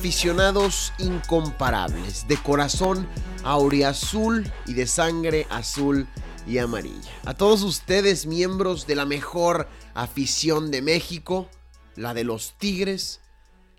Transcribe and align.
Aficionados 0.00 0.94
incomparables, 0.98 2.26
de 2.26 2.38
corazón 2.38 3.06
auriazul 3.44 4.50
y 4.66 4.72
de 4.72 4.86
sangre 4.86 5.46
azul 5.50 6.08
y 6.46 6.56
amarilla. 6.56 7.10
A 7.26 7.34
todos 7.34 7.62
ustedes, 7.62 8.24
miembros 8.24 8.86
de 8.86 8.94
la 8.94 9.04
mejor 9.04 9.68
afición 9.92 10.70
de 10.70 10.80
México, 10.80 11.50
la 11.96 12.14
de 12.14 12.24
los 12.24 12.56
Tigres, 12.56 13.20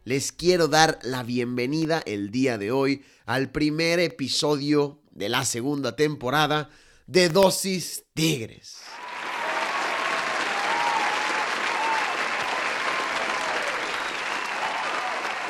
les 0.04 0.32
quiero 0.32 0.68
dar 0.68 1.00
la 1.02 1.24
bienvenida 1.24 2.04
el 2.06 2.30
día 2.30 2.60
de 2.60 2.72
hoy 2.72 3.04
al 3.26 3.50
primer 3.50 4.00
episodio 4.00 5.02
de 5.10 5.28
la 5.28 5.44
segunda 5.44 5.96
temporada 5.96 6.70
de 7.08 7.30
Dosis 7.30 8.04
Tigres. 8.14 8.78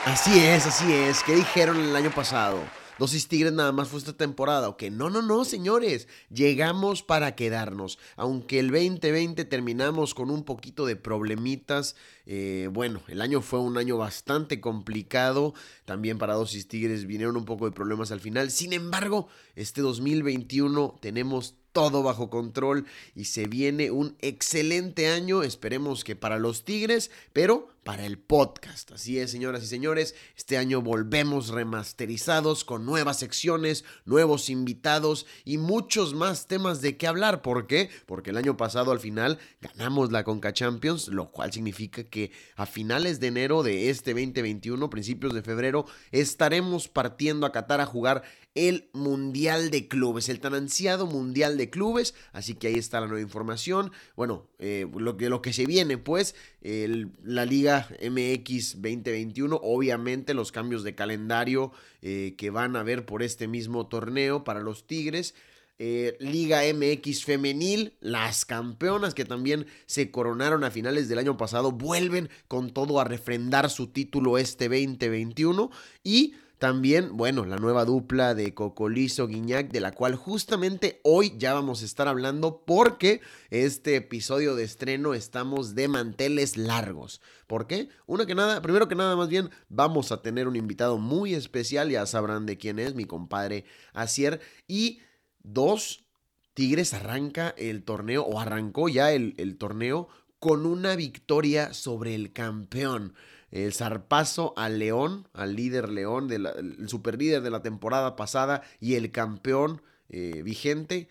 Así 0.05 0.39
es, 0.39 0.65
así 0.65 0.91
es. 0.91 1.21
¿Qué 1.21 1.35
dijeron 1.35 1.79
el 1.79 1.95
año 1.95 2.09
pasado? 2.09 2.59
Dosis 2.97 3.27
Tigres 3.27 3.53
nada 3.53 3.71
más 3.71 3.87
fue 3.87 3.99
esta 3.99 4.13
temporada. 4.13 4.67
Ok, 4.67 4.83
no, 4.91 5.11
no, 5.11 5.21
no, 5.21 5.45
señores. 5.45 6.07
Llegamos 6.31 7.03
para 7.03 7.35
quedarnos. 7.35 7.99
Aunque 8.15 8.57
el 8.57 8.71
2020 8.71 9.45
terminamos 9.45 10.15
con 10.15 10.31
un 10.31 10.43
poquito 10.43 10.87
de 10.87 10.95
problemitas. 10.95 11.95
Eh, 12.25 12.67
bueno, 12.71 13.01
el 13.09 13.21
año 13.21 13.41
fue 13.41 13.59
un 13.59 13.77
año 13.77 13.97
bastante 13.97 14.59
complicado. 14.59 15.53
También 15.85 16.17
para 16.17 16.33
Dosis 16.33 16.67
Tigres 16.67 17.05
vinieron 17.05 17.37
un 17.37 17.45
poco 17.45 17.65
de 17.65 17.71
problemas 17.71 18.11
al 18.11 18.21
final. 18.21 18.49
Sin 18.49 18.73
embargo, 18.73 19.27
este 19.55 19.81
2021 19.81 20.95
tenemos 20.99 21.53
todo 21.71 22.03
bajo 22.03 22.29
control 22.29 22.85
y 23.15 23.25
se 23.25 23.45
viene 23.45 23.91
un 23.91 24.15
excelente 24.19 25.07
año, 25.07 25.43
esperemos 25.43 26.03
que 26.03 26.15
para 26.15 26.39
los 26.39 26.65
Tigres, 26.65 27.11
pero 27.33 27.69
para 27.83 28.05
el 28.05 28.19
podcast. 28.19 28.91
Así 28.91 29.17
es, 29.17 29.31
señoras 29.31 29.63
y 29.63 29.67
señores, 29.67 30.13
este 30.37 30.57
año 30.57 30.81
volvemos 30.81 31.49
remasterizados 31.49 32.63
con 32.63 32.85
nuevas 32.85 33.19
secciones, 33.19 33.85
nuevos 34.05 34.49
invitados 34.49 35.25
y 35.45 35.57
muchos 35.57 36.13
más 36.13 36.47
temas 36.47 36.81
de 36.81 36.97
qué 36.97 37.07
hablar. 37.07 37.41
¿Por 37.41 37.65
qué? 37.65 37.89
Porque 38.05 38.29
el 38.29 38.37
año 38.37 38.55
pasado 38.55 38.91
al 38.91 38.99
final 38.99 39.39
ganamos 39.61 40.11
la 40.11 40.23
Conca 40.23 40.53
Champions, 40.53 41.07
lo 41.07 41.31
cual 41.31 41.51
significa 41.51 42.03
que 42.03 42.31
a 42.55 42.67
finales 42.67 43.19
de 43.19 43.27
enero 43.27 43.63
de 43.63 43.89
este 43.89 44.13
2021, 44.13 44.89
principios 44.89 45.33
de 45.33 45.41
febrero, 45.41 45.85
estaremos 46.11 46.87
partiendo 46.87 47.47
a 47.47 47.51
Qatar 47.51 47.81
a 47.81 47.85
jugar 47.87 48.23
el 48.53 48.89
Mundial 48.93 49.71
de 49.71 49.87
Clubes, 49.87 50.27
el 50.29 50.41
tan 50.41 50.53
ansiado 50.53 51.07
Mundial 51.07 51.57
de 51.57 51.69
Clubes. 51.69 52.13
Así 52.33 52.53
que 52.55 52.67
ahí 52.67 52.75
está 52.75 52.99
la 52.99 53.07
nueva 53.07 53.21
información. 53.21 53.91
Bueno, 54.15 54.49
eh, 54.59 54.87
lo, 54.93 55.17
que, 55.17 55.29
lo 55.29 55.41
que 55.41 55.53
se 55.53 55.65
viene, 55.65 55.97
pues, 55.97 56.35
la 56.61 57.45
Liga 57.45 57.70
MX 57.79 58.81
2021, 58.81 59.59
obviamente 59.61 60.33
los 60.33 60.51
cambios 60.51 60.83
de 60.83 60.95
calendario 60.95 61.71
eh, 62.01 62.35
que 62.37 62.49
van 62.49 62.75
a 62.75 62.81
haber 62.81 63.05
por 63.05 63.23
este 63.23 63.47
mismo 63.47 63.87
torneo 63.87 64.43
para 64.43 64.61
los 64.61 64.85
Tigres. 64.87 65.33
Eh, 65.83 66.15
Liga 66.19 66.61
MX 66.71 67.25
femenil, 67.25 67.95
las 68.01 68.45
campeonas 68.45 69.15
que 69.15 69.25
también 69.25 69.65
se 69.87 70.11
coronaron 70.11 70.63
a 70.63 70.69
finales 70.69 71.09
del 71.09 71.17
año 71.17 71.37
pasado, 71.37 71.71
vuelven 71.71 72.29
con 72.47 72.69
todo 72.71 72.99
a 72.99 73.03
refrendar 73.03 73.69
su 73.71 73.87
título 73.87 74.37
este 74.37 74.69
2021 74.69 75.71
y 76.03 76.35
también, 76.61 77.17
bueno, 77.17 77.43
la 77.43 77.55
nueva 77.55 77.85
dupla 77.85 78.35
de 78.35 78.53
Cocolizo 78.53 79.25
Guiñac, 79.25 79.71
de 79.71 79.79
la 79.79 79.93
cual 79.93 80.13
justamente 80.13 81.01
hoy 81.03 81.33
ya 81.39 81.55
vamos 81.55 81.81
a 81.81 81.85
estar 81.85 82.07
hablando 82.07 82.61
porque 82.67 83.19
este 83.49 83.95
episodio 83.95 84.55
de 84.55 84.63
estreno 84.63 85.15
estamos 85.15 85.73
de 85.73 85.87
manteles 85.87 86.57
largos. 86.57 87.19
¿Por 87.47 87.65
qué? 87.65 87.89
Uno 88.05 88.27
que 88.27 88.35
nada, 88.35 88.61
primero 88.61 88.87
que 88.87 88.93
nada, 88.93 89.15
más 89.15 89.27
bien, 89.27 89.49
vamos 89.69 90.11
a 90.11 90.21
tener 90.21 90.47
un 90.47 90.55
invitado 90.55 90.99
muy 90.99 91.33
especial, 91.33 91.89
ya 91.89 92.05
sabrán 92.05 92.45
de 92.45 92.59
quién 92.59 92.77
es, 92.77 92.93
mi 92.93 93.05
compadre 93.05 93.65
Asier. 93.93 94.39
Y 94.67 94.99
dos, 95.39 96.05
Tigres 96.53 96.93
arranca 96.93 97.55
el 97.57 97.83
torneo, 97.83 98.21
o 98.23 98.39
arrancó 98.39 98.87
ya 98.87 99.11
el 99.13 99.57
torneo, 99.57 100.09
con 100.37 100.67
una 100.67 100.95
victoria 100.95 101.73
sobre 101.73 102.13
el 102.13 102.33
campeón 102.33 103.15
el 103.51 103.73
zarpazo 103.73 104.53
al 104.55 104.79
León, 104.79 105.27
al 105.33 105.55
líder 105.55 105.89
León, 105.89 106.27
del 106.27 106.45
el 106.45 106.89
superlíder 106.89 107.41
de 107.41 107.51
la 107.51 107.61
temporada 107.61 108.15
pasada 108.15 108.63
y 108.79 108.95
el 108.95 109.11
campeón 109.11 109.81
eh, 110.09 110.41
vigente. 110.43 111.09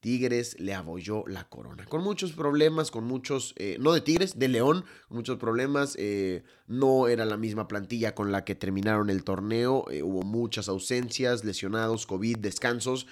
Tigres 0.00 0.60
le 0.60 0.74
abolló 0.74 1.24
la 1.26 1.48
corona. 1.48 1.86
Con 1.86 2.02
muchos 2.02 2.32
problemas, 2.32 2.90
con 2.90 3.04
muchos, 3.04 3.54
eh, 3.56 3.78
no 3.80 3.92
de 3.92 4.02
Tigres, 4.02 4.38
de 4.38 4.48
León, 4.48 4.84
muchos 5.08 5.38
problemas. 5.38 5.96
Eh, 5.98 6.42
no 6.66 7.08
era 7.08 7.24
la 7.24 7.38
misma 7.38 7.68
plantilla 7.68 8.14
con 8.14 8.30
la 8.30 8.44
que 8.44 8.54
terminaron 8.54 9.08
el 9.08 9.24
torneo. 9.24 9.86
hubo 10.02 10.22
muchas 10.22 10.68
ausencias, 10.68 11.44
lesionados, 11.44 12.06
COVID, 12.06 12.36
descansos. 12.38 13.06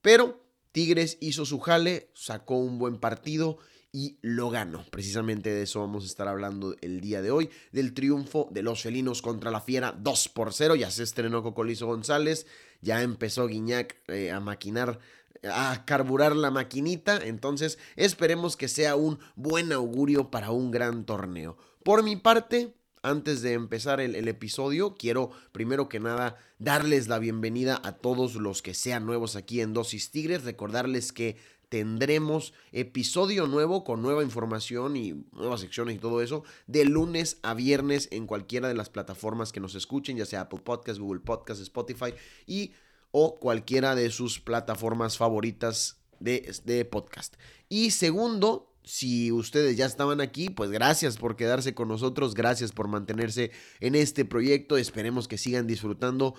Pero 0.00 0.40
Tigres 0.70 1.18
hizo 1.20 1.44
su 1.44 1.58
jale, 1.58 2.10
sacó 2.14 2.56
un 2.58 2.78
buen 2.78 2.98
partido 2.98 3.58
y 3.92 4.18
lo 4.22 4.50
ganó. 4.50 4.84
Precisamente 4.90 5.50
de 5.50 5.62
eso 5.62 5.80
vamos 5.80 6.04
a 6.04 6.06
estar 6.06 6.28
hablando 6.28 6.76
el 6.80 7.00
día 7.00 7.22
de 7.22 7.30
hoy, 7.30 7.50
del 7.72 7.94
triunfo 7.94 8.48
de 8.50 8.62
los 8.62 8.82
felinos 8.82 9.22
contra 9.22 9.50
la 9.50 9.60
fiera 9.60 9.92
2 9.98 10.28
por 10.28 10.52
0. 10.52 10.74
Ya 10.76 10.90
se 10.90 11.02
estrenó 11.02 11.42
Cocolizo 11.42 11.86
González, 11.86 12.46
ya 12.80 13.02
empezó 13.02 13.46
Guiñac 13.46 13.96
eh, 14.08 14.30
a 14.30 14.40
maquinar 14.40 14.98
a 15.44 15.84
carburar 15.84 16.34
la 16.34 16.50
maquinita, 16.50 17.18
entonces 17.18 17.78
esperemos 17.94 18.56
que 18.56 18.66
sea 18.66 18.96
un 18.96 19.18
buen 19.36 19.72
augurio 19.72 20.30
para 20.30 20.50
un 20.50 20.70
gran 20.70 21.04
torneo. 21.04 21.56
Por 21.84 22.02
mi 22.02 22.16
parte, 22.16 22.74
antes 23.02 23.42
de 23.42 23.52
empezar 23.52 24.00
el, 24.00 24.16
el, 24.16 24.26
episodio, 24.26 24.96
quiero 24.96 25.30
primero 25.52 25.88
que 25.88 26.00
nada 26.00 26.36
darles 26.58 27.06
la 27.06 27.20
bienvenida 27.20 27.80
a 27.84 27.92
todos 27.92 28.34
los 28.34 28.62
que 28.62 28.74
sean 28.74 29.06
nuevos 29.06 29.36
aquí 29.36 29.60
en 29.60 29.72
Dosis 29.72 30.10
Tigres, 30.10 30.42
recordarles 30.42 31.12
que 31.12 31.36
tendremos 31.68 32.54
episodio 32.72 33.46
nuevo 33.46 33.84
con 33.84 34.02
nueva 34.02 34.22
información 34.22 34.96
y 34.96 35.24
nuevas 35.32 35.60
secciones 35.60 35.96
y 35.96 35.98
todo 35.98 36.22
eso 36.22 36.44
de 36.66 36.84
lunes 36.84 37.38
a 37.42 37.54
viernes 37.54 38.08
en 38.10 38.26
cualquiera 38.26 38.68
de 38.68 38.74
las 38.74 38.90
plataformas 38.90 39.52
que 39.52 39.60
nos 39.60 39.74
escuchen, 39.74 40.16
ya 40.16 40.26
sea 40.26 40.42
Apple 40.42 40.60
Podcast, 40.60 40.98
Google 40.98 41.20
Podcast, 41.20 41.60
Spotify 41.60 42.14
y 42.46 42.72
o 43.10 43.38
cualquiera 43.38 43.94
de 43.94 44.10
sus 44.10 44.40
plataformas 44.40 45.16
favoritas 45.16 46.00
de, 46.20 46.54
de 46.64 46.84
podcast. 46.84 47.36
Y 47.68 47.90
segundo, 47.90 48.74
si 48.84 49.32
ustedes 49.32 49.76
ya 49.76 49.86
estaban 49.86 50.20
aquí, 50.20 50.50
pues 50.50 50.70
gracias 50.70 51.16
por 51.16 51.36
quedarse 51.36 51.74
con 51.74 51.88
nosotros, 51.88 52.34
gracias 52.34 52.72
por 52.72 52.88
mantenerse 52.88 53.50
en 53.80 53.94
este 53.94 54.24
proyecto, 54.24 54.76
esperemos 54.76 55.28
que 55.28 55.38
sigan 55.38 55.66
disfrutando 55.66 56.34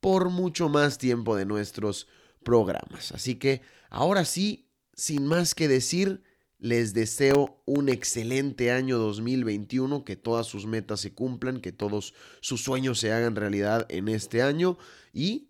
por 0.00 0.30
mucho 0.30 0.68
más 0.68 0.98
tiempo 0.98 1.36
de 1.36 1.44
nuestros 1.44 2.08
programas. 2.42 3.12
Así 3.12 3.34
que 3.34 3.60
ahora 3.90 4.24
sí, 4.24 4.69
sin 5.00 5.26
más 5.26 5.54
que 5.54 5.66
decir, 5.66 6.22
les 6.58 6.92
deseo 6.92 7.62
un 7.64 7.88
excelente 7.88 8.70
año 8.70 8.98
2021, 8.98 10.04
que 10.04 10.14
todas 10.14 10.46
sus 10.46 10.66
metas 10.66 11.00
se 11.00 11.14
cumplan, 11.14 11.62
que 11.62 11.72
todos 11.72 12.12
sus 12.42 12.62
sueños 12.62 13.00
se 13.00 13.10
hagan 13.10 13.34
realidad 13.34 13.86
en 13.88 14.08
este 14.08 14.42
año 14.42 14.76
y 15.14 15.48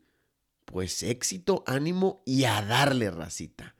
pues 0.67 1.03
éxito, 1.03 1.65
ánimo 1.67 2.23
y 2.25 2.45
a 2.45 2.63
darle 2.63 3.11
racita. 3.11 3.75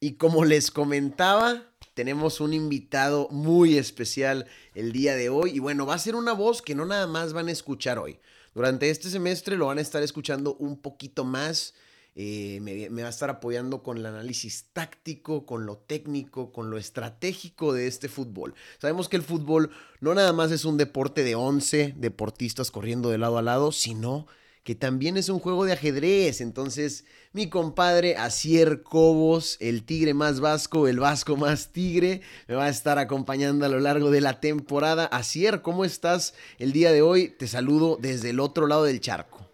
Y 0.00 0.12
como 0.14 0.46
les 0.46 0.70
comentaba, 0.70 1.74
tenemos 1.92 2.40
un 2.40 2.54
invitado 2.54 3.28
muy 3.30 3.76
especial 3.76 4.46
el 4.72 4.92
día 4.92 5.14
de 5.14 5.28
hoy 5.28 5.50
y 5.50 5.58
bueno, 5.58 5.84
va 5.84 5.92
a 5.92 5.98
ser 5.98 6.14
una 6.14 6.32
voz 6.32 6.62
que 6.62 6.74
no 6.74 6.86
nada 6.86 7.06
más 7.06 7.34
van 7.34 7.48
a 7.48 7.52
escuchar 7.52 7.98
hoy. 7.98 8.18
Durante 8.58 8.90
este 8.90 9.08
semestre 9.08 9.56
lo 9.56 9.66
van 9.66 9.78
a 9.78 9.82
estar 9.82 10.02
escuchando 10.02 10.56
un 10.56 10.80
poquito 10.82 11.24
más 11.24 11.74
Eh, 12.20 12.58
me, 12.60 13.02
va 13.02 13.06
a 13.06 13.10
estar 13.10 13.30
apoyando 13.30 13.84
con 13.84 13.96
el 13.96 14.04
análisis 14.04 14.66
táctico, 14.72 15.46
con 15.46 15.66
lo 15.66 15.76
técnico, 15.76 16.50
con 16.50 16.68
lo 16.68 16.76
estratégico 16.76 17.72
de 17.72 17.86
este 17.86 18.08
fútbol. 18.08 18.54
Sabemos 18.80 19.08
que 19.08 19.14
el 19.14 19.22
fútbol 19.22 19.70
no 20.00 20.14
nada 20.14 20.32
más 20.32 20.50
es 20.50 20.64
un 20.64 20.78
deporte 20.78 21.22
de 21.22 21.36
11 21.36 21.94
deportistas 21.96 22.72
corriendo 22.72 23.10
de 23.10 23.18
lado 23.18 23.38
a 23.38 23.42
lado, 23.42 23.70
sino 23.70 24.26
que 24.64 24.74
también 24.74 25.16
es 25.16 25.28
un 25.28 25.38
juego 25.38 25.64
de 25.64 25.72
ajedrez. 25.72 26.40
Entonces, 26.40 27.04
mi 27.32 27.48
compadre 27.48 28.16
Asier 28.16 28.82
Cobos, 28.82 29.56
el 29.60 29.84
tigre 29.84 30.14
más 30.14 30.40
vasco, 30.40 30.88
el 30.88 31.00
vasco 31.00 31.36
más 31.36 31.72
tigre, 31.72 32.20
me 32.46 32.54
va 32.54 32.66
a 32.66 32.70
estar 32.70 32.98
acompañando 32.98 33.64
a 33.64 33.68
lo 33.68 33.80
largo 33.80 34.10
de 34.10 34.20
la 34.20 34.40
temporada. 34.40 35.06
Asier, 35.06 35.62
¿cómo 35.62 35.84
estás 35.84 36.34
el 36.58 36.72
día 36.72 36.92
de 36.92 37.02
hoy? 37.02 37.28
Te 37.28 37.46
saludo 37.46 37.98
desde 38.00 38.30
el 38.30 38.40
otro 38.40 38.66
lado 38.66 38.84
del 38.84 39.00
charco. 39.00 39.46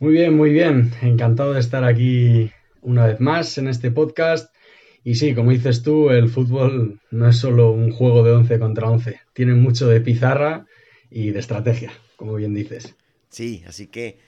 Muy 0.00 0.14
bien, 0.14 0.36
muy 0.36 0.50
bien. 0.50 0.90
Encantado 1.00 1.52
de 1.52 1.60
estar 1.60 1.84
aquí 1.84 2.50
una 2.80 3.06
vez 3.06 3.20
más 3.20 3.56
en 3.58 3.68
este 3.68 3.90
podcast. 3.90 4.52
Y 5.04 5.16
sí, 5.16 5.34
como 5.34 5.50
dices 5.50 5.82
tú, 5.82 6.10
el 6.10 6.28
fútbol 6.28 7.00
no 7.10 7.28
es 7.28 7.36
solo 7.36 7.72
un 7.72 7.90
juego 7.90 8.22
de 8.22 8.32
11 8.32 8.58
contra 8.58 8.88
11. 8.88 9.20
Tiene 9.32 9.54
mucho 9.54 9.88
de 9.88 10.00
pizarra 10.00 10.66
y 11.10 11.30
de 11.30 11.40
estrategia, 11.40 11.92
como 12.16 12.34
bien 12.34 12.54
dices. 12.54 12.96
Sí, 13.32 13.64
así 13.66 13.86
que 13.88 14.18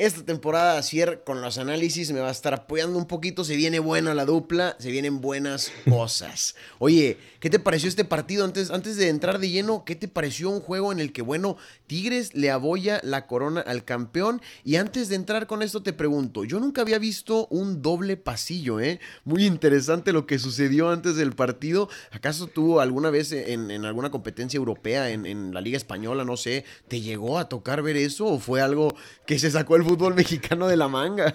esta 0.00 0.24
temporada 0.24 0.78
Asier 0.78 1.22
con 1.26 1.42
los 1.42 1.58
análisis 1.58 2.10
me 2.10 2.20
va 2.20 2.28
a 2.28 2.32
estar 2.32 2.54
apoyando 2.54 2.96
un 2.96 3.04
poquito. 3.04 3.44
Se 3.44 3.54
viene 3.54 3.80
buena 3.80 4.14
la 4.14 4.24
dupla, 4.24 4.74
se 4.78 4.90
vienen 4.90 5.20
buenas 5.20 5.70
cosas. 5.88 6.54
Oye, 6.78 7.18
¿qué 7.38 7.50
te 7.50 7.58
pareció 7.58 7.86
este 7.86 8.06
partido? 8.06 8.46
Antes, 8.46 8.70
antes 8.70 8.96
de 8.96 9.10
entrar 9.10 9.38
de 9.38 9.50
lleno, 9.50 9.84
¿qué 9.84 9.96
te 9.96 10.08
pareció 10.08 10.48
un 10.48 10.60
juego 10.60 10.90
en 10.90 11.00
el 11.00 11.12
que, 11.12 11.20
bueno, 11.20 11.58
Tigres 11.86 12.34
le 12.34 12.50
aboya 12.50 13.00
la 13.04 13.26
corona 13.26 13.60
al 13.60 13.84
campeón? 13.84 14.40
Y 14.64 14.76
antes 14.76 15.10
de 15.10 15.16
entrar 15.16 15.46
con 15.46 15.62
esto 15.62 15.82
te 15.82 15.92
pregunto, 15.92 16.44
yo 16.44 16.60
nunca 16.60 16.80
había 16.80 16.98
visto 16.98 17.46
un 17.48 17.82
doble 17.82 18.16
pasillo, 18.16 18.80
¿eh? 18.80 19.00
Muy 19.24 19.44
interesante 19.44 20.14
lo 20.14 20.24
que 20.24 20.38
sucedió 20.38 20.88
antes 20.88 21.16
del 21.16 21.32
partido. 21.32 21.90
¿Acaso 22.10 22.46
tuvo 22.46 22.80
alguna 22.80 23.10
vez 23.10 23.32
en, 23.32 23.84
alguna 23.84 24.10
competencia 24.10 24.56
europea, 24.56 25.10
en, 25.10 25.26
en 25.26 25.52
la 25.52 25.60
Liga 25.60 25.76
Española, 25.76 26.24
no 26.24 26.38
sé, 26.38 26.64
te 26.88 27.02
llegó 27.02 27.38
a 27.38 27.50
tocar 27.50 27.82
ver 27.82 27.98
eso 27.98 28.24
o 28.24 28.38
fue 28.38 28.62
algo 28.62 28.94
que 29.26 29.38
se 29.38 29.50
sacó 29.50 29.76
el 29.76 29.89
fútbol 29.90 30.14
mexicano 30.14 30.68
de 30.68 30.76
la 30.76 30.86
manga. 30.86 31.34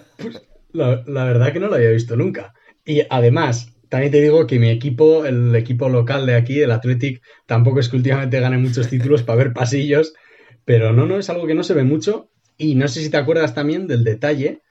La, 0.72 1.24
verdad 1.24 1.52
que 1.52 1.60
no 1.60 1.68
lo 1.68 1.74
había 1.74 1.90
visto 1.90 2.16
nunca. 2.16 2.54
Y 2.86 3.02
además, 3.10 3.74
también 3.90 4.10
te 4.10 4.22
digo 4.22 4.46
que 4.46 4.58
mi 4.58 4.70
equipo, 4.70 5.26
el 5.26 5.54
equipo 5.54 5.90
local 5.90 6.24
de 6.24 6.36
aquí, 6.36 6.62
el 6.62 6.70
Athletic, 6.70 7.22
tampoco 7.44 7.80
es 7.80 7.90
que 7.90 7.96
últimamente 7.96 8.40
gane 8.40 8.56
muchos 8.56 8.88
títulos 8.88 9.22
para 9.22 9.36
ver 9.36 9.52
pasillos, 9.52 10.14
pero 10.64 10.94
no, 10.94 11.04
no, 11.04 11.18
es 11.18 11.28
algo 11.28 11.46
que 11.46 11.54
no 11.54 11.62
se 11.64 11.74
ve 11.74 11.84
mucho. 11.84 12.30
Y 12.56 12.76
no 12.76 12.88
sé 12.88 13.02
si 13.02 13.10
te 13.10 13.18
acuerdas 13.18 13.54
también 13.54 13.86
del 13.86 14.04
detalle 14.04 14.62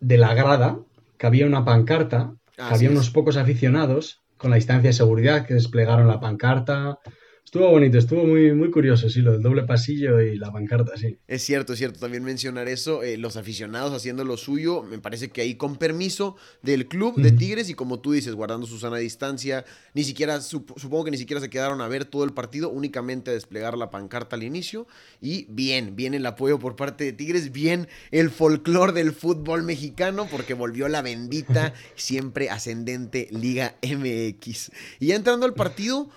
de 0.00 0.18
la 0.18 0.34
grada, 0.34 0.80
que 1.16 1.26
había 1.28 1.46
una 1.46 1.64
pancarta, 1.64 2.34
que 2.56 2.74
había 2.74 2.90
unos 2.90 3.10
pocos 3.10 3.36
aficionados 3.36 4.20
con 4.36 4.50
la 4.50 4.56
distancia 4.56 4.88
de 4.88 4.94
seguridad 4.94 5.46
que 5.46 5.54
desplegaron 5.54 6.08
la 6.08 6.18
pancarta, 6.18 6.98
Estuvo 7.44 7.68
bonito, 7.68 7.98
estuvo 7.98 8.24
muy, 8.24 8.54
muy 8.54 8.70
curioso, 8.70 9.10
sí, 9.10 9.20
lo 9.20 9.32
del 9.32 9.42
doble 9.42 9.64
pasillo 9.64 10.22
y 10.22 10.38
la 10.38 10.48
bancarta, 10.48 10.96
sí. 10.96 11.18
Es 11.26 11.42
cierto, 11.42 11.74
es 11.74 11.78
cierto, 11.80 11.98
también 12.00 12.24
mencionar 12.24 12.66
eso, 12.66 13.02
eh, 13.02 13.18
los 13.18 13.36
aficionados 13.36 13.92
haciendo 13.92 14.24
lo 14.24 14.38
suyo, 14.38 14.82
me 14.82 14.98
parece 14.98 15.28
que 15.28 15.42
ahí 15.42 15.56
con 15.56 15.76
permiso 15.76 16.36
del 16.62 16.88
club 16.88 17.16
de 17.16 17.30
Tigres 17.32 17.68
y 17.68 17.74
como 17.74 18.00
tú 18.00 18.12
dices, 18.12 18.34
guardando 18.34 18.66
su 18.66 18.78
sana 18.78 18.96
distancia, 18.96 19.66
ni 19.92 20.04
siquiera, 20.04 20.40
supongo 20.40 21.04
que 21.04 21.10
ni 21.10 21.18
siquiera 21.18 21.42
se 21.42 21.50
quedaron 21.50 21.82
a 21.82 21.88
ver 21.88 22.06
todo 22.06 22.24
el 22.24 22.32
partido, 22.32 22.70
únicamente 22.70 23.32
a 23.32 23.34
desplegar 23.34 23.76
la 23.76 23.90
pancarta 23.90 24.36
al 24.36 24.44
inicio 24.44 24.86
y 25.20 25.44
bien, 25.50 25.94
bien 25.94 26.14
el 26.14 26.24
apoyo 26.24 26.58
por 26.58 26.74
parte 26.74 27.04
de 27.04 27.12
Tigres, 27.12 27.52
bien 27.52 27.86
el 28.12 28.30
folclore 28.30 28.92
del 28.92 29.12
fútbol 29.12 29.62
mexicano 29.62 30.26
porque 30.30 30.54
volvió 30.54 30.88
la 30.88 31.02
bendita, 31.02 31.74
siempre 31.96 32.48
ascendente 32.48 33.28
Liga 33.30 33.76
MX. 33.82 34.70
Y 35.00 35.08
ya 35.08 35.16
entrando 35.16 35.44
al 35.44 35.52
partido 35.52 36.08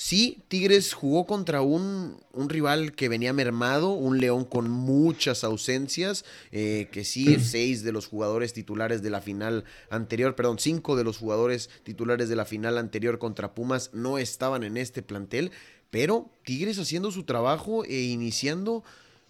Sí, 0.00 0.44
Tigres 0.46 0.94
jugó 0.94 1.26
contra 1.26 1.60
un, 1.60 2.20
rival 2.32 2.92
que 2.92 3.08
venía 3.08 3.32
mermado, 3.32 3.90
un 3.90 4.18
León 4.18 4.44
con 4.44 4.70
muchas 4.70 5.42
ausencias, 5.42 6.24
eh, 6.52 6.86
que 6.92 7.02
sí, 7.02 7.40
seis 7.40 7.82
de 7.82 7.90
los 7.90 8.06
jugadores 8.06 8.52
titulares 8.52 9.02
de 9.02 9.10
la 9.10 9.20
final 9.20 9.64
anterior, 9.90 10.36
perdón, 10.36 10.60
cinco 10.60 10.94
de 10.94 11.02
los 11.02 11.18
jugadores 11.18 11.68
titulares 11.82 12.28
de 12.28 12.36
la 12.36 12.44
final 12.44 12.78
anterior 12.78 13.18
contra 13.18 13.56
Pumas 13.56 13.90
no 13.92 14.18
estaban 14.18 14.62
en 14.62 14.76
este 14.76 15.02
plantel, 15.02 15.50
pero 15.90 16.30
Tigres 16.44 16.78
haciendo 16.78 17.10
su 17.10 17.24
trabajo 17.24 17.84
e 17.84 18.02
iniciando 18.02 18.84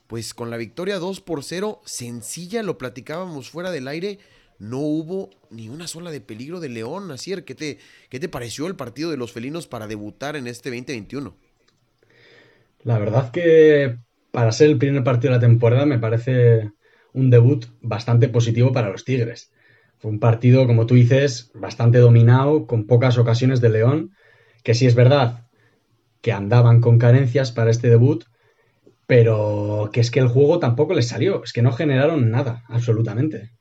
pues 0.07 0.35
con 0.35 0.51
la 0.51 0.59
victoria 0.59 0.99
2 0.99 1.23
por 1.23 1.45
0, 1.45 1.81
sencilla, 1.87 2.63
lo 2.63 2.77
platicábamos 2.77 3.49
fuera 3.49 3.71
del 3.71 3.89
aire, 3.89 4.19
no 4.59 4.79
hubo 4.79 5.31
ni 5.51 5.69
una 5.69 5.87
sola 5.87 6.11
de 6.11 6.21
peligro 6.21 6.61
de 6.61 6.69
León. 6.69 7.11
Así 7.11 7.35
¿qué 7.43 7.55
te, 7.55 7.79
¿qué 8.09 8.21
te 8.21 8.29
pareció 8.29 8.67
el 8.67 8.77
partido 8.77 9.11
de 9.11 9.17
los 9.17 9.33
felinos 9.33 9.67
para 9.67 9.87
debutar 9.87 10.37
en 10.37 10.47
este 10.47 10.71
2021? 10.71 11.35
La 12.83 12.99
verdad 12.99 13.31
que 13.31 13.99
para 14.31 14.53
ser 14.53 14.71
el 14.71 14.79
primer 14.79 15.05
partido 15.05 15.33
de 15.33 15.39
la 15.39 15.47
temporada 15.47 15.87
me 15.87 15.99
parece 15.99 16.71
un 17.13 17.31
debut 17.31 17.67
bastante 17.81 18.29
positivo 18.29 18.73
para 18.73 18.91
los 18.91 19.05
Tigres. 19.05 19.53
Fue 19.99 20.11
un 20.11 20.21
partido, 20.21 20.67
como 20.67 20.87
tú 20.87 20.95
dices, 20.95 21.51
bastante 21.55 21.99
dominado, 21.99 22.67
con 22.67 22.87
pocas 22.87 23.19
ocasiones 23.19 23.61
de 23.61 23.71
León, 23.71 24.13
que 24.63 24.75
sí 24.75 24.87
es 24.87 24.95
verdad 24.95 25.49
que 26.21 26.33
andaban 26.33 26.81
con 26.81 26.99
carencias 26.99 27.53
para 27.53 27.71
este 27.71 27.89
debut, 27.89 28.25
pero 29.07 29.91
que 29.93 30.01
es 30.01 30.11
que 30.11 30.21
el 30.21 30.29
juego 30.29 30.59
tampoco 30.59 30.95
les 30.95 31.09
salió, 31.09 31.43
es 31.43 31.53
que 31.53 31.63
no 31.63 31.73
generaron 31.73 32.31
nada, 32.31 32.65
absolutamente. 32.69 33.53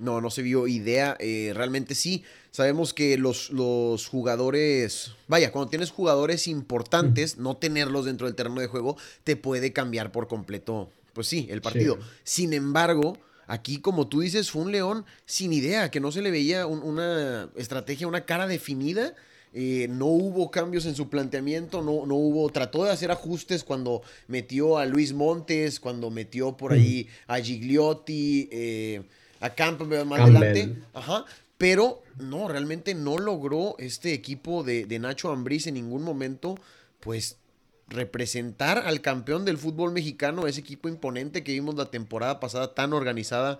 No, 0.00 0.20
no 0.20 0.30
se 0.30 0.42
vio 0.42 0.66
idea. 0.66 1.16
Eh, 1.20 1.52
realmente 1.54 1.94
sí. 1.94 2.24
Sabemos 2.50 2.92
que 2.92 3.16
los, 3.18 3.50
los, 3.50 4.08
jugadores. 4.08 5.12
Vaya, 5.28 5.52
cuando 5.52 5.70
tienes 5.70 5.90
jugadores 5.90 6.48
importantes, 6.48 7.38
no 7.38 7.56
tenerlos 7.56 8.06
dentro 8.06 8.26
del 8.26 8.34
terreno 8.34 8.60
de 8.60 8.66
juego 8.66 8.96
te 9.22 9.36
puede 9.36 9.72
cambiar 9.72 10.10
por 10.10 10.26
completo. 10.26 10.90
Pues 11.12 11.26
sí, 11.26 11.46
el 11.50 11.60
partido. 11.60 11.98
Sin 12.24 12.52
embargo. 12.52 13.18
Aquí, 13.46 13.80
como 13.80 14.06
tú 14.06 14.20
dices, 14.20 14.48
fue 14.48 14.62
un 14.62 14.70
León 14.70 15.04
sin 15.26 15.52
idea, 15.52 15.90
que 15.90 15.98
no 15.98 16.12
se 16.12 16.22
le 16.22 16.30
veía 16.30 16.66
una 16.66 17.50
estrategia, 17.56 18.06
una 18.06 18.24
cara 18.24 18.46
definida. 18.46 19.16
Eh, 19.52 19.88
no 19.90 20.06
hubo 20.06 20.52
cambios 20.52 20.86
en 20.86 20.94
su 20.94 21.08
planteamiento, 21.08 21.82
no, 21.82 22.06
no 22.06 22.14
hubo, 22.14 22.48
trató 22.50 22.84
de 22.84 22.92
hacer 22.92 23.10
ajustes 23.10 23.64
cuando 23.64 24.02
metió 24.28 24.78
a 24.78 24.86
Luis 24.86 25.12
Montes, 25.12 25.80
cuando 25.80 26.10
metió 26.10 26.56
por 26.56 26.72
ahí 26.72 27.08
a 27.26 27.40
Gigliotti, 27.40 28.48
eh, 28.52 29.02
a 29.40 29.50
Campbell 29.50 30.04
más 30.04 30.20
adelante. 30.20 30.76
Ajá. 30.94 31.24
Pero 31.58 32.02
no, 32.18 32.48
realmente 32.48 32.94
no 32.94 33.18
logró 33.18 33.74
este 33.78 34.14
equipo 34.14 34.62
de, 34.62 34.86
Nacho 34.98 35.30
Ambriz 35.30 35.66
en 35.66 35.74
ningún 35.74 36.02
momento, 36.02 36.54
pues 37.00 37.36
representar 37.86 38.78
al 38.78 39.02
campeón 39.02 39.44
del 39.44 39.58
fútbol 39.58 39.92
mexicano, 39.92 40.46
ese 40.46 40.60
equipo 40.60 40.88
imponente 40.88 41.42
que 41.42 41.52
vimos 41.52 41.74
la 41.74 41.90
temporada 41.90 42.40
pasada, 42.40 42.72
tan 42.72 42.94
organizada, 42.94 43.58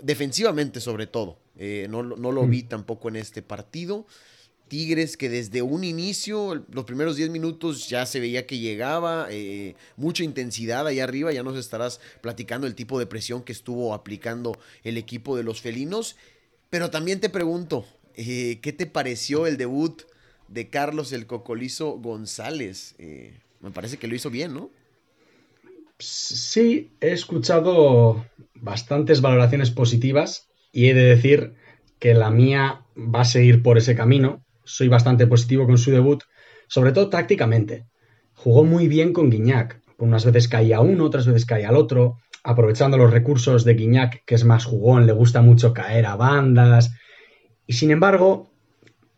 defensivamente 0.00 0.80
sobre 0.80 1.06
todo. 1.06 1.36
Eh, 1.58 1.86
no, 1.90 2.02
no, 2.02 2.32
lo 2.32 2.44
mm. 2.44 2.50
vi 2.50 2.62
tampoco 2.62 3.08
en 3.08 3.16
este 3.16 3.42
partido. 3.42 4.06
Tigres 4.68 5.16
que 5.16 5.28
desde 5.28 5.62
un 5.62 5.84
inicio, 5.84 6.64
los 6.70 6.84
primeros 6.84 7.16
10 7.16 7.30
minutos 7.30 7.88
ya 7.88 8.04
se 8.06 8.20
veía 8.20 8.46
que 8.46 8.58
llegaba, 8.58 9.28
eh, 9.30 9.74
mucha 9.96 10.24
intensidad 10.24 10.86
ahí 10.86 11.00
arriba, 11.00 11.32
ya 11.32 11.42
nos 11.42 11.56
estarás 11.56 12.00
platicando 12.20 12.66
el 12.66 12.74
tipo 12.74 12.98
de 12.98 13.06
presión 13.06 13.42
que 13.42 13.52
estuvo 13.52 13.94
aplicando 13.94 14.58
el 14.82 14.96
equipo 14.96 15.36
de 15.36 15.44
los 15.44 15.60
felinos. 15.60 16.16
Pero 16.70 16.90
también 16.90 17.20
te 17.20 17.30
pregunto, 17.30 17.86
eh, 18.14 18.58
¿qué 18.60 18.72
te 18.72 18.86
pareció 18.86 19.46
el 19.46 19.56
debut 19.56 20.02
de 20.48 20.68
Carlos 20.68 21.12
el 21.12 21.26
Cocolizo 21.26 21.92
González? 21.92 22.94
Eh, 22.98 23.38
me 23.60 23.70
parece 23.70 23.98
que 23.98 24.08
lo 24.08 24.14
hizo 24.14 24.30
bien, 24.30 24.54
¿no? 24.54 24.70
Sí, 25.98 26.90
he 27.00 27.12
escuchado 27.12 28.26
bastantes 28.54 29.20
valoraciones 29.20 29.70
positivas 29.70 30.48
y 30.72 30.88
he 30.88 30.94
de 30.94 31.04
decir 31.04 31.54
que 31.98 32.14
la 32.14 32.30
mía 32.30 32.84
va 32.96 33.22
a 33.22 33.24
seguir 33.24 33.62
por 33.62 33.78
ese 33.78 33.94
camino 33.94 34.44
soy 34.66 34.88
bastante 34.88 35.26
positivo 35.26 35.66
con 35.66 35.78
su 35.78 35.90
debut, 35.90 36.22
sobre 36.68 36.92
todo 36.92 37.08
tácticamente. 37.08 37.86
Jugó 38.34 38.64
muy 38.64 38.88
bien 38.88 39.12
con 39.12 39.30
Guiñac. 39.30 39.80
Unas 39.98 40.26
veces 40.26 40.48
caía 40.48 40.80
uno, 40.80 41.04
otras 41.04 41.26
veces 41.26 41.46
caía 41.46 41.70
al 41.70 41.76
otro, 41.76 42.18
aprovechando 42.44 42.98
los 42.98 43.10
recursos 43.10 43.64
de 43.64 43.74
Guiñac, 43.74 44.24
que 44.26 44.34
es 44.34 44.44
más 44.44 44.66
jugón, 44.66 45.06
le 45.06 45.12
gusta 45.12 45.40
mucho 45.40 45.72
caer 45.72 46.04
a 46.04 46.16
bandas. 46.16 46.94
Y 47.66 47.72
sin 47.72 47.90
embargo, 47.90 48.50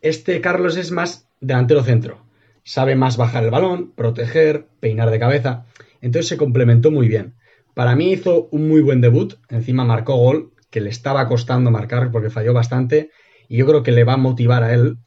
este 0.01 0.41
Carlos 0.41 0.77
es 0.77 0.93
más 0.93 1.29
delantero 1.41 1.83
centro. 1.83 2.25
Sabe 2.63 2.95
más 2.95 3.17
bajar 3.17 3.45
el 3.45 3.51
balón, 3.51 3.93
proteger, 3.93 4.69
peinar 4.81 5.11
de 5.11 5.19
cabeza. 5.19 5.65
Entonces 6.01 6.29
se 6.29 6.37
complementó 6.37 6.91
muy 6.91 7.09
bien. 7.09 7.35
Para 7.75 7.97
mí 7.97 8.13
hizo 8.13 8.49
un 8.51 8.69
muy 8.69 8.83
buen 8.83 9.01
debut. 9.01 9.35
Encima 9.49 9.85
marcó 9.85 10.17
gol, 10.17 10.53
que 10.71 10.81
le 10.81 10.91
estaba 10.91 11.27
costando 11.29 11.71
marcar 11.71 12.11
porque 12.11 12.31
falló 12.31 12.53
bastante. 12.53 13.11
Y 13.49 13.57
yo 13.57 13.67
creo 13.67 13.83
que 13.83 13.93
le 13.93 14.05
va 14.05 14.15
a 14.15 14.19
motivar 14.19 14.63
a 14.63 14.75
él 14.75 14.99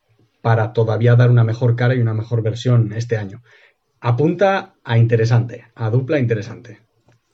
para 0.42 0.74
todavía 0.74 1.16
dar 1.16 1.30
una 1.30 1.44
mejor 1.44 1.76
cara 1.76 1.96
y 1.96 2.00
una 2.00 2.14
mejor 2.14 2.42
versión 2.42 2.94
este 2.94 3.18
año. 3.18 3.42
Apunta 4.00 4.76
a 4.84 4.98
interesante, 4.98 5.66
a 5.76 5.90
dupla 5.90 6.20
interesante. 6.20 6.80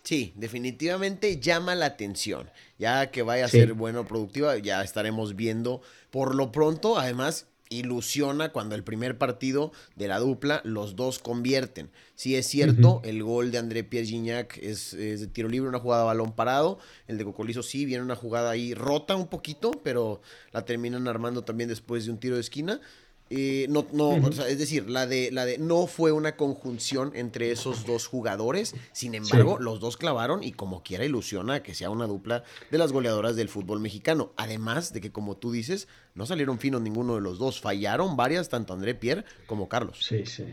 Sí, 0.04 0.34
definitivamente 0.38 1.40
llama 1.40 1.76
la 1.76 1.88
atención. 1.88 2.50
Ya 2.78 3.12
que 3.12 3.24
vaya 3.24 3.46
a 3.46 3.50
ser 3.50 3.74
bueno, 3.74 4.06
productiva, 4.06 4.58
ya 4.58 4.82
estaremos 4.82 5.36
viendo. 5.36 5.82
Por 6.12 6.34
lo 6.34 6.52
pronto, 6.52 6.98
además, 6.98 7.48
ilusiona 7.70 8.52
cuando 8.52 8.76
el 8.76 8.84
primer 8.84 9.18
partido 9.18 9.72
de 9.96 10.08
la 10.08 10.20
dupla 10.20 10.62
los 10.64 10.96
dos 10.96 11.20
convierten. 11.20 11.90
Sí 12.16 12.36
es 12.36 12.48
cierto, 12.48 13.02
el 13.04 13.24
gol 13.24 13.52
de 13.52 13.58
André 13.58 13.84
Pierre 13.84 14.08
Gignac 14.08 14.58
es, 14.58 14.92
de 14.92 15.28
tiro 15.28 15.50
libre, 15.50 15.70
una 15.70 15.80
jugada 15.80 16.04
de 16.04 16.08
balón 16.08 16.34
parado. 16.34 16.80
El 17.08 17.18
de 17.18 17.26
Cocolizo 17.26 17.64
sí, 17.64 17.86
viene 17.86 18.04
una 18.04 18.16
jugada 18.16 18.52
ahí 18.52 18.74
rota 18.74 19.16
un 19.16 19.28
poquito, 19.28 19.72
pero 19.84 20.22
la 20.52 20.66
terminan 20.66 21.08
armando 21.08 21.44
también 21.44 21.70
después 21.70 22.06
de 22.06 22.12
un 22.12 22.20
tiro 22.20 22.36
de 22.36 22.42
esquina. 22.42 22.82
Eh, 23.30 23.68
no, 23.70 23.86
no, 23.92 24.16
es 24.30 24.58
decir, 24.58 24.90
la 24.90 25.06
de, 25.06 25.32
la 25.32 25.46
de 25.46 25.58
no 25.58 25.88
fue 25.88 26.12
una 26.12 26.36
conjunción 26.36 27.12
entre 27.16 27.52
esos 27.52 27.86
dos 27.86 28.08
jugadores. 28.08 28.76
Sin 28.94 29.16
embargo, 29.16 29.58
los 29.60 29.80
dos 29.80 29.98
clavaron 29.98 30.44
y 30.44 30.54
como 30.54 30.84
quiera 30.84 31.06
ilusiona 31.06 31.64
que 31.64 31.74
sea 31.74 31.90
una 31.90 32.08
dupla 32.08 32.44
de 32.72 32.78
las 32.78 32.92
goleadoras 32.92 33.36
del 33.36 33.50
fútbol 33.50 33.80
mexicano. 33.80 34.32
Además 34.38 34.94
de 34.94 35.02
que, 35.02 35.12
como 35.12 35.38
tú 35.38 35.52
dices, 35.52 35.88
no 36.16 36.26
salieron 36.26 36.60
finos 36.60 36.82
ninguno 36.82 37.16
de 37.16 37.22
los 37.22 37.40
dos. 37.40 37.60
Fallaron 37.60 38.16
varias, 38.16 38.50
tanto 38.50 38.74
André 38.74 38.96
Pierre 38.96 39.26
como 39.46 39.68
Carlos. 39.68 39.98
Sí, 40.02 40.26
sí. 40.26 40.46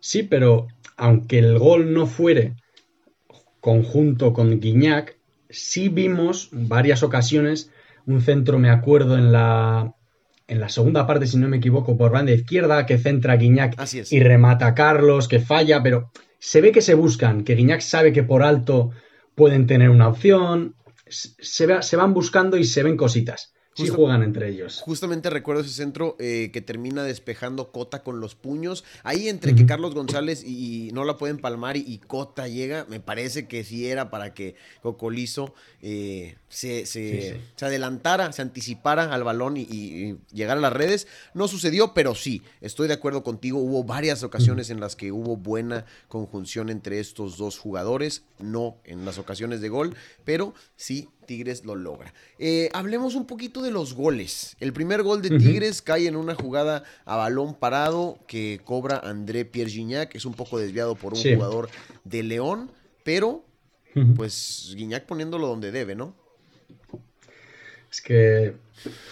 Sí, 0.00 0.22
pero 0.22 0.68
aunque 0.96 1.38
el 1.38 1.58
gol 1.58 1.94
no 1.94 2.06
fuere 2.06 2.56
conjunto 3.60 4.34
con 4.34 4.60
Guiñac, 4.60 5.16
sí 5.48 5.88
vimos 5.88 6.50
varias 6.52 7.02
ocasiones 7.02 7.70
un 8.06 8.20
centro, 8.20 8.58
me 8.58 8.70
acuerdo, 8.70 9.16
en 9.16 9.32
la 9.32 9.94
en 10.46 10.60
la 10.60 10.68
segunda 10.68 11.06
parte, 11.06 11.26
si 11.26 11.36
no 11.36 11.48
me 11.48 11.56
equivoco, 11.56 11.96
por 11.96 12.12
banda 12.12 12.32
izquierda, 12.32 12.86
que 12.86 12.98
centra 12.98 13.36
Guiñac 13.36 13.76
y 14.10 14.20
remata 14.20 14.66
a 14.66 14.74
Carlos, 14.74 15.28
que 15.28 15.40
falla, 15.40 15.82
pero 15.82 16.10
se 16.38 16.60
ve 16.60 16.72
que 16.72 16.82
se 16.82 16.94
buscan, 16.94 17.44
que 17.44 17.54
Guiñac 17.54 17.80
sabe 17.80 18.12
que 18.12 18.22
por 18.22 18.42
alto 18.42 18.90
pueden 19.34 19.66
tener 19.66 19.90
una 19.90 20.08
opción, 20.08 20.76
se, 21.08 21.82
se 21.82 21.96
van 21.96 22.14
buscando 22.14 22.56
y 22.56 22.64
se 22.64 22.82
ven 22.82 22.96
cositas 22.96 23.53
sí 23.74 23.88
juegan 23.88 24.22
entre 24.22 24.48
ellos. 24.48 24.80
Justamente 24.84 25.30
recuerdo 25.30 25.62
ese 25.62 25.72
centro 25.72 26.16
eh, 26.18 26.50
que 26.52 26.60
termina 26.60 27.02
despejando 27.02 27.72
Cota 27.72 28.02
con 28.02 28.20
los 28.20 28.34
puños. 28.34 28.84
Ahí 29.02 29.28
entre 29.28 29.54
que 29.54 29.66
Carlos 29.66 29.94
González 29.94 30.44
y, 30.44 30.90
no 30.92 31.04
la 31.04 31.16
pueden 31.18 31.38
palmar 31.38 31.76
y, 31.76 32.00
Cota 32.06 32.48
llega, 32.48 32.86
me 32.88 33.00
parece 33.00 33.46
que 33.46 33.64
sí 33.64 33.88
era 33.88 34.10
para 34.10 34.34
que 34.34 34.54
Cocolizo 34.82 35.54
eh, 35.82 36.36
se, 36.48 36.86
se, 36.86 37.40
adelantara, 37.60 38.32
se 38.32 38.42
anticipara 38.42 39.12
al 39.12 39.24
balón 39.24 39.56
y, 39.56 40.16
llegara 40.32 40.58
a 40.58 40.62
las 40.62 40.72
redes. 40.72 41.08
No 41.34 41.48
sucedió, 41.48 41.94
pero 41.94 42.14
sí, 42.14 42.42
estoy 42.60 42.88
de 42.88 42.94
acuerdo 42.94 43.22
contigo. 43.24 43.58
Hubo 43.58 43.84
varias 43.84 44.22
ocasiones 44.22 44.70
en 44.70 44.80
las 44.80 44.96
que 44.96 45.12
hubo 45.12 45.36
buena 45.36 45.84
conjunción 46.08 46.70
entre 46.70 47.00
estos 47.00 47.36
dos 47.36 47.58
jugadores, 47.58 48.24
no 48.38 48.76
en 48.84 49.04
las 49.04 49.18
ocasiones 49.18 49.60
de 49.60 49.68
gol, 49.68 49.94
pero 50.24 50.54
sí 50.76 51.08
Tigres 51.24 51.64
lo 51.64 51.74
logra. 51.74 52.12
Eh, 52.38 52.68
hablemos 52.72 53.14
un 53.14 53.26
poquito 53.26 53.62
de 53.64 53.72
los 53.72 53.94
goles. 53.94 54.56
El 54.60 54.72
primer 54.72 55.02
gol 55.02 55.22
de 55.22 55.36
Tigres 55.38 55.82
cae 55.82 56.06
en 56.06 56.14
una 56.16 56.34
jugada 56.34 56.84
a 57.04 57.16
balón 57.16 57.54
parado 57.54 58.18
que 58.28 58.60
cobra 58.64 58.98
André 58.98 59.44
Pierre 59.44 59.70
Gignac. 59.70 60.14
Es 60.14 60.24
un 60.24 60.34
poco 60.34 60.58
desviado 60.58 60.94
por 60.94 61.14
un 61.14 61.20
jugador 61.20 61.68
de 62.04 62.22
León, 62.22 62.70
pero 63.02 63.44
pues 64.16 64.74
Guiñac 64.76 65.06
poniéndolo 65.06 65.46
donde 65.46 65.70
debe, 65.70 65.94
¿no? 65.94 66.14
Es 67.90 68.00
que 68.00 68.54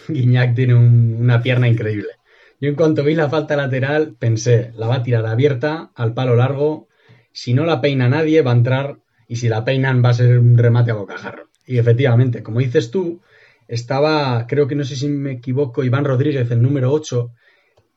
Guiñac 0.09 0.55
tiene 0.55 0.75
una 0.75 1.43
pierna 1.43 1.69
increíble. 1.69 2.09
Yo 2.61 2.69
en 2.69 2.75
cuanto 2.75 3.05
vi 3.05 3.15
la 3.15 3.29
falta 3.29 3.57
lateral 3.57 4.15
pensé, 4.19 4.73
la 4.77 4.87
va 4.87 4.97
a 4.97 5.03
tirar 5.03 5.27
abierta 5.27 5.91
al 5.95 6.15
palo 6.15 6.37
largo. 6.37 6.89
Si 7.33 7.55
no 7.55 7.65
la 7.65 7.81
peina 7.81 8.09
nadie, 8.09 8.43
va 8.43 8.53
a 8.53 8.57
entrar. 8.57 8.99
Y 9.27 9.37
si 9.37 9.49
la 9.49 9.65
peinan, 9.65 10.05
va 10.05 10.11
a 10.11 10.15
ser 10.15 10.39
un 10.39 10.59
remate 10.59 10.91
a 10.91 10.95
bocajarro. 10.95 11.49
Y 11.67 11.79
efectivamente, 11.79 12.43
como 12.43 12.61
dices 12.61 12.91
tú, 12.91 13.21
estaba, 13.73 14.47
creo 14.47 14.69
que 14.69 14.75
no 14.75 14.85
sé 14.85 14.97
si 14.97 15.09
me 15.09 15.33
equivoco, 15.33 15.83
Iván 15.83 16.05
Rodríguez, 16.05 16.51
el 16.51 16.61
número 16.61 16.93
8, 16.93 17.33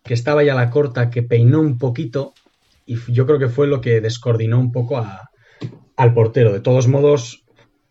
que 0.03 0.13
estaba 0.13 0.41
ya 0.41 0.53
a 0.53 0.55
la 0.55 0.70
corta, 0.70 1.10
que 1.10 1.22
peinó 1.22 1.60
un 1.60 1.77
poquito 1.77 2.34
y 2.86 2.98
yo 3.12 3.25
creo 3.25 3.39
que 3.39 3.50
fue 3.50 3.67
lo 3.67 3.82
que 3.82 4.00
descoordinó 4.00 4.58
un 4.58 4.72
poco 4.72 5.05
al 5.98 6.13
portero. 6.13 6.53
De 6.53 6.62
todos 6.62 6.88
modos, 6.88 7.44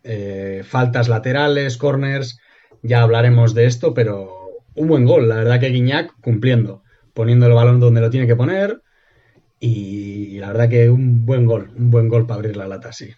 eh, 0.03 0.63
faltas 0.65 1.11
laterales, 1.11 1.77
corners, 1.77 2.39
ya 2.83 3.03
hablaremos 3.03 3.53
de 3.53 3.67
esto, 3.67 3.93
pero 3.93 4.33
un 4.75 4.89
buen 4.89 5.05
gol. 5.05 5.29
La 5.29 5.37
verdad 5.37 5.61
que 5.61 5.69
Guiñac 5.69 6.11
cumpliendo, 6.23 6.85
poniendo 7.13 7.47
el 7.47 7.53
balón 7.53 7.81
donde 7.81 8.01
lo 8.01 8.09
tiene 8.09 8.27
que 8.27 8.37
poner 8.37 8.81
y 9.61 10.39
la 10.39 10.49
verdad 10.49 10.71
que 10.71 10.89
un 10.89 11.27
buen 11.27 11.45
gol, 11.45 11.71
un 11.77 11.91
buen 11.91 12.09
gol 12.09 12.27
para 12.27 12.37
abrir 12.37 12.57
la 12.57 12.67
lata, 12.67 12.95
sí 12.95 13.13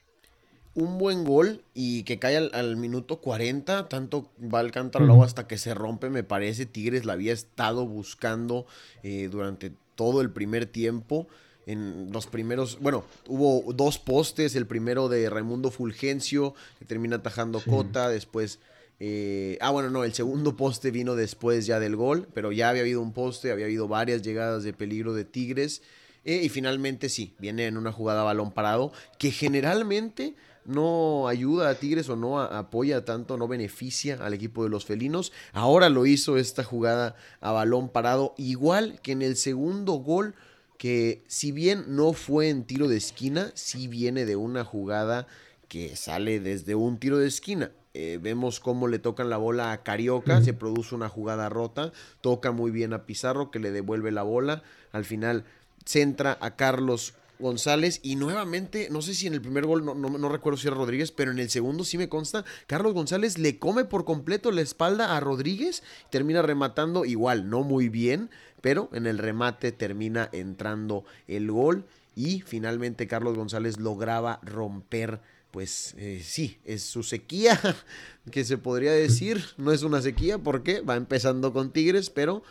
un 0.77 0.99
buen 0.99 1.25
gol 1.25 1.63
y 1.75 2.03
que 2.03 2.19
cae 2.19 2.37
al, 2.37 2.77
minuto 2.77 3.17
40, 3.17 3.89
tanto 3.89 4.31
va 4.43 4.61
al 4.61 4.71
cántaro 4.71 5.23
hasta 5.23 5.49
que 5.49 5.57
se 5.57 5.75
rompe, 5.75 6.11
me 6.11 6.23
parece. 6.23 6.67
Tigres 6.67 7.07
la 7.07 7.15
había 7.15 7.33
estado 7.33 7.87
buscando 7.87 8.67
eh, 9.03 9.29
durante 9.31 9.73
todo 9.95 10.21
el 10.21 10.31
primer 10.31 10.67
tiempo. 10.67 11.27
En 11.65 12.13
los 12.13 12.27
primeros, 12.27 12.79
bueno, 12.79 13.05
hubo 13.27 13.73
dos 13.73 13.99
postes, 13.99 14.55
el 14.55 14.67
primero 14.67 15.09
de 15.09 15.29
Raimundo 15.31 15.71
Fulgencio, 15.71 16.55
que 16.79 16.85
termina 16.85 17.17
atajando 17.17 17.61
Cota, 17.61 18.09
después... 18.09 18.61
Eh, 18.99 19.59
ah, 19.61 19.71
bueno, 19.71 19.91
no, 19.91 20.05
el 20.05 20.15
segundo 20.15 20.57
poste 20.57 20.91
vino 20.91 21.17
después 21.17 21.67
ya 21.67 21.81
del 21.81 21.97
gol, 21.97 22.29
pero 22.33 22.53
ya 22.53 22.71
había 22.71 22.83
habido 22.83 23.03
un 23.03 23.13
poste, 23.13 23.51
había 23.51 23.67
habido 23.67 23.89
varias 23.89 24.23
llegadas 24.23 24.63
de 24.63 24.73
peligro 24.73 25.13
de 25.15 25.25
Tigres. 25.25 25.83
Eh, 26.25 26.43
y 26.43 26.49
finalmente 26.49 27.09
sí, 27.09 27.35
viene 27.39 27.67
en 27.67 27.77
una 27.77 27.93
jugada 27.93 28.25
balón 28.25 28.53
parado, 28.53 28.93
que 29.19 29.31
generalmente 29.31 30.35
no 30.67 31.29
ayuda 31.29 31.71
a 31.71 31.75
Tigres 31.75 32.09
o 32.09 32.17
no 32.17 32.41
apoya 32.41 33.05
tanto, 33.05 33.37
no 33.37 33.49
beneficia 33.49 34.19
al 34.21 34.35
equipo 34.35 34.65
de 34.65 34.71
los 34.71 34.85
felinos. 34.85 35.33
Ahora 35.53 35.89
lo 35.89 36.07
hizo 36.07 36.37
esta 36.37 36.65
jugada 36.65 37.17
a 37.41 37.53
balón 37.53 37.89
parado, 37.89 38.35
igual 38.37 39.01
que 39.03 39.13
en 39.13 39.23
el 39.23 39.37
segundo 39.37 39.95
gol, 39.95 40.35
que 40.79 41.23
si 41.27 41.53
bien 41.53 41.85
no 41.89 42.13
fue 42.13 42.49
en 42.49 42.65
tiro 42.65 42.89
de 42.89 42.97
esquina, 42.97 43.51
sí 43.55 43.89
viene 43.89 44.27
de 44.27 44.37
una 44.37 44.65
jugada 44.65 45.27
que 45.69 45.97
sale 45.97 46.41
desde 46.41 46.75
un 46.75 46.99
tiro 46.99 47.19
de 47.19 47.29
esquina. 47.29 47.73
Eh, 47.95 48.19
vemos 48.21 48.61
cómo 48.61 48.89
le 48.89 48.99
tocan 48.99 49.31
la 49.31 49.39
bola 49.39 49.73
a 49.73 49.83
Carioca, 49.83 50.43
se 50.43 50.53
produce 50.53 50.95
una 50.95 51.09
jugada 51.09 51.49
rota, 51.49 51.93
toca 52.21 52.53
muy 52.53 52.71
bien 52.71 52.93
a 52.93 53.07
Pizarro 53.07 53.51
que 53.51 53.59
le 53.59 53.71
devuelve 53.71 54.13
la 54.13 54.23
bola, 54.23 54.63
al 54.93 55.07
final 55.07 55.45
centra 55.87 56.37
a 56.43 56.57
Carlos 56.57 57.15
González 57.39 58.01
y 58.03 58.17
nuevamente, 58.17 58.89
no 58.91 59.03
sé 59.03 59.15
si 59.15 59.27
en 59.27 59.35
el 59.35 59.41
primer 59.41 59.67
gol, 59.67 59.85
no, 59.85 60.29
recuerdo 60.29 60.59
si 60.59 60.67
era 60.67 60.77
Rodríguez, 60.77 61.13
pero 61.13 61.31
en 61.31 61.39
el 61.39 61.51
segundo 61.51 61.85
sí 61.85 61.99
me 61.99 62.09
consta, 62.09 62.45
Carlos 62.67 62.95
González 62.95 63.39
le 63.39 63.59
come 63.59 63.85
por 63.85 64.05
completo 64.05 64.51
la 64.51 64.63
espalda 64.63 65.17
a 65.17 65.21
Rodríguez, 65.21 65.83
termina 66.11 66.43
rematando 66.43 67.05
igual, 67.05 67.49
no 67.49 67.63
muy 67.63 67.89
bien, 67.89 68.31
pero 68.61 68.89
en 68.93 69.07
el 69.07 69.19
remate 69.19 69.73
termina 69.73 70.29
entrando 70.33 71.05
el 71.29 71.51
gol 71.51 71.85
y 72.15 72.41
finalmente 72.41 73.07
Carlos 73.07 73.37
González 73.37 73.79
lograba 73.79 74.41
romper 74.43 75.21
pues 75.51 75.95
eh, 75.97 76.21
sí, 76.23 76.59
es 76.65 76.83
su 76.83 77.03
sequía, 77.03 77.59
que 78.31 78.45
se 78.45 78.59
podría 78.59 78.93
decir, 78.93 79.43
no 79.57 79.73
es 79.73 79.83
una 79.85 80.03
sequía 80.03 80.37
porque 80.37 80.83
va 80.83 80.97
empezando 80.97 81.55
con 81.55 81.73
Tigres, 81.73 82.11
pero 82.11 82.43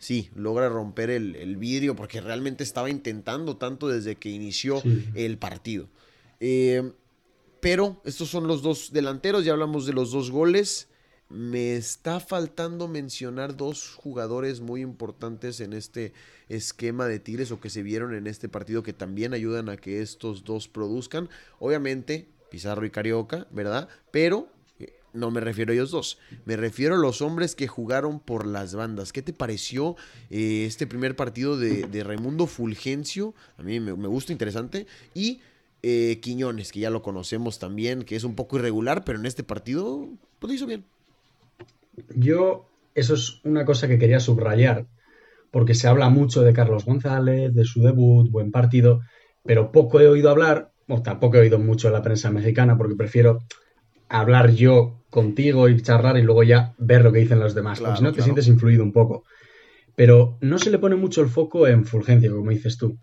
sí, 0.00 0.30
logra 0.34 0.68
romper 0.68 1.10
el, 1.10 1.56
vidrio 1.56 1.94
porque 1.94 2.20
realmente 2.20 2.64
estaba 2.64 2.90
intentando 2.90 3.56
tanto 3.56 3.86
desde 3.86 4.16
que 4.16 4.30
inició 4.30 4.82
el 5.14 5.38
partido. 5.38 5.88
Eh, 6.40 6.90
pero 7.60 8.00
estos 8.04 8.28
son 8.30 8.48
los 8.48 8.62
dos 8.62 8.92
delanteros, 8.92 9.44
ya 9.44 9.52
hablamos 9.52 9.86
de 9.86 9.92
los 9.92 10.10
dos 10.10 10.30
goles. 10.30 10.88
Me 11.28 11.76
está 11.76 12.18
faltando 12.18 12.88
mencionar 12.88 13.56
dos 13.56 13.94
jugadores 13.94 14.60
muy 14.60 14.80
importantes 14.80 15.60
en 15.60 15.74
este 15.74 16.12
esquema 16.48 17.06
de 17.06 17.20
Tigres 17.20 17.52
o 17.52 17.60
que 17.60 17.70
se 17.70 17.84
vieron 17.84 18.14
en 18.14 18.26
este 18.26 18.48
partido 18.48 18.82
que 18.82 18.92
también 18.92 19.32
ayudan 19.32 19.68
a 19.68 19.76
que 19.76 20.00
estos 20.02 20.42
dos 20.42 20.66
produzcan. 20.66 21.28
Obviamente, 21.60 22.26
Pizarro 22.50 22.84
y 22.84 22.90
Carioca, 22.90 23.46
¿verdad? 23.52 23.88
Pero 24.10 24.48
no 25.12 25.30
me 25.30 25.40
refiero 25.40 25.72
a 25.72 25.74
ellos 25.74 25.90
dos, 25.90 26.18
me 26.44 26.56
refiero 26.56 26.94
a 26.94 26.98
los 26.98 27.22
hombres 27.22 27.54
que 27.54 27.66
jugaron 27.66 28.20
por 28.20 28.46
las 28.46 28.74
bandas. 28.74 29.12
¿Qué 29.12 29.22
te 29.22 29.32
pareció 29.32 29.96
eh, 30.30 30.64
este 30.66 30.86
primer 30.86 31.16
partido 31.16 31.56
de, 31.56 32.04
Raimundo 32.04 32.46
Fulgencio? 32.46 33.34
A 33.58 33.62
mí 33.62 33.80
me, 33.80 33.92
gusta, 33.92 34.32
interesante. 34.32 34.86
Y 35.14 35.40
eh, 35.82 36.18
Quiñones, 36.20 36.72
que 36.72 36.80
ya 36.80 36.90
lo 36.90 37.02
conocemos 37.02 37.58
también, 37.58 38.02
que 38.02 38.16
es 38.16 38.24
un 38.24 38.34
poco 38.34 38.56
irregular, 38.58 39.04
pero 39.04 39.18
en 39.18 39.26
este 39.26 39.42
partido 39.42 40.08
pues 40.38 40.48
lo 40.50 40.54
hizo 40.54 40.66
bien. 40.66 40.84
Yo, 42.14 42.68
eso 42.94 43.14
es 43.14 43.40
una 43.44 43.64
cosa 43.64 43.88
que 43.88 43.98
quería 43.98 44.20
subrayar, 44.20 44.86
porque 45.50 45.74
se 45.74 45.88
habla 45.88 46.08
mucho 46.08 46.42
de 46.42 46.52
Carlos 46.52 46.84
González, 46.84 47.54
de 47.54 47.64
su 47.64 47.82
debut, 47.82 48.30
buen 48.30 48.50
partido, 48.50 49.00
pero 49.44 49.72
poco 49.72 50.00
he 50.00 50.08
oído 50.08 50.30
hablar, 50.30 50.72
o 50.88 51.02
tampoco 51.02 51.36
he 51.36 51.40
oído 51.40 51.58
mucho 51.58 51.88
de 51.88 51.94
la 51.94 52.02
prensa 52.02 52.30
mexicana, 52.30 52.76
porque 52.76 52.94
prefiero 52.94 53.40
hablar 54.10 54.50
yo 54.50 55.02
contigo 55.08 55.68
y 55.68 55.80
charlar 55.80 56.18
y 56.18 56.22
luego 56.22 56.42
ya 56.42 56.74
ver 56.78 57.02
lo 57.02 57.12
que 57.12 57.20
dicen 57.20 57.40
los 57.40 57.54
demás, 57.54 57.80
porque 57.80 57.96
si 57.96 58.02
no 58.02 58.12
te 58.12 58.22
sientes 58.22 58.48
influido 58.48 58.82
un 58.82 58.92
poco. 58.92 59.24
Pero 59.96 60.36
no 60.40 60.58
se 60.58 60.70
le 60.70 60.78
pone 60.78 60.96
mucho 60.96 61.22
el 61.22 61.28
foco 61.28 61.66
en 61.66 61.84
Fulgencio, 61.84 62.36
como 62.36 62.50
dices 62.50 62.76
tú. 62.76 62.98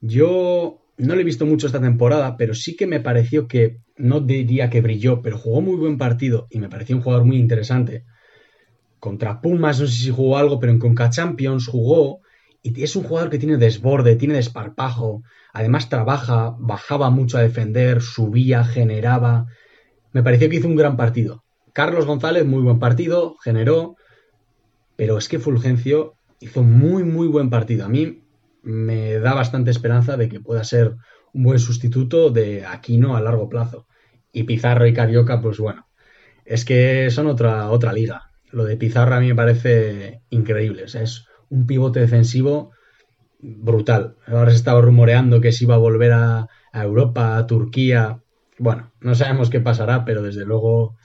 Yo 0.00 0.80
no 0.96 1.14
le 1.14 1.22
he 1.22 1.24
visto 1.24 1.44
mucho 1.44 1.66
esta 1.66 1.80
temporada, 1.80 2.36
pero 2.36 2.54
sí 2.54 2.76
que 2.76 2.86
me 2.86 3.00
pareció 3.00 3.46
que, 3.48 3.80
no 3.96 4.20
diría 4.20 4.70
que 4.70 4.80
brilló, 4.80 5.22
pero 5.22 5.38
jugó 5.38 5.60
muy 5.60 5.76
buen 5.76 5.98
partido 5.98 6.46
y 6.50 6.58
me 6.58 6.68
pareció 6.68 6.96
un 6.96 7.02
jugador 7.02 7.24
muy 7.24 7.36
interesante. 7.36 8.04
Contra 9.00 9.40
Pumas, 9.40 9.80
no 9.80 9.86
sé 9.86 9.92
si 9.92 10.10
jugó 10.10 10.38
algo, 10.38 10.58
pero 10.58 10.72
en 10.72 10.78
Conca 10.78 11.10
Champions 11.10 11.66
jugó 11.66 12.20
y 12.62 12.82
es 12.82 12.96
un 12.96 13.04
jugador 13.04 13.28
que 13.28 13.38
tiene 13.38 13.58
desborde, 13.58 14.16
tiene 14.16 14.34
desparpajo, 14.34 15.22
además 15.52 15.90
trabaja, 15.90 16.56
bajaba 16.58 17.10
mucho 17.10 17.36
a 17.36 17.42
defender, 17.42 18.00
subía, 18.00 18.64
generaba. 18.64 19.46
Me 20.14 20.22
pareció 20.22 20.48
que 20.48 20.56
hizo 20.56 20.68
un 20.68 20.76
gran 20.76 20.96
partido. 20.96 21.44
Carlos 21.72 22.06
González, 22.06 22.46
muy 22.46 22.62
buen 22.62 22.78
partido, 22.78 23.36
generó, 23.42 23.96
pero 24.94 25.18
es 25.18 25.28
que 25.28 25.40
Fulgencio 25.40 26.14
hizo 26.38 26.62
muy, 26.62 27.02
muy 27.02 27.26
buen 27.26 27.50
partido. 27.50 27.84
A 27.84 27.88
mí 27.88 28.22
me 28.62 29.18
da 29.18 29.34
bastante 29.34 29.72
esperanza 29.72 30.16
de 30.16 30.28
que 30.28 30.38
pueda 30.38 30.62
ser 30.62 30.94
un 31.32 31.42
buen 31.42 31.58
sustituto 31.58 32.30
de 32.30 32.64
Aquino 32.64 33.16
a 33.16 33.20
largo 33.20 33.48
plazo. 33.48 33.88
Y 34.32 34.44
Pizarro 34.44 34.86
y 34.86 34.94
Carioca, 34.94 35.40
pues 35.40 35.58
bueno, 35.58 35.88
es 36.44 36.64
que 36.64 37.10
son 37.10 37.26
otra, 37.26 37.68
otra 37.70 37.92
liga. 37.92 38.30
Lo 38.52 38.64
de 38.64 38.76
Pizarro 38.76 39.16
a 39.16 39.20
mí 39.20 39.26
me 39.26 39.34
parece 39.34 40.22
increíble. 40.30 40.84
es 40.84 41.26
un 41.48 41.66
pivote 41.66 41.98
defensivo 41.98 42.70
brutal. 43.40 44.14
Ahora 44.28 44.50
se 44.50 44.56
estaba 44.58 44.80
rumoreando 44.80 45.40
que 45.40 45.50
se 45.50 45.64
iba 45.64 45.74
a 45.74 45.78
volver 45.78 46.12
a, 46.12 46.46
a 46.72 46.84
Europa, 46.84 47.36
a 47.36 47.46
Turquía. 47.48 48.20
Bueno, 48.58 48.92
no 49.00 49.14
sabemos 49.14 49.50
qué 49.50 49.60
pasará, 49.60 50.04
pero 50.04 50.22
desde 50.22 50.44
luego 50.44 50.96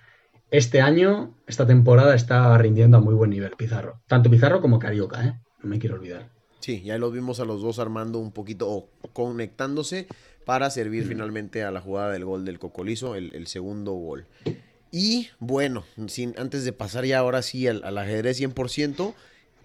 este 0.51 0.81
año, 0.81 1.35
esta 1.47 1.67
temporada 1.67 2.15
está 2.15 2.57
rindiendo 2.57 2.97
a 2.97 3.01
muy 3.01 3.13
buen 3.13 3.29
nivel 3.29 3.51
Pizarro. 3.51 4.01
Tanto 4.07 4.29
Pizarro 4.29 4.61
como 4.61 4.79
Carioca, 4.79 5.25
¿eh? 5.25 5.39
No 5.61 5.69
me 5.69 5.79
quiero 5.79 5.95
olvidar. 5.95 6.29
Sí, 6.59 6.81
ya 6.81 6.97
los 6.97 7.13
vimos 7.13 7.39
a 7.39 7.45
los 7.45 7.61
dos 7.61 7.79
armando 7.79 8.19
un 8.19 8.31
poquito 8.31 8.69
o 8.69 8.89
conectándose 9.13 10.07
para 10.45 10.69
servir 10.71 11.05
finalmente 11.05 11.63
a 11.63 11.71
la 11.71 11.81
jugada 11.81 12.11
del 12.11 12.25
gol 12.25 12.45
del 12.45 12.59
Cocolizo, 12.59 13.15
el, 13.15 13.47
segundo 13.47 13.93
gol. 13.93 14.25
Y 14.91 15.29
bueno, 15.39 15.83
sin, 16.07 16.33
antes 16.37 16.65
de 16.65 16.73
pasar 16.73 17.05
ya 17.05 17.19
ahora 17.19 17.43
sí 17.43 17.67
al, 17.67 17.83
al 17.83 17.97
ajedrez 17.97 18.41
100%, 18.41 19.13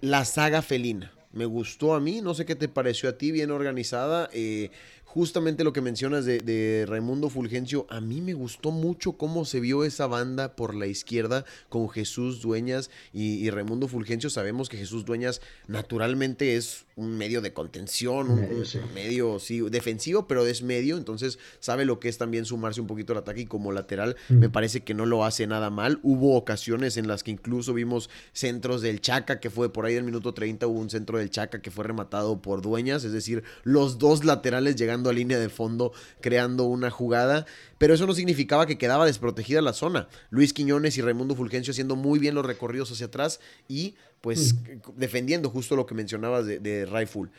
la 0.03 0.25
saga 0.25 0.61
felina. 0.61 1.12
Me 1.33 1.47
gustó 1.47 1.95
a 1.95 2.00
mí, 2.00 2.21
no 2.21 2.35
sé 2.35 2.45
qué 2.45 2.55
te 2.55 2.69
pareció 2.69 3.09
a 3.09 3.19
ti, 3.19 3.33
bien 3.33 3.50
organizada. 3.50 4.29
Eh, 4.33 4.71
justamente 5.14 5.62
lo 5.62 5.73
que 5.73 5.80
mencionas 5.80 6.25
de, 6.25 6.87
Raimundo 6.88 7.30
Fulgencio, 7.30 7.87
a 7.88 8.00
mí 8.00 8.21
me 8.21 8.35
gustó 8.35 8.73
mucho 8.73 9.12
cómo 9.12 9.44
se 9.44 9.61
vio 9.61 9.85
esa 9.85 10.09
banda 10.09 10.56
por 10.56 10.75
la 10.75 10.88
izquierda 10.88 11.44
con 11.68 11.88
Jesús 11.88 12.42
Dueñas 12.42 12.90
y, 13.12 13.49
Raimundo 13.50 13.87
Fulgencio. 13.87 14.28
Sabemos 14.28 14.68
que 14.68 14.76
Jesús 14.76 15.04
Dueñas 15.04 15.40
naturalmente 15.68 16.56
es 16.56 16.87
un 16.97 17.16
medio 17.16 17.40
de 17.42 17.52
contención, 17.52 18.28
un, 18.28 18.40
medio, 18.92 19.38
sí. 19.38 19.61
defensivo, 19.61 20.26
pero 20.26 20.47
es 20.47 20.62
medio, 20.62 20.97
entonces 20.97 21.38
sabe 21.61 21.85
lo 21.85 22.00
que 22.00 22.09
es 22.09 22.18
también 22.18 22.44
sumarse 22.44 22.80
un 22.80 22.87
poquito 22.88 23.12
al 23.12 23.18
ataque 23.21 23.42
y 23.42 23.47
como 23.47 23.73
lateral 23.73 24.16
mm. 24.28 24.35
me 24.35 24.49
parece 24.49 24.83
que 24.83 24.94
no 24.94 25.06
lo 25.06 25.25
hace 25.25 25.47
nada 25.47 25.71
mal. 25.71 26.00
Hubo 26.02 26.37
ocasiones 26.37 26.97
en 26.97 27.06
las 27.06 27.23
que 27.23 27.30
incluso 27.30 27.73
vimos 27.73 28.11
centros 28.33 28.83
del 28.83 29.00
Chaca, 29.00 29.38
que 29.38 29.50
fue 29.50 29.73
por 29.73 29.87
ahí 29.87 29.94
del 29.94 30.04
minuto 30.04 30.35
30, 30.35 30.66
hubo 30.66 30.80
un 30.80 30.90
centro 30.90 31.18
del 31.18 31.30
Chaca 31.30 31.62
que 31.62 31.71
fue 31.71 31.85
rematado 31.85 32.42
por 32.42 32.62
Dueñas, 32.62 33.04
es 33.04 33.12
decir, 33.12 33.44
los 33.62 33.99
dos 33.99 34.25
laterales 34.25 34.75
llegando 34.75 35.04
a 35.11 35.13
línea 35.13 35.39
de 35.39 35.49
fondo 35.49 35.93
creando 36.21 36.65
una 36.65 36.91
jugada, 36.91 37.47
pero 37.79 37.95
eso 37.95 38.07
no 38.07 38.15
significaba 38.15 38.67
que 38.67 38.79
quedaba 38.79 39.07
desprotegida 39.07 39.63
la 39.63 39.73
zona. 39.73 40.09
Luis 40.31 40.53
Quiñones 40.53 40.97
y 40.99 41.03
Raimundo 41.03 41.35
Fulgencio 41.35 41.73
haciendo 41.73 41.97
muy 41.97 42.19
bien 42.19 42.35
los 42.35 42.47
recorridos 42.47 42.91
hacia 42.91 43.07
atrás 43.07 43.41
y 43.69 43.95
pues 44.21 44.55
mm. 44.55 44.91
defendiendo 44.97 45.51
justo 45.51 45.77
lo 45.77 45.87
que 45.87 45.95
mencionabas 45.95 46.47
de, 46.47 46.59
de 46.59 46.87
Rifle. 46.87 47.31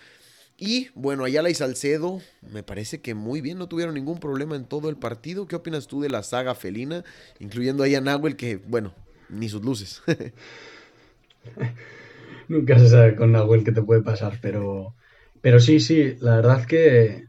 Y 0.57 0.89
bueno, 0.95 1.25
Ayala 1.25 1.49
y 1.49 1.53
Salcedo, 1.53 2.21
me 2.53 2.63
parece 2.63 3.01
que 3.01 3.13
muy 3.13 3.41
bien, 3.41 3.57
no 3.57 3.67
tuvieron 3.67 3.93
ningún 3.93 4.19
problema 4.19 4.55
en 4.55 4.63
todo 4.63 4.89
el 4.89 4.95
partido. 4.95 5.47
¿Qué 5.47 5.57
opinas 5.57 5.87
tú 5.87 6.01
de 6.01 6.09
la 6.09 6.23
saga 6.23 6.55
felina? 6.55 7.03
Incluyendo 7.39 7.83
ahí 7.83 7.95
a 7.95 8.01
Nahuel, 8.01 8.37
que 8.37 8.55
bueno, 8.55 8.93
ni 9.27 9.49
sus 9.49 9.63
luces. 9.63 10.01
Nunca 12.47 12.79
se 12.79 12.87
sabe 12.87 13.15
con 13.15 13.33
Nahuel 13.33 13.65
qué 13.65 13.73
te 13.73 13.81
puede 13.81 14.01
pasar, 14.01 14.39
pero, 14.41 14.95
pero 15.41 15.59
sí, 15.59 15.81
sí, 15.81 16.15
la 16.21 16.37
verdad 16.37 16.65
que 16.65 17.25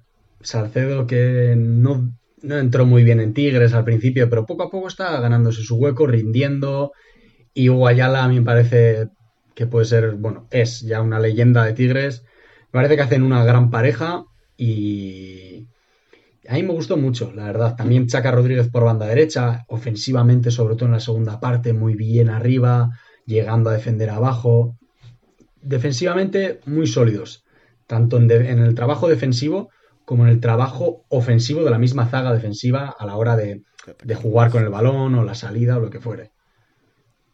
Salcedo 0.47 1.07
que 1.07 1.55
no, 1.57 2.13
entró 2.43 2.87
muy 2.87 3.03
bien 3.03 3.21
en 3.21 3.35
Tigres 3.35 3.75
al 3.75 3.85
principio, 3.85 4.31
pero 4.31 4.47
poco 4.47 4.63
a 4.63 4.71
poco 4.71 4.89
está 4.89 5.19
ganándose 5.21 5.63
su 5.63 5.77
hueco, 5.77 6.07
rindiendo. 6.07 6.93
Y 7.53 7.69
Guayala 7.69 8.25
a 8.25 8.29
mí 8.29 8.39
me 8.39 8.47
parece 8.47 9.09
que 9.55 9.67
puede 9.67 9.87
ser, 9.87 10.13
bueno, 10.15 10.47
es 10.51 10.83
ya 10.83 11.03
una 11.03 11.19
leyenda 11.19 11.65
de 11.65 11.73
Tigres. 11.73 12.23
Me 12.67 12.79
parece 12.79 12.97
que 12.97 13.03
hacen 13.03 13.23
una 13.23 13.45
gran 13.45 13.71
pareja 13.71 14.25
y 14.57 15.67
a 16.49 16.55
mí 16.55 16.63
me 16.63 16.73
gustó 16.73 16.97
mucho, 16.97 17.33
la 17.35 17.47
verdad. 17.47 17.75
También 17.75 18.07
Chaca 18.07 18.31
Rodríguez 18.31 18.69
por 18.69 18.85
banda 18.85 19.07
derecha, 19.07 19.65
ofensivamente, 19.69 20.51
sobre 20.51 20.77
todo 20.77 20.87
en 20.87 20.93
la 20.93 21.01
segunda 21.01 21.41
parte, 21.41 21.73
muy 21.73 21.97
bien 21.97 22.29
arriba, 22.29 22.91
llegando 23.25 23.71
a 23.71 23.73
defender 23.73 24.11
abajo. 24.11 24.77
Defensivamente, 25.61 26.61
muy 26.67 26.87
sólidos, 26.87 27.45
tanto 27.89 28.19
en 28.19 28.31
el 28.31 28.75
trabajo 28.77 29.09
defensivo 29.09 29.71
como 30.07 30.25
en 30.25 30.31
el 30.31 30.41
trabajo 30.41 31.05
ofensivo 31.09 31.65
de 31.65 31.71
la 31.71 31.79
misma 31.79 32.07
zaga 32.09 32.33
defensiva 32.33 32.95
a 32.97 33.05
la 33.05 33.17
hora 33.17 33.37
de, 33.37 33.63
jugar 34.15 34.51
con 34.51 34.63
el 34.63 34.71
balón 34.71 35.15
o 35.17 35.25
la 35.25 35.35
salida 35.35 35.77
o 35.77 35.81
lo 35.81 35.91
que 35.91 36.01
fuere. 36.01 36.31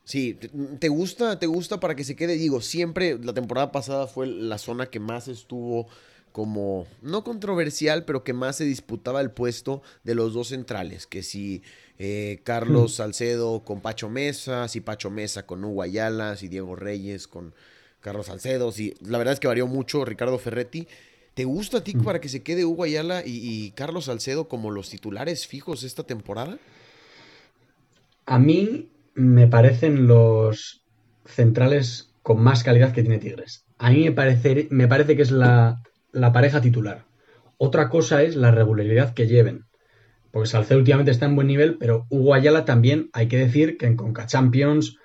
Sí, 0.05 0.39
¿te 0.81 0.89
gusta? 0.89 1.39
¿Te 1.39 1.47
gusta 1.47 1.79
para 1.79 1.95
que 1.95 2.03
se 2.03 2.17
quede? 2.17 2.37
Digo, 2.37 2.61
siempre 2.61 3.19
la 3.23 3.35
temporada 3.35 3.71
pasada 3.73 4.07
fue 4.07 4.27
la 4.27 4.59
zona 4.59 4.87
que 4.87 5.01
más 5.01 5.29
estuvo 5.29 5.87
como, 6.33 6.87
no 7.03 7.23
controversial, 7.25 8.07
pero 8.07 8.25
que 8.25 8.33
más 8.33 8.57
se 8.57 8.65
disputaba 8.65 9.21
el 9.21 9.31
puesto 9.31 9.83
de 10.03 10.15
los 10.15 10.33
dos 10.33 10.49
centrales, 10.49 11.07
que 11.07 11.23
si 11.23 11.63
eh, 11.99 12.41
Carlos 12.43 12.93
hmm. 12.93 12.97
Salcedo 12.97 13.65
con 13.65 13.83
Pacho 13.83 14.09
Mesa, 14.09 14.67
si 14.69 14.81
Pacho 14.81 15.11
Mesa 15.11 15.45
con 15.45 15.63
Hugo 15.63 15.83
Ayala, 15.83 16.37
si 16.37 16.49
Diego 16.49 16.75
Reyes 16.75 17.29
con 17.29 17.55
Carlos 18.01 18.27
Salcedo, 18.27 18.73
si, 18.73 18.95
la 19.03 19.19
verdad 19.19 19.35
es 19.35 19.41
que 19.41 19.47
varió 19.47 19.67
mucho 19.67 20.07
Ricardo 20.07 20.39
Ferretti, 20.39 20.89
¿Te 21.35 21.45
gusta 21.45 21.79
a 21.79 21.85
ti 21.85 21.95
para 21.95 22.21
que 22.21 22.29
se 22.29 22.42
quede 22.42 22.66
Hugo 22.66 22.85
Ayala 22.85 23.23
y, 23.25 23.71
Carlos 23.71 24.05
Salcedo 24.05 24.49
como 24.49 24.71
los 24.71 24.90
titulares 24.90 25.47
fijos 25.47 25.83
esta 25.83 26.03
temporada? 26.03 26.59
A 28.27 28.38
mí 28.38 28.90
me 29.14 29.47
parecen 29.47 30.07
los 30.07 30.85
centrales 31.25 32.12
con 32.23 32.42
más 32.42 32.62
calidad 32.62 32.92
que 32.92 33.03
tiene 33.03 33.18
Tigres. 33.18 33.64
A 33.79 33.90
mí 33.90 34.05
me 34.05 34.12
parece, 34.12 34.68
me 34.71 34.88
parece 34.88 35.16
que 35.16 35.23
es 35.23 35.31
la, 35.31 35.83
pareja 36.12 36.61
titular. 36.61 37.07
Otra 37.57 37.88
cosa 37.88 38.23
es 38.23 38.37
la 38.37 38.51
regularidad 38.51 39.14
que 39.14 39.27
lleven. 39.27 39.64
Porque 40.31 40.49
Salcedo 40.49 40.79
últimamente 40.79 41.11
está 41.11 41.27
en 41.27 41.35
buen 41.35 41.47
nivel, 41.47 41.79
pero 41.79 42.07
Hugo 42.11 42.35
Ayala 42.35 42.64
también, 42.64 43.09
hay 43.12 43.29
que 43.29 43.38
decir 43.38 43.79
que 43.79 43.87
en 43.87 43.97
Conca 43.97 44.27
Champions 44.27 44.97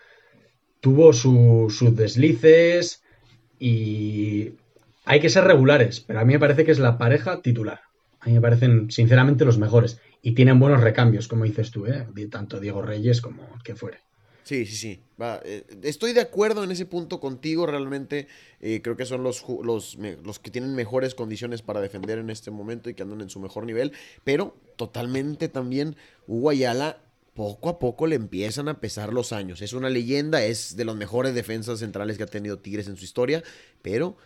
tuvo 0.81 1.13
sus 1.13 1.95
deslices 1.95 3.01
y 3.59 4.53
hay 5.07 5.21
que 5.21 5.29
ser 5.29 5.45
regulares, 5.45 6.01
pero 6.01 6.19
a 6.19 6.25
mí 6.25 6.33
me 6.33 6.39
parece 6.39 6.65
que 6.65 6.71
es 6.71 6.79
la 6.79 6.97
pareja 6.97 7.41
titular. 7.41 7.81
A 8.19 8.27
mí 8.27 8.33
me 8.33 8.41
parecen, 8.41 8.91
sinceramente, 8.91 9.45
los 9.45 9.57
mejores. 9.57 9.99
Y 10.21 10.33
tienen 10.33 10.59
buenos 10.59 10.81
recambios, 10.81 11.29
como 11.29 11.45
dices 11.45 11.71
tú, 11.71 11.85
¿eh? 11.85 12.05
tanto 12.29 12.59
Diego 12.59 12.81
Reyes 12.81 13.21
como 13.21 13.47
el 13.55 13.63
que 13.63 13.75
fuere. 13.75 13.99
Sí, 14.43 14.65
sí, 14.65 14.75
sí. 14.75 15.01
Eh, 15.43 15.65
estoy 15.83 16.11
de 16.13 16.21
acuerdo 16.21 16.63
en 16.63 16.71
ese 16.71 16.85
punto 16.85 17.21
contigo. 17.21 17.65
Realmente 17.65 18.27
eh, 18.59 18.81
creo 18.81 18.97
que 18.97 19.05
son 19.05 19.23
los, 19.23 19.45
los, 19.63 19.97
los, 20.23 20.39
que 20.39 20.51
tienen 20.51 20.75
mejores 20.75 21.15
condiciones 21.15 21.61
para 21.61 21.79
defender 21.79 22.17
en 22.17 22.29
este 22.29 22.51
momento 22.51 22.89
y 22.89 22.93
que 22.93 23.03
andan 23.03 23.21
en 23.21 23.29
su 23.29 23.39
mejor 23.39 23.65
nivel. 23.65 23.93
Pero 24.25 24.57
totalmente 24.75 25.47
también 25.47 25.95
Hugo 26.27 26.49
Ayala, 26.49 27.01
poco 27.33 27.69
a 27.69 27.79
poco 27.79 28.07
le 28.07 28.15
empiezan 28.15 28.67
a 28.67 28.79
pesar 28.79 29.13
los 29.13 29.31
años. 29.31 29.61
Es 29.61 29.73
una 29.73 29.89
leyenda, 29.89 30.43
es 30.43 30.75
de 30.75 30.85
los 30.85 30.97
mejores 30.97 31.33
defensas 31.33 31.79
centrales 31.79 32.17
que 32.17 32.23
ha 32.23 32.27
tenido 32.27 32.59
Tigres 32.59 32.87
en 32.87 32.97
su 32.97 33.05
historia. 33.05 33.43
Pero 33.81 34.17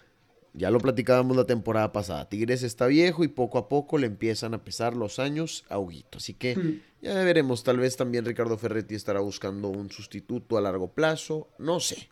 ya 0.54 0.70
lo 0.70 0.80
platicábamos 0.80 1.38
la 1.38 1.46
temporada 1.46 1.92
pasada. 1.92 2.28
Tigres 2.28 2.64
está 2.64 2.88
viejo 2.88 3.24
y 3.24 3.30
poco 3.30 3.58
a 3.58 3.70
poco 3.70 3.98
le 3.98 4.08
empiezan 4.08 4.54
a 4.54 4.64
pesar 4.64 4.96
los 4.96 5.20
años 5.20 5.64
a 5.70 5.80
Huguito. 5.80 6.18
Así 6.18 6.34
que 6.34 6.56
hmm. 6.56 6.82
ya 7.02 7.14
veremos. 7.24 7.64
Tal 7.64 7.78
vez 7.78 7.96
también 7.96 8.26
Ricardo 8.26 8.58
Ferretti 8.58 8.96
estará 8.96 9.22
buscando 9.22 9.70
un 9.70 9.92
sustituto 9.92 10.58
a 10.58 10.62
largo 10.62 10.90
plazo. 10.90 11.48
No 11.58 11.80
sé. 11.80 12.10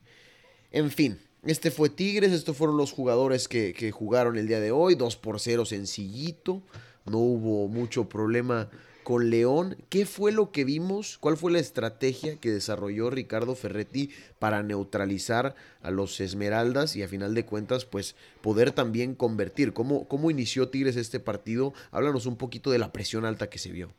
En 0.71 0.89
fin, 0.89 1.19
este 1.43 1.69
fue 1.69 1.89
Tigres. 1.89 2.32
Estos 2.32 2.56
fueron 2.56 2.78
los 2.78 2.91
jugadores 2.91 3.47
que, 3.47 3.73
que 3.73 3.91
jugaron 3.91 4.38
el 4.38 4.47
día 4.47 4.60
de 4.60 4.71
hoy. 4.71 4.95
2 4.95 5.17
por 5.17 5.39
0 5.39 5.65
sencillito. 5.65 6.63
No 7.06 7.17
hubo 7.17 7.67
mucho 7.67 8.08
problema 8.08 8.69
con 9.10 9.32
León. 9.32 9.76
¿Qué 9.89 10.06
fue 10.06 10.32
lo 10.32 10.52
que 10.52 10.63
vimos? 10.63 11.17
¿Cuál 11.17 11.36
fue 11.36 11.52
la 11.52 11.58
estrategia 11.58 12.36
que 12.36 12.52
desarrolló 12.52 13.10
Ricardo 13.10 13.56
Ferretti 13.56 14.12
para 14.38 14.62
neutralizar 14.62 15.56
a 15.82 15.89
los 15.89 16.19
Esmeraldas 16.19 16.95
y 16.95 17.02
a 17.02 17.08
final 17.08 17.34
de 17.34 17.43
cuentas, 17.43 17.86
pues 17.86 18.15
poder 18.43 18.69
también 18.69 19.15
convertir? 19.15 19.74
¿Cómo, 19.74 20.08
cómo 20.08 20.30
inició 20.30 20.69
Tigres 20.69 20.95
este 20.95 21.19
partido? 21.19 21.74
Háblanos 21.89 22.28
un 22.28 22.36
poquito 22.36 22.69
de 22.69 22.78
la 22.78 22.91
presión 22.91 23.26
alta 23.26 23.50
que 23.50 23.58
se 23.58 23.72
vio. 23.72 23.89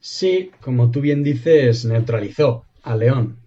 Sí, 0.00 0.50
como 0.60 0.90
tú 0.90 1.00
bien 1.00 1.22
dices, 1.22 1.86
neutralizó 1.86 2.66
a 2.82 2.94
León. 2.94 3.38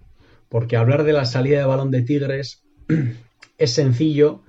Porque 0.49 0.75
hablar 0.75 1.03
de 1.03 1.13
la 1.13 1.25
salida 1.25 1.59
de 1.59 1.65
balón 1.67 1.91
de 1.91 2.01
Tigres 2.01 2.63
es 3.59 3.73
sencillo 3.73 4.41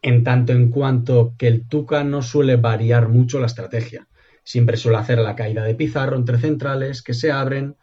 en 0.00 0.24
tanto 0.24 0.54
en 0.54 0.70
cuanto 0.70 1.34
que 1.36 1.48
el 1.48 1.68
Tuca 1.68 2.04
no 2.04 2.22
suele 2.22 2.56
variar 2.56 3.10
mucho 3.10 3.38
la 3.38 3.48
estrategia. 3.48 4.08
Siempre 4.44 4.76
suele 4.76 4.98
hacer 4.98 5.18
la 5.18 5.36
caída 5.36 5.64
de 5.64 5.74
Pizarro 5.74 6.16
entre 6.16 6.38
centrales 6.38 7.02
que 7.02 7.14
se 7.14 7.30
abren, 7.30 7.76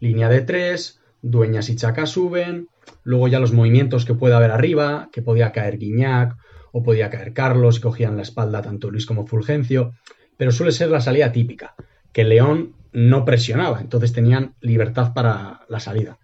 línea 0.00 0.28
de 0.28 0.40
tres, 0.42 1.00
Dueñas 1.22 1.68
y 1.68 1.76
Chaca 1.76 2.06
suben, 2.06 2.68
luego 3.02 3.28
ya 3.28 3.40
los 3.40 3.52
movimientos 3.52 4.04
que 4.04 4.14
puede 4.14 4.34
haber 4.34 4.50
arriba, 4.50 5.08
que 5.12 5.22
podía 5.22 5.52
caer 5.52 5.78
Guiñac 5.78 6.36
o 6.72 6.82
podía 6.82 7.10
caer 7.10 7.32
Carlos 7.32 7.80
cogían 7.80 8.16
la 8.16 8.22
espalda 8.22 8.62
tanto 8.62 8.90
Luis 8.90 9.06
como 9.06 9.26
Fulgencio, 9.26 9.92
pero 10.36 10.52
suele 10.52 10.72
ser 10.72 10.90
la 10.90 11.00
salida 11.00 11.32
típica, 11.32 11.74
que 12.12 12.24
León 12.24 12.74
no 12.92 13.24
presionaba, 13.24 13.80
entonces 13.80 14.12
tenían 14.12 14.54
libertad 14.60 15.12
para 15.14 15.60
la 15.68 15.80
salida. 15.80 16.18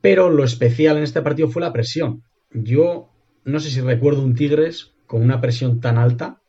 Pero 0.00 0.30
lo 0.30 0.44
especial 0.44 0.96
en 0.96 1.02
este 1.02 1.22
partido 1.22 1.48
fue 1.48 1.62
la 1.62 1.72
presión. 1.72 2.22
Yo 2.52 3.10
no 3.44 3.60
sé 3.60 3.70
si 3.70 3.80
recuerdo 3.80 4.22
un 4.22 4.34
Tigres 4.34 4.94
con 5.06 5.22
una 5.22 5.40
presión 5.40 5.80
tan 5.80 5.98
alta 5.98 6.40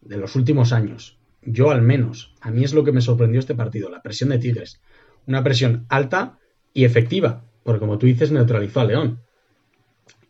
de 0.00 0.16
los 0.16 0.36
últimos 0.36 0.72
años. 0.72 1.18
Yo 1.46 1.70
al 1.70 1.82
menos. 1.82 2.34
A 2.40 2.50
mí 2.50 2.64
es 2.64 2.74
lo 2.74 2.84
que 2.84 2.92
me 2.92 3.00
sorprendió 3.00 3.40
este 3.40 3.54
partido, 3.54 3.90
la 3.90 4.02
presión 4.02 4.30
de 4.30 4.38
Tigres. 4.38 4.80
Una 5.26 5.42
presión 5.42 5.86
alta 5.88 6.38
y 6.72 6.84
efectiva, 6.84 7.44
porque 7.62 7.80
como 7.80 7.98
tú 7.98 8.06
dices, 8.06 8.30
neutralizó 8.30 8.80
a 8.80 8.84
León. 8.84 9.20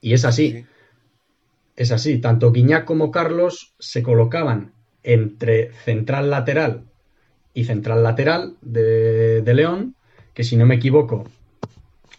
Y 0.01 0.13
es 0.13 0.25
así. 0.25 0.65
Es 1.77 1.93
así. 1.93 2.19
Tanto 2.19 2.53
Guiñac 2.53 2.85
como 2.85 3.11
Carlos 3.11 3.75
se 3.79 4.03
colocaban 4.03 4.73
entre 5.03 5.73
central 5.73 6.31
lateral 6.31 6.85
y 7.53 7.65
central 7.65 8.03
lateral 8.03 8.57
de, 8.63 9.43
León, 9.55 9.95
que 10.33 10.45
si 10.45 10.57
no 10.57 10.67
me 10.67 10.77
equivoco, 10.77 11.25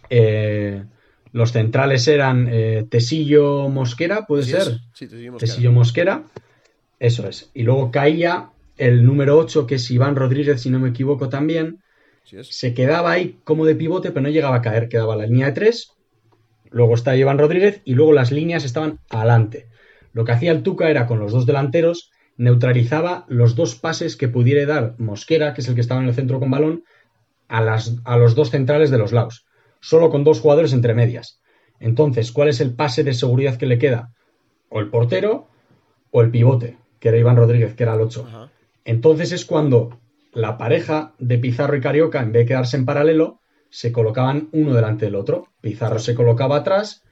eh, 0.08 0.84
los 1.32 1.52
centrales 1.52 2.08
eran 2.08 2.48
eh, 2.50 2.86
Tesillo 2.88 3.68
Mosquera, 3.68 4.26
puede 4.26 4.44
ser. 4.44 4.80
Sí, 4.94 5.06
Tesillo 5.38 5.72
Mosquera. 5.72 6.24
Eso 6.98 7.28
es. 7.28 7.50
Y 7.52 7.62
luego 7.62 7.90
caía 7.90 8.50
el 8.76 9.04
número 9.04 9.38
8, 9.38 9.66
que 9.66 9.76
es 9.76 9.90
Iván 9.90 10.16
Rodríguez, 10.16 10.60
si 10.60 10.70
no 10.70 10.78
me 10.78 10.90
equivoco 10.90 11.28
también. 11.28 11.82
Se 12.24 12.74
quedaba 12.74 13.12
ahí 13.12 13.38
como 13.44 13.64
de 13.64 13.76
pivote, 13.76 14.10
pero 14.10 14.22
no 14.22 14.28
llegaba 14.28 14.56
a 14.56 14.62
caer. 14.62 14.88
Quedaba 14.88 15.16
la 15.16 15.26
línea 15.26 15.46
de 15.46 15.52
3. 15.52 15.92
Luego 16.70 16.94
está 16.94 17.16
Iván 17.16 17.38
Rodríguez 17.38 17.80
y 17.84 17.94
luego 17.94 18.12
las 18.12 18.32
líneas 18.32 18.64
estaban 18.64 18.98
adelante. 19.10 19.68
Lo 20.12 20.24
que 20.24 20.32
hacía 20.32 20.52
el 20.52 20.62
Tuca 20.62 20.90
era 20.90 21.06
con 21.06 21.20
los 21.20 21.32
dos 21.32 21.46
delanteros 21.46 22.10
neutralizaba 22.38 23.24
los 23.28 23.54
dos 23.54 23.76
pases 23.76 24.16
que 24.16 24.28
pudiera 24.28 24.66
dar 24.66 24.94
Mosquera, 24.98 25.54
que 25.54 25.62
es 25.62 25.68
el 25.68 25.74
que 25.74 25.80
estaba 25.80 26.02
en 26.02 26.08
el 26.08 26.14
centro 26.14 26.38
con 26.38 26.50
balón, 26.50 26.84
a, 27.48 27.62
las, 27.62 27.96
a 28.04 28.18
los 28.18 28.34
dos 28.34 28.50
centrales 28.50 28.90
de 28.90 28.98
los 28.98 29.12
lados 29.12 29.46
solo 29.86 30.10
con 30.10 30.24
dos 30.24 30.40
jugadores 30.40 30.72
entre 30.72 30.94
medias. 30.94 31.40
Entonces, 31.78 32.32
¿cuál 32.32 32.48
es 32.48 32.60
el 32.60 32.74
pase 32.74 33.04
de 33.04 33.14
seguridad 33.14 33.56
que 33.56 33.66
le 33.66 33.78
queda? 33.78 34.12
O 34.68 34.80
el 34.80 34.90
portero 34.90 35.48
o 36.10 36.22
el 36.22 36.30
pivote, 36.30 36.78
que 36.98 37.08
era 37.08 37.18
Iván 37.18 37.36
Rodríguez, 37.36 37.74
que 37.74 37.84
era 37.84 37.94
el 37.94 38.00
8. 38.00 38.50
Entonces 38.86 39.32
es 39.32 39.44
cuando 39.44 39.98
la 40.32 40.56
pareja 40.56 41.12
de 41.18 41.38
Pizarro 41.38 41.76
y 41.76 41.80
Carioca, 41.80 42.22
en 42.22 42.30
vez 42.30 42.44
de 42.44 42.46
quedarse 42.46 42.76
en 42.76 42.86
paralelo, 42.86 43.40
se 43.68 43.90
colocaban 43.90 44.48
uno 44.52 44.74
delante 44.74 45.06
del 45.06 45.16
otro. 45.16 45.48
Pizarro 45.60 45.98
se 45.98 46.14
colocaba 46.14 46.56
atrás 46.56 47.02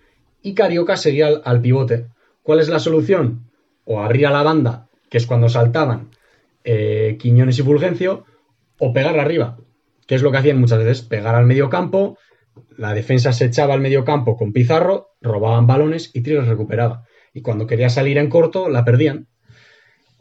y 0.40 0.54
Carioca 0.54 0.96
seguía 0.96 1.26
al, 1.44 1.60
pivote. 1.60 2.06
¿Cuál 2.44 2.60
es 2.60 2.68
la 2.68 2.78
solución? 2.78 3.50
O 3.84 4.00
abrir 4.00 4.28
a 4.28 4.30
la 4.30 4.44
banda, 4.44 4.88
que 5.10 5.18
es 5.18 5.26
cuando 5.26 5.48
saltaban 5.48 6.10
eh, 6.62 7.16
Quiñones 7.18 7.58
y 7.58 7.62
Fulgencio, 7.62 8.24
o 8.78 8.92
pegar 8.92 9.18
arriba, 9.18 9.58
que 10.06 10.14
es 10.14 10.22
lo 10.22 10.30
que 10.30 10.38
hacían 10.38 10.60
muchas 10.60 10.78
veces, 10.78 11.02
pegar 11.02 11.34
al 11.34 11.46
medio 11.46 11.68
campo, 11.68 12.18
la 12.76 12.94
defensa 12.94 13.32
se 13.32 13.46
echaba 13.46 13.74
al 13.74 13.80
medio 13.80 14.04
campo 14.04 14.36
con 14.36 14.52
Pizarro, 14.52 15.08
robaban 15.20 15.66
balones 15.66 16.12
y 16.14 16.22
Tigres 16.22 16.46
recuperaba. 16.46 17.04
Y 17.32 17.42
cuando 17.42 17.66
quería 17.66 17.90
salir 17.90 18.16
en 18.18 18.28
corto, 18.28 18.68
la 18.68 18.84
perdían. 18.84 19.26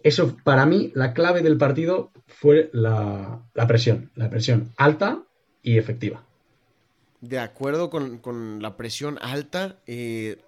Eso, 0.04 0.38
para 0.44 0.66
mí, 0.66 0.92
la 0.96 1.14
clave 1.14 1.42
del 1.42 1.58
partido 1.58 2.12
fue 2.28 2.70
la, 2.74 3.42
presión. 3.68 4.12
La 4.16 4.30
presión 4.30 4.74
alta 4.78 5.24
y 5.62 5.78
efectiva. 5.78 6.26
De 7.22 7.40
acuerdo 7.40 7.90
con, 7.90 8.62
la 8.62 8.76
presión 8.76 9.18
alta. 9.22 9.80
Eh, 9.88 10.42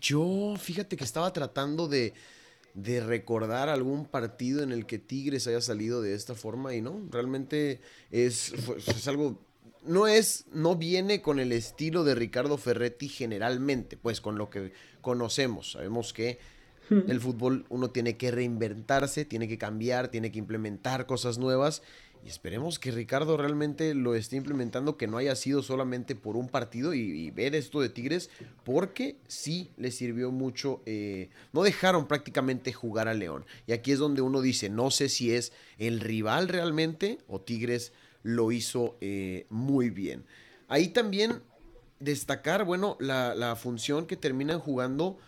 yo, 0.00 0.54
fíjate 0.58 0.96
que 0.96 1.04
estaba 1.04 1.32
tratando 1.32 1.88
de, 1.88 2.14
recordar 2.74 3.68
algún 3.68 4.06
partido 4.06 4.62
en 4.62 4.72
el 4.72 4.86
que 4.86 4.98
Tigres 4.98 5.46
haya 5.46 5.60
salido 5.60 6.00
de 6.00 6.14
esta 6.14 6.34
forma 6.34 6.74
y 6.74 6.80
no, 6.80 7.02
realmente 7.10 7.82
es, 8.10 8.54
es 8.86 9.06
algo 9.08 9.38
no 9.84 10.06
es, 10.06 10.46
no 10.52 10.76
viene 10.76 11.22
con 11.22 11.38
el 11.38 11.52
estilo 11.52 12.04
de 12.04 12.14
Ricardo 12.14 12.56
Ferretti 12.56 13.08
generalmente, 13.08 13.96
pues 13.96 14.20
con 14.20 14.38
lo 14.38 14.48
que 14.48 14.72
conocemos. 15.00 15.72
Sabemos 15.72 16.12
que 16.12 16.38
hmm. 16.90 17.10
el 17.10 17.20
fútbol 17.20 17.64
uno 17.68 17.90
tiene 17.90 18.16
que 18.16 18.30
reinventarse, 18.30 19.24
tiene 19.24 19.48
que 19.48 19.58
cambiar, 19.58 20.08
tiene 20.08 20.32
que 20.32 20.38
implementar 20.38 21.06
cosas 21.06 21.38
nuevas. 21.38 21.82
Y 22.24 22.28
esperemos 22.28 22.78
que 22.78 22.92
Ricardo 22.92 23.36
realmente 23.36 23.94
lo 23.94 24.14
esté 24.14 24.36
implementando, 24.36 24.96
que 24.96 25.08
no 25.08 25.16
haya 25.16 25.34
sido 25.34 25.60
solamente 25.60 26.14
por 26.14 26.36
un 26.36 26.48
partido 26.48 26.94
y, 26.94 27.30
ver 27.32 27.56
esto 27.56 27.80
de 27.80 27.88
Tigres, 27.88 28.30
porque 28.64 29.16
sí 29.26 29.72
le 29.76 29.90
sirvió 29.90 30.30
mucho. 30.30 30.82
Eh, 30.86 31.30
no 31.52 31.64
dejaron 31.64 32.06
prácticamente 32.06 32.72
jugar 32.72 33.08
a 33.08 33.14
León. 33.14 33.44
Y 33.66 33.72
aquí 33.72 33.90
es 33.90 33.98
donde 33.98 34.22
uno 34.22 34.40
dice, 34.40 34.70
no 34.70 34.92
sé 34.92 35.08
si 35.08 35.34
es 35.34 35.52
el 35.78 35.98
rival 35.98 36.46
realmente 36.46 37.18
o 37.26 37.40
Tigres 37.40 37.92
lo 38.22 38.52
hizo 38.52 38.96
eh, 39.00 39.46
muy 39.50 39.90
bien. 39.90 40.24
Ahí 40.68 40.88
también 40.88 41.42
destacar, 42.02 42.64
bueno, 42.64 42.96
la, 43.00 43.56
función 43.56 44.06
que 44.06 44.16
terminan 44.16 44.58
jugando 44.58 45.18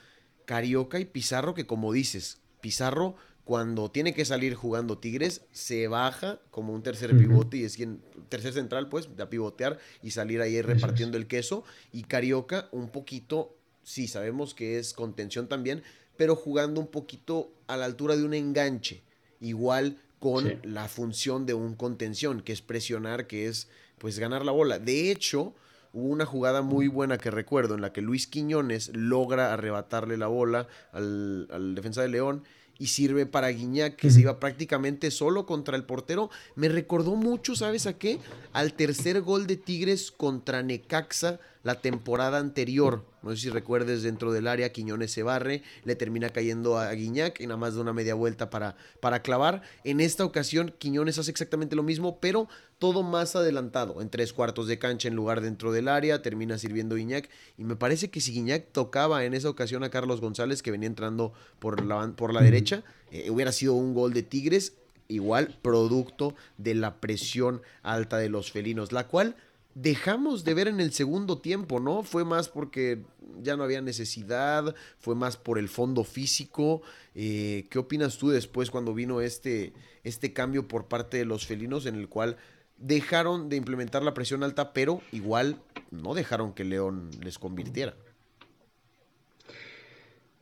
Carioca 0.44 0.98
y 0.98 1.04
Pizarro, 1.04 1.54
que 1.54 1.66
como 1.66 1.92
dices, 1.92 2.38
Pizarro 2.60 3.16
cuando 3.44 3.90
tiene 3.90 4.14
que 4.14 4.24
salir 4.24 4.54
jugando 4.54 4.98
Tigres, 4.98 5.42
se 5.52 5.86
baja 5.86 6.40
como 6.50 6.72
un 6.72 6.82
tercer 6.82 7.16
pivote 7.16 7.58
y 7.58 7.64
es 7.64 7.76
quien, 7.76 8.00
tercer 8.30 8.54
central, 8.54 8.88
pues, 8.88 9.14
de 9.14 9.26
pivotear 9.26 9.78
y 10.02 10.12
salir 10.12 10.40
ahí 10.40 10.60
repartiendo 10.62 11.18
el 11.18 11.26
queso. 11.26 11.62
Y 11.92 12.04
Carioca, 12.04 12.68
un 12.72 12.88
poquito, 12.88 13.54
sí, 13.82 14.08
sabemos 14.08 14.54
que 14.54 14.78
es 14.78 14.94
contención 14.94 15.46
también, 15.46 15.82
pero 16.16 16.36
jugando 16.36 16.80
un 16.80 16.86
poquito 16.86 17.52
a 17.66 17.76
la 17.76 17.84
altura 17.84 18.16
de 18.16 18.24
un 18.24 18.32
enganche. 18.32 19.02
Igual 19.40 19.98
con 20.20 20.58
la 20.62 20.88
función 20.88 21.44
de 21.44 21.52
un 21.52 21.74
contención, 21.74 22.40
que 22.40 22.54
es 22.54 22.62
presionar, 22.62 23.26
que 23.26 23.46
es 23.46 23.68
pues 23.98 24.18
ganar 24.18 24.46
la 24.46 24.52
bola. 24.52 24.78
De 24.78 25.10
hecho, 25.10 25.54
hubo 25.94 26.08
una 26.08 26.26
jugada 26.26 26.60
muy 26.60 26.88
buena 26.88 27.16
que 27.16 27.30
recuerdo 27.30 27.74
en 27.74 27.80
la 27.80 27.92
que 27.92 28.02
Luis 28.02 28.26
Quiñones 28.26 28.90
logra 28.94 29.52
arrebatarle 29.52 30.16
la 30.16 30.26
bola 30.26 30.66
al, 30.92 31.48
al 31.50 31.74
defensa 31.74 32.02
de 32.02 32.08
León 32.08 32.42
y 32.78 32.88
sirve 32.88 33.24
para 33.24 33.48
Guiñac, 33.48 33.94
que 33.94 34.10
se 34.10 34.20
iba 34.20 34.40
prácticamente 34.40 35.12
solo 35.12 35.46
contra 35.46 35.76
el 35.76 35.84
portero. 35.84 36.30
Me 36.56 36.68
recordó 36.68 37.14
mucho, 37.14 37.54
¿sabes 37.54 37.86
a 37.86 37.96
qué? 37.96 38.18
Al 38.52 38.74
tercer 38.74 39.20
gol 39.20 39.46
de 39.46 39.56
Tigres 39.56 40.10
contra 40.10 40.62
Necaxa 40.62 41.38
la 41.64 41.80
temporada 41.80 42.38
anterior. 42.38 43.04
No 43.22 43.30
sé 43.30 43.38
si 43.38 43.50
recuerdes 43.50 44.02
dentro 44.02 44.32
del 44.32 44.46
área, 44.46 44.70
Quiñones 44.70 45.10
se 45.10 45.22
barre, 45.22 45.62
le 45.84 45.96
termina 45.96 46.28
cayendo 46.28 46.78
a 46.78 46.92
Guiñac 46.92 47.40
y 47.40 47.46
nada 47.46 47.56
más 47.56 47.74
de 47.74 47.80
una 47.80 47.92
media 47.92 48.14
vuelta 48.14 48.50
para, 48.50 48.76
para 49.00 49.22
clavar. 49.22 49.62
En 49.82 50.00
esta 50.00 50.24
ocasión, 50.24 50.74
Quiñones 50.78 51.18
hace 51.18 51.30
exactamente 51.30 51.74
lo 51.74 51.82
mismo, 51.82 52.20
pero 52.20 52.48
todo 52.78 53.02
más 53.02 53.34
adelantado, 53.34 54.02
en 54.02 54.10
tres 54.10 54.34
cuartos 54.34 54.68
de 54.68 54.78
cancha 54.78 55.08
en 55.08 55.16
lugar 55.16 55.40
dentro 55.40 55.72
del 55.72 55.88
área, 55.88 56.20
termina 56.20 56.58
sirviendo 56.58 56.96
Guiñac. 56.96 57.30
Y 57.56 57.64
me 57.64 57.76
parece 57.76 58.10
que 58.10 58.20
si 58.20 58.32
Guiñac 58.32 58.70
tocaba 58.72 59.24
en 59.24 59.32
esa 59.32 59.48
ocasión 59.48 59.84
a 59.84 59.90
Carlos 59.90 60.20
González, 60.20 60.62
que 60.62 60.70
venía 60.70 60.86
entrando 60.86 61.32
por 61.58 61.82
la, 61.82 62.12
por 62.14 62.34
la 62.34 62.42
derecha, 62.42 62.84
eh, 63.10 63.30
hubiera 63.30 63.52
sido 63.52 63.72
un 63.72 63.94
gol 63.94 64.12
de 64.12 64.22
Tigres, 64.22 64.74
igual 65.08 65.58
producto 65.62 66.34
de 66.58 66.74
la 66.74 66.96
presión 67.00 67.62
alta 67.82 68.18
de 68.18 68.28
los 68.28 68.52
felinos, 68.52 68.92
la 68.92 69.06
cual 69.08 69.36
dejamos 69.74 70.44
de 70.44 70.54
ver 70.54 70.68
en 70.68 70.80
el 70.80 70.92
segundo 70.92 71.38
tiempo, 71.38 71.80
¿no? 71.80 72.02
Fue 72.02 72.24
más 72.24 72.48
porque 72.48 73.02
ya 73.42 73.56
no 73.56 73.64
había 73.64 73.80
necesidad, 73.80 74.74
fue 74.98 75.14
más 75.14 75.36
por 75.36 75.58
el 75.58 75.68
fondo 75.68 76.04
físico. 76.04 76.82
Eh, 77.14 77.66
¿Qué 77.70 77.78
opinas 77.78 78.18
tú 78.18 78.30
después 78.30 78.70
cuando 78.70 78.94
vino 78.94 79.20
este, 79.20 79.72
este 80.04 80.32
cambio 80.32 80.68
por 80.68 80.86
parte 80.86 81.16
de 81.16 81.24
los 81.24 81.46
felinos 81.46 81.86
en 81.86 81.96
el 81.96 82.08
cual 82.08 82.36
dejaron 82.78 83.48
de 83.48 83.56
implementar 83.56 84.02
la 84.02 84.14
presión 84.14 84.42
alta, 84.42 84.72
pero 84.72 85.00
igual 85.12 85.56
no 85.90 86.14
dejaron 86.14 86.54
que 86.54 86.64
León 86.64 87.10
les 87.22 87.38
convirtiera? 87.38 87.94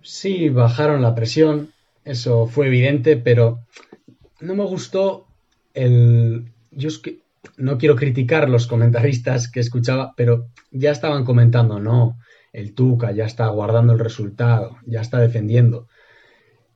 Sí, 0.02 0.48
bajaron 0.48 1.00
la 1.02 1.14
presión, 1.14 1.72
eso 2.04 2.46
fue 2.46 2.66
evidente, 2.66 3.16
pero 3.16 3.60
no 4.40 4.54
me 4.54 4.64
gustó 4.64 5.26
el... 5.74 6.50
Yo 6.72 6.88
es 6.88 6.98
que 6.98 7.20
no 7.56 7.78
quiero 7.78 7.96
criticar 7.96 8.48
los 8.48 8.66
comentaristas 8.66 9.50
que 9.50 9.60
escuchaba, 9.60 10.14
pero 10.16 10.48
ya 10.70 10.90
estaban 10.90 11.24
comentando, 11.24 11.80
no, 11.80 12.18
el 12.52 12.74
Tuca 12.74 13.12
ya 13.12 13.24
está 13.24 13.48
guardando 13.48 13.92
el 13.92 13.98
resultado, 13.98 14.76
ya 14.86 15.00
está 15.00 15.18
defendiendo. 15.18 15.88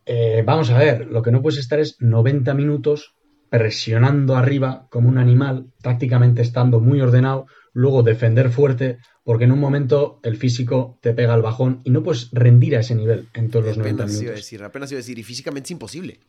Eh, 0.04 0.42
vamos 0.46 0.70
a 0.70 0.78
ver, 0.78 1.06
lo 1.06 1.22
que 1.22 1.32
no 1.32 1.42
puedes 1.42 1.58
estar 1.58 1.78
es 1.78 2.00
90 2.00 2.54
minutos 2.54 3.14
presionando 3.48 4.36
arriba 4.36 4.86
como 4.90 5.08
un 5.08 5.18
animal, 5.18 5.66
prácticamente 5.82 6.42
estando 6.42 6.80
muy 6.80 7.00
ordenado, 7.00 7.46
luego 7.72 8.02
defender 8.02 8.50
fuerte, 8.50 8.98
porque 9.24 9.44
en 9.44 9.52
un 9.52 9.60
momento 9.60 10.20
el 10.22 10.36
físico 10.36 10.98
te 11.00 11.12
pega 11.12 11.34
el 11.34 11.42
bajón 11.42 11.80
y 11.84 11.90
no 11.90 12.02
puedes 12.02 12.30
rendir 12.32 12.76
a 12.76 12.80
ese 12.80 12.94
nivel 12.94 13.28
en 13.34 13.50
todos 13.50 13.66
los 13.66 13.78
90 13.78 14.06
minutos. 14.06 14.22
Iba 14.22 14.32
a 14.32 14.36
decir, 14.36 14.62
apenas 14.62 14.90
iba 14.92 14.98
a 14.98 15.02
decir, 15.02 15.18
y 15.18 15.22
físicamente 15.22 15.66
es 15.66 15.70
imposible. 15.72 16.20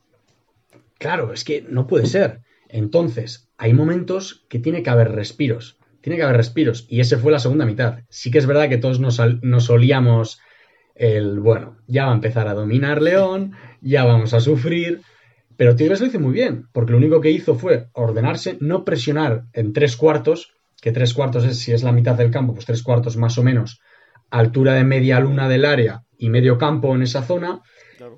Claro, 0.98 1.34
es 1.34 1.44
que 1.44 1.64
no 1.70 1.88
puede 1.88 2.08
ser. 2.08 2.42
Entonces, 2.70 3.50
hay 3.58 3.74
momentos 3.74 4.46
que 4.50 4.60
tiene 4.60 4.84
que 4.84 4.90
haber 4.90 5.12
respiros. 5.12 5.78
Tiene 6.02 6.18
que 6.18 6.24
haber 6.24 6.38
respiros. 6.38 6.86
Y 6.90 7.00
ese 7.00 7.18
fue 7.18 7.32
la 7.32 7.40
segunda 7.40 7.66
mitad. 7.66 8.00
Sí 8.10 8.32
que 8.32 8.38
es 8.38 8.46
verdad 8.46 8.70
que 8.70 8.78
todos 8.78 9.00
nos, 9.00 9.20
nos 9.42 9.70
olíamos 9.70 10.40
el, 10.96 11.40
bueno, 11.40 11.78
ya 11.88 12.06
va 12.06 12.12
a 12.12 12.16
empezar 12.16 12.48
a 12.48 12.54
dominar 12.54 13.02
León, 13.02 13.54
ya 13.82 14.04
vamos 14.04 14.34
a 14.34 14.40
sufrir. 14.40 15.02
Pero 15.56 15.76
Tigres 15.76 16.00
lo 16.02 16.08
hizo 16.08 16.20
muy 16.20 16.34
bien, 16.34 16.68
porque 16.72 16.92
lo 16.92 16.98
único 16.98 17.20
que 17.20 17.32
hizo 17.32 17.56
fue 17.56 17.88
ordenarse, 17.94 18.58
no 18.60 18.86
presionar 18.86 19.46
en 19.54 19.74
tres 19.74 19.98
cuartos, 19.98 20.54
que 20.82 20.92
tres 20.92 21.14
cuartos 21.14 21.46
es, 21.46 21.58
si 21.58 21.72
es 21.72 21.84
la 21.84 21.92
mitad 21.92 22.16
del 22.16 22.30
campo, 22.30 22.54
pues 22.54 22.66
tres 22.66 22.84
cuartos 22.84 23.18
más 23.18 23.38
o 23.40 23.44
menos, 23.44 23.82
altura 24.30 24.74
de 24.74 24.84
media 24.84 25.20
luna 25.20 25.50
del 25.50 25.66
área 25.66 26.04
y 26.18 26.30
medio 26.30 26.60
campo 26.60 26.94
en 26.96 27.02
esa 27.02 27.24
zona. 27.24 27.62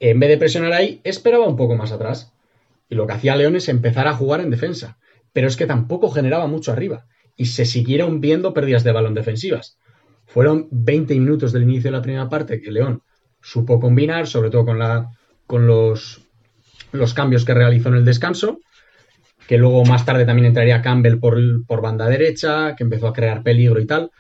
En 0.01 0.19
vez 0.19 0.29
de 0.29 0.37
presionar 0.37 0.73
ahí, 0.73 0.99
esperaba 1.05 1.47
un 1.47 1.55
poco 1.55 1.75
más 1.75 1.93
atrás. 1.93 2.33
Y 2.89 2.95
lo 2.95 3.05
que 3.05 3.13
hacía 3.13 3.35
León 3.35 3.55
es 3.55 3.69
empezar 3.69 4.07
a 4.07 4.15
jugar 4.15 4.41
en 4.41 4.49
defensa. 4.49 4.97
Pero 5.31 5.47
es 5.47 5.55
que 5.55 5.67
tampoco 5.67 6.09
generaba 6.09 6.47
mucho 6.47 6.71
arriba. 6.71 7.05
Y 7.35 7.45
se 7.45 7.65
siguieron 7.65 8.19
viendo 8.19 8.53
pérdidas 8.53 8.83
de 8.83 8.91
balón 8.91 9.13
defensivas. 9.13 9.77
Fueron 10.25 10.67
20 10.71 11.13
minutos 11.13 11.53
del 11.53 11.63
inicio 11.63 11.91
de 11.91 11.97
la 11.97 12.01
primera 12.01 12.29
parte 12.29 12.59
que 12.59 12.71
León 12.71 13.03
supo 13.41 13.79
combinar, 13.79 14.27
sobre 14.27 14.49
todo 14.49 14.65
con, 14.65 14.79
la, 14.79 15.11
con 15.45 15.65
los, 15.65 16.27
los 16.91 17.13
cambios 17.13 17.45
que 17.45 17.53
realizó 17.53 17.89
en 17.89 17.95
el 17.95 18.05
descanso. 18.05 18.59
Que 19.47 19.57
luego 19.57 19.85
más 19.85 20.05
tarde 20.05 20.25
también 20.25 20.47
entraría 20.47 20.81
Campbell 20.81 21.19
por, 21.19 21.37
por 21.65 21.81
banda 21.81 22.07
derecha, 22.07 22.75
que 22.75 22.83
empezó 22.83 23.07
a 23.07 23.13
crear 23.13 23.43
peligro 23.43 23.79
y 23.79 23.85
tal. 23.85 24.11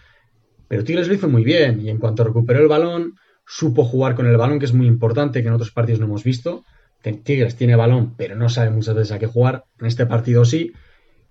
Pero 0.67 0.83
Tigres 0.83 1.07
lo 1.07 1.15
hizo 1.15 1.27
muy 1.27 1.43
bien. 1.43 1.81
Y 1.81 1.89
en 1.89 1.97
cuanto 1.97 2.23
recuperó 2.23 2.59
el 2.59 2.67
balón, 2.67 3.15
supo 3.47 3.83
jugar 3.83 4.13
con 4.13 4.27
el 4.27 4.37
balón, 4.37 4.59
que 4.59 4.65
es 4.65 4.73
muy 4.73 4.85
importante, 4.85 5.41
que 5.41 5.47
en 5.47 5.55
otros 5.55 5.71
partidos 5.71 5.99
no 5.99 6.05
hemos 6.05 6.23
visto 6.23 6.63
Tigres 7.01 7.55
tiene 7.55 7.75
balón, 7.75 8.15
pero 8.17 8.35
no 8.35 8.49
sabe 8.49 8.71
muchas 8.71 8.95
veces 8.95 9.11
a 9.11 9.19
qué 9.19 9.27
jugar. 9.27 9.65
En 9.79 9.87
este 9.87 10.05
partido 10.05 10.45
sí. 10.45 10.73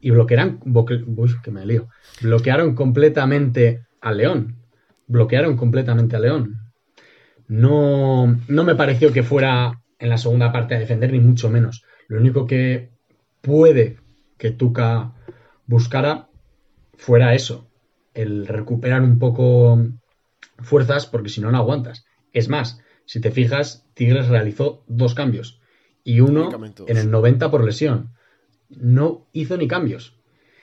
Y 0.00 0.10
bloquearon, 0.10 0.60
uy, 0.64 1.34
que 1.42 1.50
me 1.50 1.66
lío. 1.66 1.88
Bloquearon 2.22 2.74
completamente 2.74 3.86
a 4.00 4.12
León. 4.12 4.56
Bloquearon 5.06 5.56
completamente 5.56 6.16
a 6.16 6.20
León. 6.20 6.72
No, 7.48 8.38
no 8.48 8.64
me 8.64 8.76
pareció 8.76 9.12
que 9.12 9.22
fuera 9.22 9.82
en 9.98 10.08
la 10.08 10.18
segunda 10.18 10.52
parte 10.52 10.74
a 10.74 10.78
defender, 10.78 11.12
ni 11.12 11.20
mucho 11.20 11.50
menos. 11.50 11.82
Lo 12.06 12.20
único 12.20 12.46
que 12.46 12.90
puede 13.40 13.98
que 14.38 14.50
Tuca 14.52 15.12
buscara 15.66 16.28
fuera 16.96 17.34
eso. 17.34 17.68
El 18.14 18.46
recuperar 18.46 19.02
un 19.02 19.18
poco 19.18 19.82
fuerzas, 20.60 21.06
porque 21.06 21.28
si 21.28 21.40
no, 21.40 21.50
no 21.50 21.58
aguantas. 21.58 22.04
Es 22.32 22.48
más, 22.48 22.80
si 23.04 23.20
te 23.20 23.30
fijas, 23.30 23.86
Tigres 23.94 24.28
realizó 24.28 24.84
dos 24.86 25.14
cambios 25.14 25.57
y 26.08 26.20
uno 26.20 26.48
en 26.86 26.96
el 26.96 27.10
90 27.10 27.50
por 27.50 27.62
lesión. 27.62 28.14
No 28.70 29.26
hizo 29.34 29.58
ni 29.58 29.68
cambios. 29.68 30.14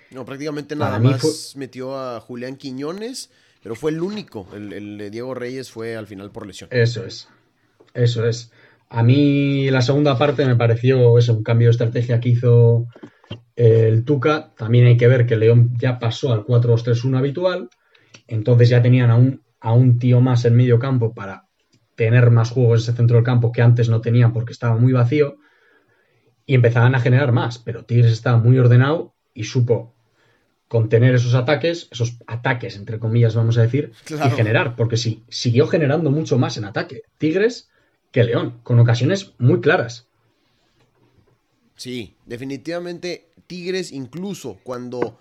No, 0.10 0.26
prácticamente 0.26 0.76
nada 0.76 0.98
más 0.98 1.56
metió 1.56 1.96
a 1.96 2.20
Julián 2.20 2.56
Quiñones, 2.56 3.30
pero 3.62 3.76
fue 3.76 3.92
el 3.92 4.02
único. 4.02 4.48
El, 4.56 4.98
de 4.98 5.12
Diego 5.12 5.36
Reyes 5.36 5.70
fue 5.70 5.96
al 5.96 6.08
final 6.08 6.32
por 6.32 6.48
lesión. 6.48 6.68
Eso 6.72 7.06
es. 7.06 7.28
Eso 7.94 8.26
es. 8.28 8.52
A 8.90 9.04
mí 9.04 9.70
la 9.70 9.84
segunda 9.84 10.18
parte 10.18 10.48
me 10.48 10.56
pareció 10.56 11.16
eso, 11.20 11.36
un 11.36 11.44
cambio 11.44 11.68
de 11.68 11.74
estrategia 11.74 12.20
que 12.20 12.30
hizo 12.30 12.88
el 13.56 14.04
Tuca. 14.04 14.52
También 14.58 14.88
hay 14.88 14.98
que 14.98 15.08
ver 15.08 15.28
que 15.28 15.36
León 15.36 15.74
ya 15.78 16.00
pasó 16.00 16.34
al 16.34 16.44
4-2-3-1 16.44 17.20
habitual. 17.20 17.70
Entonces 18.26 18.70
ya 18.70 18.82
tenían 18.82 19.12
a 19.12 19.16
un, 19.16 19.44
a 19.60 19.74
un 19.74 20.00
tío 20.00 20.22
más 20.22 20.44
en 20.46 20.56
medio 20.56 20.80
campo 20.80 21.14
para 21.14 21.46
tener 21.96 22.30
más 22.32 22.52
juegos 22.52 22.82
en 22.82 22.84
ese 22.84 22.98
centro 22.98 23.18
del 23.18 23.26
campo 23.26 23.52
que 23.52 23.62
antes 23.62 23.90
no 23.90 24.02
tenían 24.02 24.34
porque 24.34 24.54
estaba 24.54 24.76
muy 24.78 24.94
vacío 24.94 25.38
y 26.46 26.54
empezaban 26.54 26.96
a 26.96 27.00
generar 27.00 27.32
más, 27.32 27.58
pero 27.58 27.86
Tigres 27.86 28.12
estaba 28.12 28.38
muy 28.38 28.58
ordenado 28.60 29.16
y 29.34 29.46
supo 29.46 29.96
contener 30.68 31.16
esos 31.16 31.34
ataques, 31.34 31.88
esos 31.92 32.18
ataques 32.28 32.76
entre 32.76 33.00
comillas 33.00 33.36
vamos 33.36 33.58
a 33.58 33.62
decir, 33.62 33.94
y 34.10 34.30
generar, 34.32 34.76
porque 34.76 34.98
sí, 34.98 35.24
siguió 35.30 35.68
generando 35.68 36.12
mucho 36.12 36.38
más 36.38 36.58
en 36.58 36.66
ataque 36.66 37.04
Tigres 37.18 37.70
que 38.12 38.24
León, 38.24 38.60
con 38.64 38.80
ocasiones 38.80 39.34
muy 39.38 39.60
claras. 39.60 40.08
Sí, 41.76 42.16
definitivamente 42.26 43.28
Tigres 43.48 43.92
incluso 43.92 44.60
cuando 44.64 45.20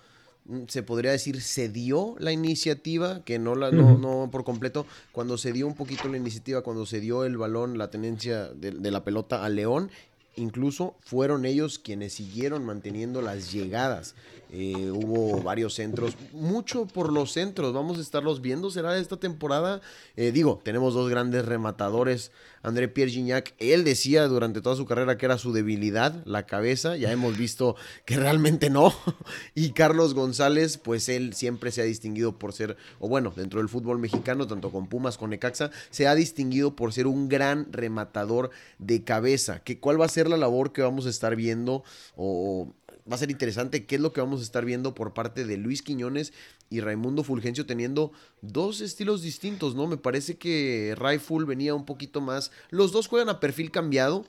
se 0.68 0.82
podría 0.82 1.10
decir, 1.10 1.40
se 1.40 1.68
dio 1.68 2.16
la 2.18 2.32
iniciativa, 2.32 3.24
que 3.24 3.38
no, 3.38 3.54
la, 3.54 3.70
no, 3.70 3.96
no 3.96 4.28
por 4.30 4.44
completo, 4.44 4.86
cuando 5.12 5.38
se 5.38 5.52
dio 5.52 5.66
un 5.66 5.74
poquito 5.74 6.08
la 6.08 6.16
iniciativa, 6.16 6.62
cuando 6.62 6.86
se 6.86 7.00
dio 7.00 7.24
el 7.24 7.36
balón, 7.36 7.78
la 7.78 7.90
tenencia 7.90 8.48
de, 8.48 8.72
de 8.72 8.90
la 8.90 9.04
pelota 9.04 9.44
a 9.44 9.48
León, 9.48 9.90
incluso 10.36 10.96
fueron 11.00 11.44
ellos 11.44 11.78
quienes 11.78 12.14
siguieron 12.14 12.64
manteniendo 12.64 13.22
las 13.22 13.52
llegadas. 13.52 14.14
Eh, 14.50 14.90
hubo 14.92 15.42
varios 15.42 15.74
centros, 15.74 16.16
mucho 16.32 16.86
por 16.86 17.12
los 17.12 17.32
centros, 17.32 17.72
vamos 17.72 17.98
a 17.98 18.00
estarlos 18.00 18.40
viendo, 18.40 18.70
será 18.70 18.96
esta 18.98 19.16
temporada. 19.16 19.80
Eh, 20.16 20.30
digo, 20.30 20.60
tenemos 20.62 20.94
dos 20.94 21.10
grandes 21.10 21.44
rematadores, 21.44 22.30
André 22.64 22.88
Pierre 22.88 23.12
Gignac, 23.12 23.54
él 23.58 23.84
decía 23.84 24.26
durante 24.26 24.62
toda 24.62 24.74
su 24.74 24.86
carrera 24.86 25.18
que 25.18 25.26
era 25.26 25.36
su 25.36 25.52
debilidad, 25.52 26.24
la 26.24 26.46
cabeza, 26.46 26.96
ya 26.96 27.12
hemos 27.12 27.36
visto 27.36 27.76
que 28.06 28.16
realmente 28.16 28.70
no. 28.70 28.92
y 29.54 29.72
Carlos 29.72 30.14
González, 30.14 30.78
pues 30.78 31.10
él 31.10 31.34
siempre 31.34 31.70
se 31.72 31.82
ha 31.82 31.84
distinguido 31.84 32.38
por 32.38 32.54
ser, 32.54 32.78
o 32.98 33.08
bueno, 33.08 33.34
dentro 33.36 33.60
del 33.60 33.68
fútbol 33.68 33.98
mexicano, 33.98 34.46
tanto 34.46 34.72
con 34.72 34.88
Pumas, 34.88 35.18
con 35.18 35.30
Necaxa, 35.30 35.70
se 35.90 36.06
ha 36.06 36.14
distinguido 36.14 36.74
por 36.74 36.94
ser 36.94 37.06
un 37.06 37.28
gran 37.28 37.70
rematador 37.70 38.50
de 38.78 39.04
cabeza. 39.04 39.60
¿Que, 39.60 39.78
¿Cuál 39.78 40.00
va 40.00 40.06
a 40.06 40.08
ser 40.08 40.28
la 40.28 40.38
labor 40.38 40.72
que 40.72 40.80
vamos 40.80 41.04
a 41.04 41.10
estar 41.10 41.36
viendo 41.36 41.84
o 42.16 42.72
va 43.10 43.16
a 43.16 43.18
ser 43.18 43.30
interesante 43.30 43.86
qué 43.86 43.96
es 43.96 44.00
lo 44.00 44.12
que 44.12 44.20
vamos 44.20 44.40
a 44.40 44.44
estar 44.44 44.64
viendo 44.64 44.94
por 44.94 45.12
parte 45.12 45.44
de 45.44 45.56
Luis 45.56 45.82
Quiñones 45.82 46.32
y 46.70 46.80
Raimundo 46.80 47.22
Fulgencio 47.22 47.66
teniendo 47.66 48.12
dos 48.40 48.80
estilos 48.80 49.22
distintos, 49.22 49.74
¿no? 49.74 49.86
Me 49.86 49.96
parece 49.96 50.36
que 50.36 50.94
Raiful 50.96 51.44
venía 51.44 51.74
un 51.74 51.84
poquito 51.84 52.20
más. 52.20 52.50
Los 52.70 52.92
dos 52.92 53.06
juegan 53.06 53.28
a 53.28 53.40
perfil 53.40 53.70
cambiado. 53.70 54.24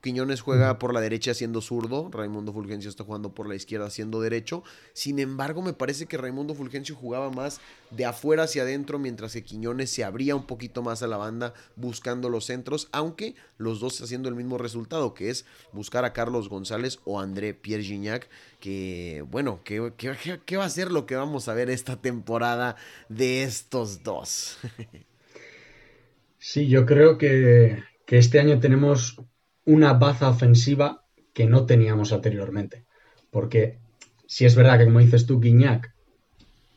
Quiñones 0.00 0.40
juega 0.40 0.78
por 0.78 0.94
la 0.94 1.00
derecha 1.00 1.34
siendo 1.34 1.60
zurdo, 1.60 2.08
Raimundo 2.12 2.52
Fulgencio 2.52 2.88
está 2.88 3.02
jugando 3.02 3.34
por 3.34 3.48
la 3.48 3.56
izquierda 3.56 3.90
siendo 3.90 4.20
derecho. 4.20 4.62
Sin 4.92 5.18
embargo, 5.18 5.60
me 5.60 5.72
parece 5.72 6.06
que 6.06 6.16
Raimundo 6.16 6.54
Fulgencio 6.54 6.94
jugaba 6.94 7.30
más 7.30 7.60
de 7.90 8.04
afuera 8.04 8.44
hacia 8.44 8.62
adentro, 8.62 8.98
mientras 8.98 9.32
que 9.32 9.42
Quiñones 9.42 9.90
se 9.90 10.04
abría 10.04 10.36
un 10.36 10.46
poquito 10.46 10.82
más 10.82 11.02
a 11.02 11.08
la 11.08 11.16
banda 11.16 11.52
buscando 11.76 12.28
los 12.28 12.44
centros, 12.44 12.88
aunque 12.92 13.34
los 13.56 13.80
dos 13.80 14.00
haciendo 14.00 14.28
el 14.28 14.36
mismo 14.36 14.56
resultado, 14.56 15.14
que 15.14 15.30
es 15.30 15.44
buscar 15.72 16.04
a 16.04 16.12
Carlos 16.12 16.48
González 16.48 17.00
o 17.04 17.20
André 17.20 17.54
Pierre 17.54 17.82
Gignac, 17.82 18.28
que 18.60 19.24
bueno, 19.28 19.60
¿qué, 19.64 19.80
va 19.80 20.64
a 20.64 20.70
ser 20.70 20.92
lo 20.92 21.06
que 21.06 21.16
vamos 21.16 21.48
a 21.48 21.54
ver 21.54 21.70
esta 21.70 22.00
temporada 22.00 22.76
de 23.08 23.42
estos 23.42 24.04
dos? 24.04 24.58
sí, 26.38 26.68
yo 26.68 26.86
creo 26.86 27.18
que, 27.18 27.82
que 28.06 28.18
este 28.18 28.38
año 28.38 28.60
tenemos 28.60 29.20
una 29.68 29.92
baza 29.92 30.30
ofensiva 30.30 31.04
que 31.34 31.44
no 31.44 31.66
teníamos 31.66 32.14
anteriormente. 32.14 32.86
Porque 33.30 33.80
si 34.26 34.46
es 34.46 34.56
verdad 34.56 34.78
que, 34.78 34.86
como 34.86 35.00
dices 35.00 35.26
tú, 35.26 35.40
Guiñac 35.40 35.94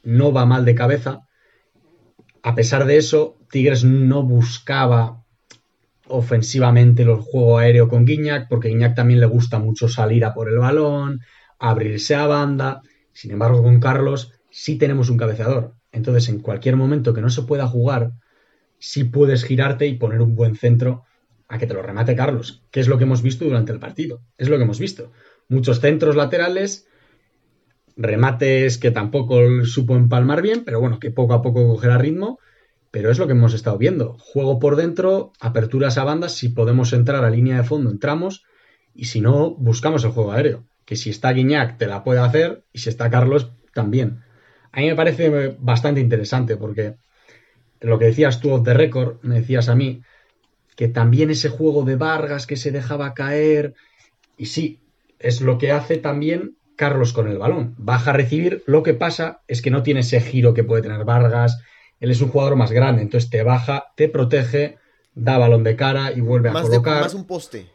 no 0.03 0.33
va 0.33 0.45
mal 0.45 0.65
de 0.65 0.75
cabeza, 0.75 1.21
a 2.43 2.53
pesar 2.53 2.85
de 2.85 2.97
eso, 2.97 3.37
Tigres 3.49 3.85
no 3.85 4.23
buscaba 4.23 5.23
ofensivamente 6.07 7.03
el 7.03 7.15
juego 7.15 7.59
aéreo 7.59 7.87
con 7.87 8.03
Guiñac, 8.03 8.49
porque 8.49 8.67
Guiñac 8.67 8.93
también 8.93 9.21
le 9.21 9.25
gusta 9.25 9.57
mucho 9.57 9.87
salir 9.87 10.25
a 10.25 10.33
por 10.33 10.49
el 10.49 10.57
balón, 10.57 11.21
abrirse 11.59 12.15
a 12.15 12.27
banda. 12.27 12.81
Sin 13.13 13.31
embargo, 13.31 13.63
con 13.63 13.79
Carlos 13.79 14.33
sí 14.49 14.77
tenemos 14.77 15.09
un 15.09 15.17
cabeceador. 15.17 15.75
Entonces, 15.93 16.27
en 16.27 16.39
cualquier 16.39 16.75
momento 16.75 17.13
que 17.13 17.21
no 17.21 17.29
se 17.29 17.43
pueda 17.43 17.67
jugar, 17.67 18.11
sí 18.79 19.05
puedes 19.05 19.45
girarte 19.45 19.87
y 19.87 19.97
poner 19.97 20.21
un 20.21 20.35
buen 20.35 20.57
centro 20.57 21.05
a 21.51 21.57
que 21.57 21.67
te 21.67 21.73
lo 21.73 21.81
remate 21.81 22.15
Carlos, 22.15 22.63
que 22.71 22.79
es 22.79 22.87
lo 22.87 22.97
que 22.97 23.03
hemos 23.03 23.21
visto 23.21 23.43
durante 23.43 23.73
el 23.73 23.79
partido. 23.79 24.21
Es 24.37 24.47
lo 24.47 24.55
que 24.55 24.63
hemos 24.63 24.79
visto. 24.79 25.11
Muchos 25.49 25.81
centros 25.81 26.15
laterales, 26.15 26.87
remates 27.97 28.77
que 28.77 28.89
tampoco 28.89 29.65
supo 29.65 29.97
empalmar 29.97 30.41
bien, 30.41 30.63
pero 30.63 30.79
bueno, 30.79 30.97
que 30.97 31.11
poco 31.11 31.33
a 31.33 31.41
poco 31.41 31.67
cogerá 31.67 31.97
ritmo. 31.97 32.39
Pero 32.89 33.11
es 33.11 33.19
lo 33.19 33.27
que 33.27 33.33
hemos 33.33 33.53
estado 33.53 33.77
viendo. 33.77 34.17
Juego 34.17 34.59
por 34.59 34.77
dentro, 34.77 35.33
aperturas 35.41 35.97
a 35.97 36.05
bandas, 36.05 36.35
si 36.35 36.49
podemos 36.49 36.93
entrar 36.93 37.25
a 37.25 37.29
línea 37.29 37.57
de 37.57 37.63
fondo, 37.63 37.89
entramos, 37.89 38.45
y 38.93 39.05
si 39.05 39.19
no, 39.19 39.51
buscamos 39.51 40.05
el 40.05 40.11
juego 40.11 40.31
aéreo. 40.31 40.63
Que 40.85 40.95
si 40.95 41.09
está 41.09 41.33
Guiñac 41.33 41.77
te 41.77 41.87
la 41.87 42.05
puede 42.05 42.21
hacer, 42.21 42.63
y 42.71 42.79
si 42.79 42.89
está 42.89 43.09
Carlos, 43.09 43.51
también. 43.73 44.21
A 44.71 44.79
mí 44.79 44.87
me 44.87 44.95
parece 44.95 45.55
bastante 45.59 45.99
interesante, 45.99 46.55
porque 46.55 46.95
lo 47.81 47.99
que 47.99 48.05
decías 48.05 48.39
tú 48.39 48.63
de 48.63 48.73
récord, 48.73 49.17
me 49.21 49.35
decías 49.35 49.67
a 49.67 49.75
mí, 49.75 50.01
que 50.75 50.87
también 50.87 51.29
ese 51.29 51.49
juego 51.49 51.83
de 51.83 51.95
Vargas 51.95 52.47
que 52.47 52.57
se 52.57 52.71
dejaba 52.71 53.13
caer, 53.13 53.75
y 54.37 54.47
sí, 54.47 54.79
es 55.19 55.41
lo 55.41 55.57
que 55.57 55.71
hace 55.71 55.97
también 55.97 56.55
Carlos 56.75 57.13
con 57.13 57.27
el 57.27 57.37
balón. 57.37 57.75
Baja 57.77 58.11
a 58.11 58.13
recibir, 58.13 58.63
lo 58.65 58.81
que 58.81 58.93
pasa 58.93 59.41
es 59.47 59.61
que 59.61 59.71
no 59.71 59.83
tiene 59.83 59.99
ese 59.99 60.21
giro 60.21 60.53
que 60.53 60.63
puede 60.63 60.81
tener 60.81 61.05
Vargas, 61.05 61.59
él 61.99 62.09
es 62.09 62.21
un 62.21 62.29
jugador 62.29 62.55
más 62.55 62.71
grande, 62.71 63.03
entonces 63.03 63.29
te 63.29 63.43
baja, 63.43 63.91
te 63.95 64.09
protege, 64.09 64.79
da 65.13 65.37
balón 65.37 65.63
de 65.63 65.75
cara 65.75 66.11
y 66.11 66.21
vuelve 66.21 66.49
a 66.49 66.53
colocar. 66.53 67.03
más 67.03 67.13
un 67.13 67.27
poste. 67.27 67.67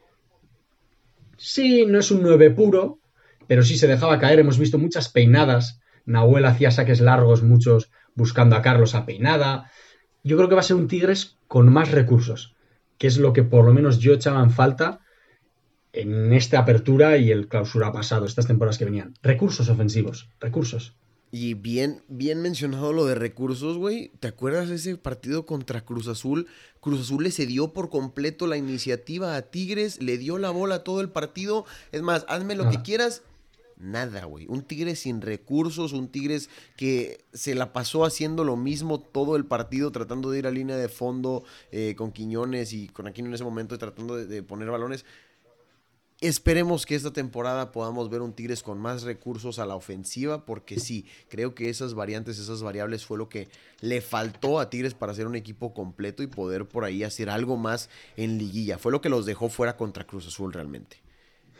Sí, 1.36 1.86
no 1.86 2.00
es 2.00 2.10
un 2.10 2.22
9 2.22 2.50
puro, 2.50 2.98
pero 3.46 3.62
sí 3.62 3.76
se 3.76 3.86
dejaba 3.86 4.18
caer. 4.18 4.40
Hemos 4.40 4.58
visto 4.58 4.78
muchas 4.78 5.08
peinadas. 5.08 5.80
Nahuel 6.06 6.44
hacía 6.44 6.70
saques 6.72 7.00
largos, 7.00 7.42
muchos 7.42 7.90
buscando 8.14 8.56
a 8.56 8.62
Carlos 8.62 8.94
a 8.94 9.06
peinada. 9.06 9.70
Yo 10.24 10.36
creo 10.36 10.48
que 10.48 10.54
va 10.56 10.62
a 10.62 10.64
ser 10.64 10.76
un 10.76 10.88
Tigres 10.88 11.36
con 11.46 11.72
más 11.72 11.92
recursos, 11.92 12.55
que 12.98 13.06
es 13.06 13.18
lo 13.18 13.32
que 13.32 13.42
por 13.42 13.64
lo 13.64 13.72
menos 13.72 13.98
yo 13.98 14.14
echaba 14.14 14.42
en 14.42 14.50
falta 14.50 15.00
en 15.92 16.32
esta 16.32 16.58
apertura 16.58 17.16
y 17.16 17.30
el 17.30 17.48
clausura 17.48 17.90
pasado, 17.92 18.26
estas 18.26 18.46
temporadas 18.46 18.78
que 18.78 18.84
venían. 18.84 19.14
Recursos 19.22 19.68
ofensivos, 19.68 20.28
recursos. 20.40 20.94
Y 21.32 21.54
bien, 21.54 22.02
bien 22.08 22.40
mencionado 22.40 22.92
lo 22.92 23.04
de 23.04 23.14
recursos, 23.14 23.78
güey. 23.78 24.12
¿Te 24.20 24.28
acuerdas 24.28 24.68
de 24.68 24.76
ese 24.76 24.96
partido 24.96 25.44
contra 25.44 25.84
Cruz 25.84 26.06
Azul? 26.06 26.46
Cruz 26.80 27.00
Azul 27.00 27.24
le 27.24 27.30
cedió 27.30 27.72
por 27.72 27.90
completo 27.90 28.46
la 28.46 28.56
iniciativa 28.56 29.36
a 29.36 29.42
Tigres, 29.42 30.00
le 30.00 30.18
dio 30.18 30.38
la 30.38 30.50
bola 30.50 30.84
todo 30.84 31.00
el 31.00 31.08
partido. 31.08 31.64
Es 31.92 32.02
más, 32.02 32.24
hazme 32.28 32.54
lo 32.54 32.70
que 32.70 32.82
quieras. 32.82 33.22
Nada, 33.78 34.24
güey. 34.24 34.46
Un 34.48 34.62
Tigres 34.62 35.00
sin 35.00 35.20
recursos, 35.20 35.92
un 35.92 36.08
Tigres 36.08 36.48
que 36.76 37.24
se 37.32 37.54
la 37.54 37.72
pasó 37.72 38.04
haciendo 38.04 38.42
lo 38.42 38.56
mismo 38.56 39.00
todo 39.00 39.36
el 39.36 39.44
partido, 39.44 39.92
tratando 39.92 40.30
de 40.30 40.38
ir 40.38 40.46
a 40.46 40.50
línea 40.50 40.76
de 40.76 40.88
fondo 40.88 41.44
eh, 41.72 41.94
con 41.96 42.10
Quiñones 42.10 42.72
y 42.72 42.88
con 42.88 43.06
Aquino 43.06 43.28
en 43.28 43.34
ese 43.34 43.44
momento, 43.44 43.76
tratando 43.76 44.16
de 44.16 44.42
poner 44.42 44.70
balones. 44.70 45.04
Esperemos 46.22 46.86
que 46.86 46.94
esta 46.94 47.12
temporada 47.12 47.72
podamos 47.72 48.08
ver 48.08 48.22
un 48.22 48.32
Tigres 48.32 48.62
con 48.62 48.78
más 48.78 49.02
recursos 49.02 49.58
a 49.58 49.66
la 49.66 49.76
ofensiva, 49.76 50.46
porque 50.46 50.80
sí, 50.80 51.04
creo 51.28 51.54
que 51.54 51.68
esas 51.68 51.92
variantes, 51.92 52.38
esas 52.38 52.62
variables 52.62 53.04
fue 53.04 53.18
lo 53.18 53.28
que 53.28 53.48
le 53.82 54.00
faltó 54.00 54.58
a 54.58 54.70
Tigres 54.70 54.94
para 54.94 55.12
ser 55.12 55.26
un 55.26 55.36
equipo 55.36 55.74
completo 55.74 56.22
y 56.22 56.26
poder 56.26 56.66
por 56.66 56.84
ahí 56.84 57.04
hacer 57.04 57.28
algo 57.28 57.58
más 57.58 57.90
en 58.16 58.38
liguilla. 58.38 58.78
Fue 58.78 58.92
lo 58.92 59.02
que 59.02 59.10
los 59.10 59.26
dejó 59.26 59.50
fuera 59.50 59.76
contra 59.76 60.06
Cruz 60.06 60.26
Azul 60.26 60.54
realmente. 60.54 61.02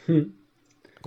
Hmm. 0.06 0.45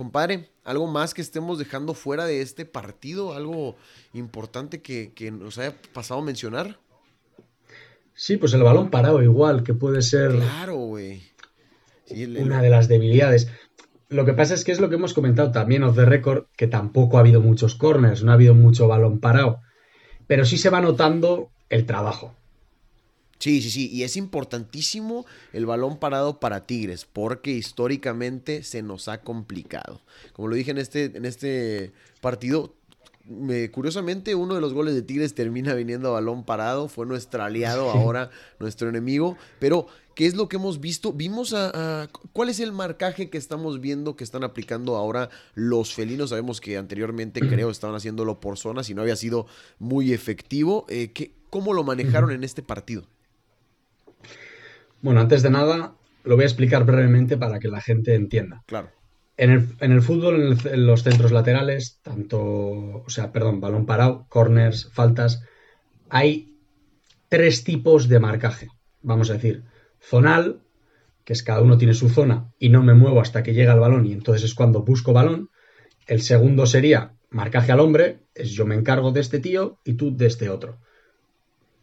Compadre, 0.00 0.48
¿algo 0.64 0.86
más 0.86 1.12
que 1.12 1.20
estemos 1.20 1.58
dejando 1.58 1.92
fuera 1.92 2.24
de 2.24 2.40
este 2.40 2.64
partido? 2.64 3.34
¿Algo 3.34 3.76
importante 4.14 4.80
que, 4.80 5.12
que 5.12 5.30
nos 5.30 5.58
haya 5.58 5.74
pasado 5.92 6.20
a 6.20 6.24
mencionar? 6.24 6.78
Sí, 8.14 8.38
pues 8.38 8.54
el 8.54 8.62
balón 8.62 8.88
parado 8.88 9.22
igual, 9.22 9.62
que 9.62 9.74
puede 9.74 10.00
ser... 10.00 10.30
Claro, 10.30 10.76
güey 10.76 11.20
una 12.38 12.62
de 12.62 12.70
las 12.70 12.88
debilidades. 12.88 13.50
Lo 14.08 14.24
que 14.24 14.32
pasa 14.32 14.54
es 14.54 14.64
que 14.64 14.72
es 14.72 14.80
lo 14.80 14.88
que 14.88 14.96
hemos 14.96 15.14
comentado 15.14 15.52
también 15.52 15.82
off 15.82 15.96
the 15.96 16.04
record, 16.04 16.46
que 16.56 16.66
tampoco 16.66 17.16
ha 17.16 17.20
habido 17.20 17.42
muchos 17.42 17.74
corners, 17.74 18.24
no 18.24 18.30
ha 18.30 18.34
habido 18.34 18.54
mucho 18.54 18.88
balón 18.88 19.20
parado, 19.20 19.60
pero 20.26 20.44
sí 20.44 20.58
se 20.58 20.70
va 20.70 20.80
notando 20.80 21.50
el 21.68 21.84
trabajo. 21.84 22.34
Sí, 23.40 23.62
sí, 23.62 23.70
sí, 23.70 23.90
y 23.90 24.02
es 24.02 24.18
importantísimo 24.18 25.24
el 25.54 25.64
balón 25.64 25.98
parado 25.98 26.38
para 26.40 26.66
Tigres, 26.66 27.06
porque 27.10 27.50
históricamente 27.52 28.62
se 28.62 28.82
nos 28.82 29.08
ha 29.08 29.22
complicado. 29.22 30.02
Como 30.34 30.48
lo 30.48 30.56
dije 30.56 30.72
en 30.72 30.78
este, 30.78 31.04
en 31.06 31.24
este 31.24 31.92
partido, 32.20 32.74
curiosamente 33.72 34.34
uno 34.34 34.54
de 34.54 34.60
los 34.60 34.74
goles 34.74 34.94
de 34.94 35.00
Tigres 35.00 35.34
termina 35.34 35.72
viniendo 35.72 36.08
a 36.08 36.12
balón 36.12 36.44
parado, 36.44 36.86
fue 36.88 37.06
nuestro 37.06 37.42
aliado 37.42 37.90
ahora, 37.90 38.28
nuestro 38.58 38.90
enemigo, 38.90 39.38
pero 39.58 39.86
¿qué 40.14 40.26
es 40.26 40.34
lo 40.34 40.46
que 40.46 40.56
hemos 40.56 40.78
visto? 40.78 41.14
Vimos 41.14 41.54
a, 41.54 42.10
¿Cuál 42.34 42.50
es 42.50 42.60
el 42.60 42.72
marcaje 42.72 43.30
que 43.30 43.38
estamos 43.38 43.80
viendo 43.80 44.16
que 44.16 44.24
están 44.24 44.44
aplicando 44.44 44.96
ahora 44.96 45.30
los 45.54 45.94
felinos? 45.94 46.28
Sabemos 46.28 46.60
que 46.60 46.76
anteriormente 46.76 47.40
creo 47.40 47.70
estaban 47.70 47.96
haciéndolo 47.96 48.38
por 48.38 48.58
zonas 48.58 48.90
y 48.90 48.94
no 48.94 49.00
había 49.00 49.16
sido 49.16 49.46
muy 49.78 50.12
efectivo. 50.12 50.84
Eh, 50.90 51.32
¿Cómo 51.48 51.72
lo 51.72 51.84
manejaron 51.84 52.32
en 52.32 52.44
este 52.44 52.62
partido? 52.62 53.06
Bueno, 55.02 55.20
antes 55.20 55.42
de 55.42 55.50
nada, 55.50 55.94
lo 56.24 56.36
voy 56.36 56.44
a 56.44 56.46
explicar 56.46 56.84
brevemente 56.84 57.36
para 57.36 57.58
que 57.58 57.68
la 57.68 57.80
gente 57.80 58.14
entienda. 58.14 58.62
Claro. 58.66 58.90
En 59.36 59.50
el, 59.80 60.02
fútbol, 60.02 60.58
en, 60.64 60.86
los 60.86 61.02
centros 61.02 61.32
laterales, 61.32 61.98
tanto, 62.02 62.40
o 62.40 63.08
sea, 63.08 63.32
perdón, 63.32 63.58
balón 63.58 63.86
parado, 63.86 64.26
corners, 64.28 64.90
faltas, 64.92 65.42
hay 66.10 66.58
tres 67.30 67.64
tipos 67.64 68.08
de 68.08 68.20
marcaje. 68.20 68.68
Vamos 69.00 69.30
a 69.30 69.34
decir, 69.34 69.64
zonal, 69.98 70.60
que 71.24 71.32
es 71.32 71.42
cada 71.42 71.62
uno 71.62 71.78
tiene 71.78 71.94
su 71.94 72.10
zona 72.10 72.52
y 72.58 72.68
no 72.68 72.82
me 72.82 72.92
muevo 72.92 73.20
hasta 73.20 73.42
que 73.42 73.54
llega 73.54 73.72
el 73.72 73.80
balón 73.80 74.04
y 74.04 74.12
entonces 74.12 74.44
es 74.44 74.54
cuando 74.54 74.82
busco 74.82 75.14
balón. 75.14 75.48
El 76.06 76.20
segundo 76.20 76.66
sería 76.66 77.14
marcaje 77.30 77.72
al 77.72 77.80
hombre, 77.80 78.24
es 78.34 78.50
yo 78.50 78.66
me 78.66 78.74
encargo 78.74 79.12
de 79.12 79.20
este 79.20 79.38
tío 79.38 79.78
y 79.84 79.94
tú 79.94 80.14
de 80.14 80.26
este 80.26 80.50
otro. 80.50 80.80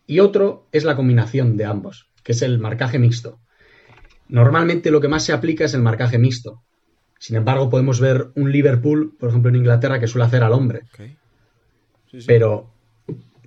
Y 0.05 0.19
otro 0.19 0.67
es 0.71 0.83
la 0.83 0.95
combinación 0.95 1.57
de 1.57 1.65
ambos, 1.65 2.11
que 2.27 2.33
es 2.33 2.41
el 2.41 2.59
marcaje 2.59 2.99
mixto. 2.99 3.39
Normalmente 4.27 4.91
lo 4.91 4.99
que 4.99 5.07
más 5.07 5.23
se 5.23 5.31
aplica 5.31 5.63
es 5.63 5.73
el 5.73 5.81
marcaje 5.81 6.17
mixto, 6.17 6.61
sin 7.19 7.35
embargo, 7.35 7.69
podemos 7.69 7.99
ver 7.99 8.27
un 8.35 8.51
Liverpool, 8.51 9.15
por 9.19 9.29
ejemplo, 9.29 9.49
en 9.49 9.55
Inglaterra, 9.55 9.99
que 9.99 10.07
suele 10.07 10.25
hacer 10.25 10.43
al 10.43 10.53
hombre. 10.53 10.83
Pero 12.25 12.71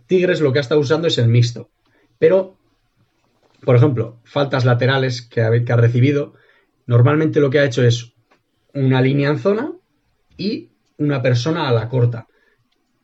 Tigres 0.06 0.40
lo 0.40 0.52
que 0.52 0.58
ha 0.58 0.62
estado 0.62 0.80
usando 0.80 1.06
es 1.06 1.18
el 1.18 1.28
mixto. 1.28 1.70
Pero, 2.18 2.56
por 3.64 3.76
ejemplo, 3.76 4.18
faltas 4.24 4.64
laterales 4.64 5.22
que 5.22 5.42
ha, 5.42 5.64
que 5.64 5.72
ha 5.72 5.76
recibido, 5.76 6.34
normalmente 6.86 7.40
lo 7.40 7.50
que 7.50 7.60
ha 7.60 7.64
hecho 7.64 7.82
es 7.82 8.12
una 8.74 9.00
línea 9.00 9.30
en 9.30 9.38
zona 9.38 9.72
y 10.36 10.70
una 10.98 11.22
persona 11.22 11.68
a 11.68 11.72
la 11.72 11.88
corta. 11.88 12.26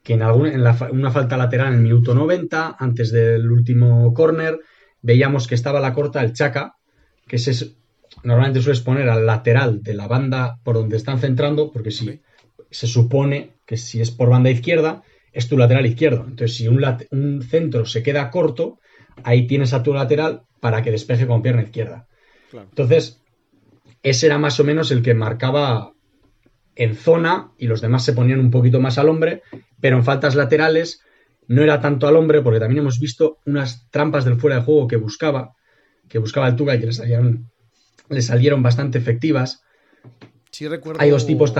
Que 0.03 0.15
en, 0.15 0.23
alguna, 0.23 0.53
en 0.53 0.97
una 0.97 1.11
falta 1.11 1.37
lateral 1.37 1.69
en 1.69 1.75
el 1.75 1.81
minuto 1.81 2.15
90, 2.15 2.77
antes 2.79 3.13
del 3.13 3.51
último 3.51 4.13
córner, 4.13 4.59
veíamos 5.07 5.47
que 5.47 5.55
estaba 5.55 5.79
la 5.79 5.93
corta 5.93 6.21
el 6.21 6.33
Chaca, 6.33 6.75
que 7.29 7.37
es 7.37 7.77
normalmente 8.25 8.61
sueles 8.61 8.81
poner 8.81 9.09
al 9.09 9.25
lateral 9.25 9.81
de 9.81 9.95
la 9.95 10.09
banda 10.09 10.59
por 10.65 10.75
donde 10.75 10.97
están 10.97 11.21
centrando, 11.21 11.71
porque 11.71 11.93
si 11.93 12.21
se 12.73 12.89
supone 12.89 13.53
que 13.65 13.77
si 13.77 14.01
es 14.01 14.11
por 14.11 14.31
banda 14.31 14.51
izquierda, 14.51 15.05
es 15.33 15.47
tu 15.49 15.57
lateral 15.57 15.87
izquierdo. 15.87 16.25
Entonces, 16.27 16.57
si 16.57 16.67
un, 16.67 16.85
un, 17.13 17.43
centro 17.43 17.87
se 17.87 18.03
queda 18.03 18.31
corto, 18.33 18.81
ahí 19.23 19.47
tienes 19.47 19.73
a 19.75 19.85
tu 19.85 19.95
lateral 19.95 20.43
para 20.61 20.83
que 20.83 20.91
despeje 20.91 21.29
con 21.29 21.41
pierna 21.41 21.63
izquierda. 21.63 22.09
Entonces, 22.53 23.23
ese 24.03 24.27
era 24.27 24.39
más 24.39 24.59
o 24.59 24.65
menos 24.65 24.91
el 24.91 25.03
que 25.03 25.15
marcaba 25.15 25.93
en 26.75 26.97
zona 26.97 27.53
y 27.59 27.69
los 27.69 27.81
demás 27.81 28.05
se 28.05 28.13
ponían 28.13 28.41
un 28.41 28.51
poquito 28.51 28.81
más 28.81 28.99
al 28.99 29.09
hombre, 29.09 29.43
pero 29.81 29.99
en 29.99 30.05
faltas 30.05 30.35
laterales 30.35 31.01
no 31.49 31.63
era 31.63 31.81
tanto 31.81 32.07
al 32.07 32.17
hombre, 32.17 32.43
porque 32.43 32.61
también 32.61 32.81
hemos 32.81 32.99
visto 32.99 33.39
unas 33.47 33.89
trampas 33.91 34.25
del 34.25 34.41
fuera 34.41 34.57
de 34.57 34.63
juego 34.63 34.87
que 34.87 34.97
buscaba, 34.97 35.55
que 36.09 36.19
buscaba 36.19 36.49
el 36.49 36.57
Tuga 36.57 36.75
y 36.75 36.81
que 36.81 36.87
le 36.87 36.93
salían 36.93 37.51
le 38.09 38.23
salieron 38.23 38.63
bastante 38.63 38.99
efectivas. 38.99 39.63
Sí, 40.51 40.69
recuerdo. 40.69 41.01
Hay 41.01 41.11
dos 41.11 41.27
tipos. 41.27 41.53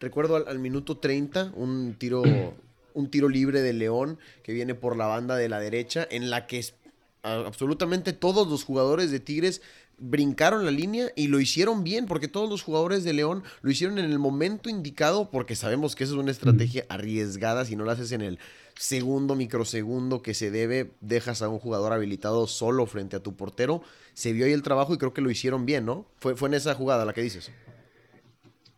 Recuerdo 0.00 0.46
al, 0.46 0.58
minuto 0.58 0.98
30 0.98 1.52
un 1.54 1.94
tiro, 1.98 2.22
un 2.94 3.10
tiro 3.10 3.28
libre 3.28 3.62
de 3.62 3.72
León 3.72 4.18
que 4.42 4.52
viene 4.52 4.74
por 4.74 4.96
la 4.96 5.06
banda 5.06 5.36
de 5.36 5.48
la 5.48 5.60
derecha, 5.60 6.06
en 6.10 6.30
la 6.30 6.46
que 6.46 6.64
absolutamente 7.22 8.12
todos 8.12 8.48
los 8.48 8.64
jugadores 8.64 9.10
de 9.10 9.20
Tigres 9.20 9.62
brincaron 9.98 10.64
la 10.64 10.72
línea 10.72 11.12
y 11.14 11.28
lo 11.28 11.38
hicieron 11.38 11.84
bien, 11.84 12.06
porque 12.06 12.26
todos 12.26 12.50
los 12.50 12.62
jugadores 12.62 13.04
de 13.04 13.12
León 13.12 13.44
lo 13.60 13.70
hicieron 13.70 13.98
en 13.98 14.10
el 14.10 14.18
momento 14.18 14.68
indicado, 14.68 15.30
porque 15.30 15.54
sabemos 15.54 15.94
que 15.94 16.04
esa 16.04 16.14
es 16.14 16.18
una 16.18 16.32
estrategia 16.32 16.84
arriesgada 16.88 17.64
si 17.64 17.76
no 17.76 17.84
la 17.84 17.92
haces 17.92 18.10
en 18.10 18.22
el 18.22 18.38
segundo, 18.76 19.34
microsegundo 19.34 20.22
que 20.22 20.34
se 20.34 20.50
debe, 20.50 20.92
dejas 21.00 21.42
a 21.42 21.48
un 21.48 21.58
jugador 21.58 21.92
habilitado 21.92 22.46
solo 22.46 22.86
frente 22.86 23.16
a 23.16 23.22
tu 23.22 23.36
portero. 23.36 23.82
Se 24.14 24.32
vio 24.32 24.46
ahí 24.46 24.52
el 24.52 24.62
trabajo 24.62 24.94
y 24.94 24.98
creo 24.98 25.12
que 25.12 25.20
lo 25.20 25.30
hicieron 25.30 25.66
bien, 25.66 25.86
¿no? 25.86 26.06
Fue, 26.18 26.36
fue 26.36 26.48
en 26.48 26.54
esa 26.54 26.74
jugada 26.74 27.04
la 27.04 27.12
que 27.12 27.22
dices. 27.22 27.50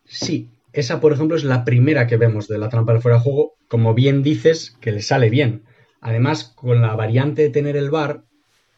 Sí, 0.04 0.50
esa 0.72 1.00
por 1.00 1.12
ejemplo 1.12 1.36
es 1.36 1.44
la 1.44 1.64
primera 1.64 2.06
que 2.06 2.16
vemos 2.16 2.48
de 2.48 2.58
la 2.58 2.68
trampa 2.68 2.92
del 2.92 3.02
fuera 3.02 3.18
de 3.18 3.24
juego, 3.24 3.54
como 3.68 3.94
bien 3.94 4.22
dices, 4.22 4.76
que 4.80 4.92
le 4.92 5.02
sale 5.02 5.30
bien. 5.30 5.64
Además, 6.00 6.44
con 6.44 6.82
la 6.82 6.94
variante 6.94 7.42
de 7.42 7.50
tener 7.50 7.76
el 7.76 7.90
bar, 7.90 8.24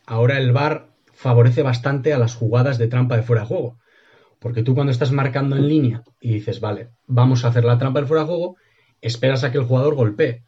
ahora 0.07 0.39
el 0.39 0.53
bar 0.53 0.91
favorece 1.13 1.63
bastante 1.63 2.13
a 2.13 2.19
las 2.19 2.35
jugadas 2.35 2.79
de 2.79 2.89
trampa 2.89 3.17
de 3.17 3.23
fuera 3.23 3.43
de 3.43 3.49
juego. 3.49 3.79
Porque 4.39 4.63
tú 4.63 4.75
cuando 4.75 4.93
estás 4.93 5.11
marcando 5.11 5.57
en 5.57 5.69
línea 5.69 6.05
y 6.21 6.35
dices, 6.35 6.61
vale, 6.61 6.91
vamos 7.07 7.45
a 7.45 7.49
hacer 7.49 7.65
la 7.65 7.79
trampa 7.79 7.99
del 7.99 8.07
fuera 8.07 8.23
de 8.23 8.29
juego, 8.29 8.57
esperas 9.01 9.43
a 9.43 9.51
que 9.51 9.59
el 9.59 9.65
jugador 9.65 9.95
golpee. 9.95 10.45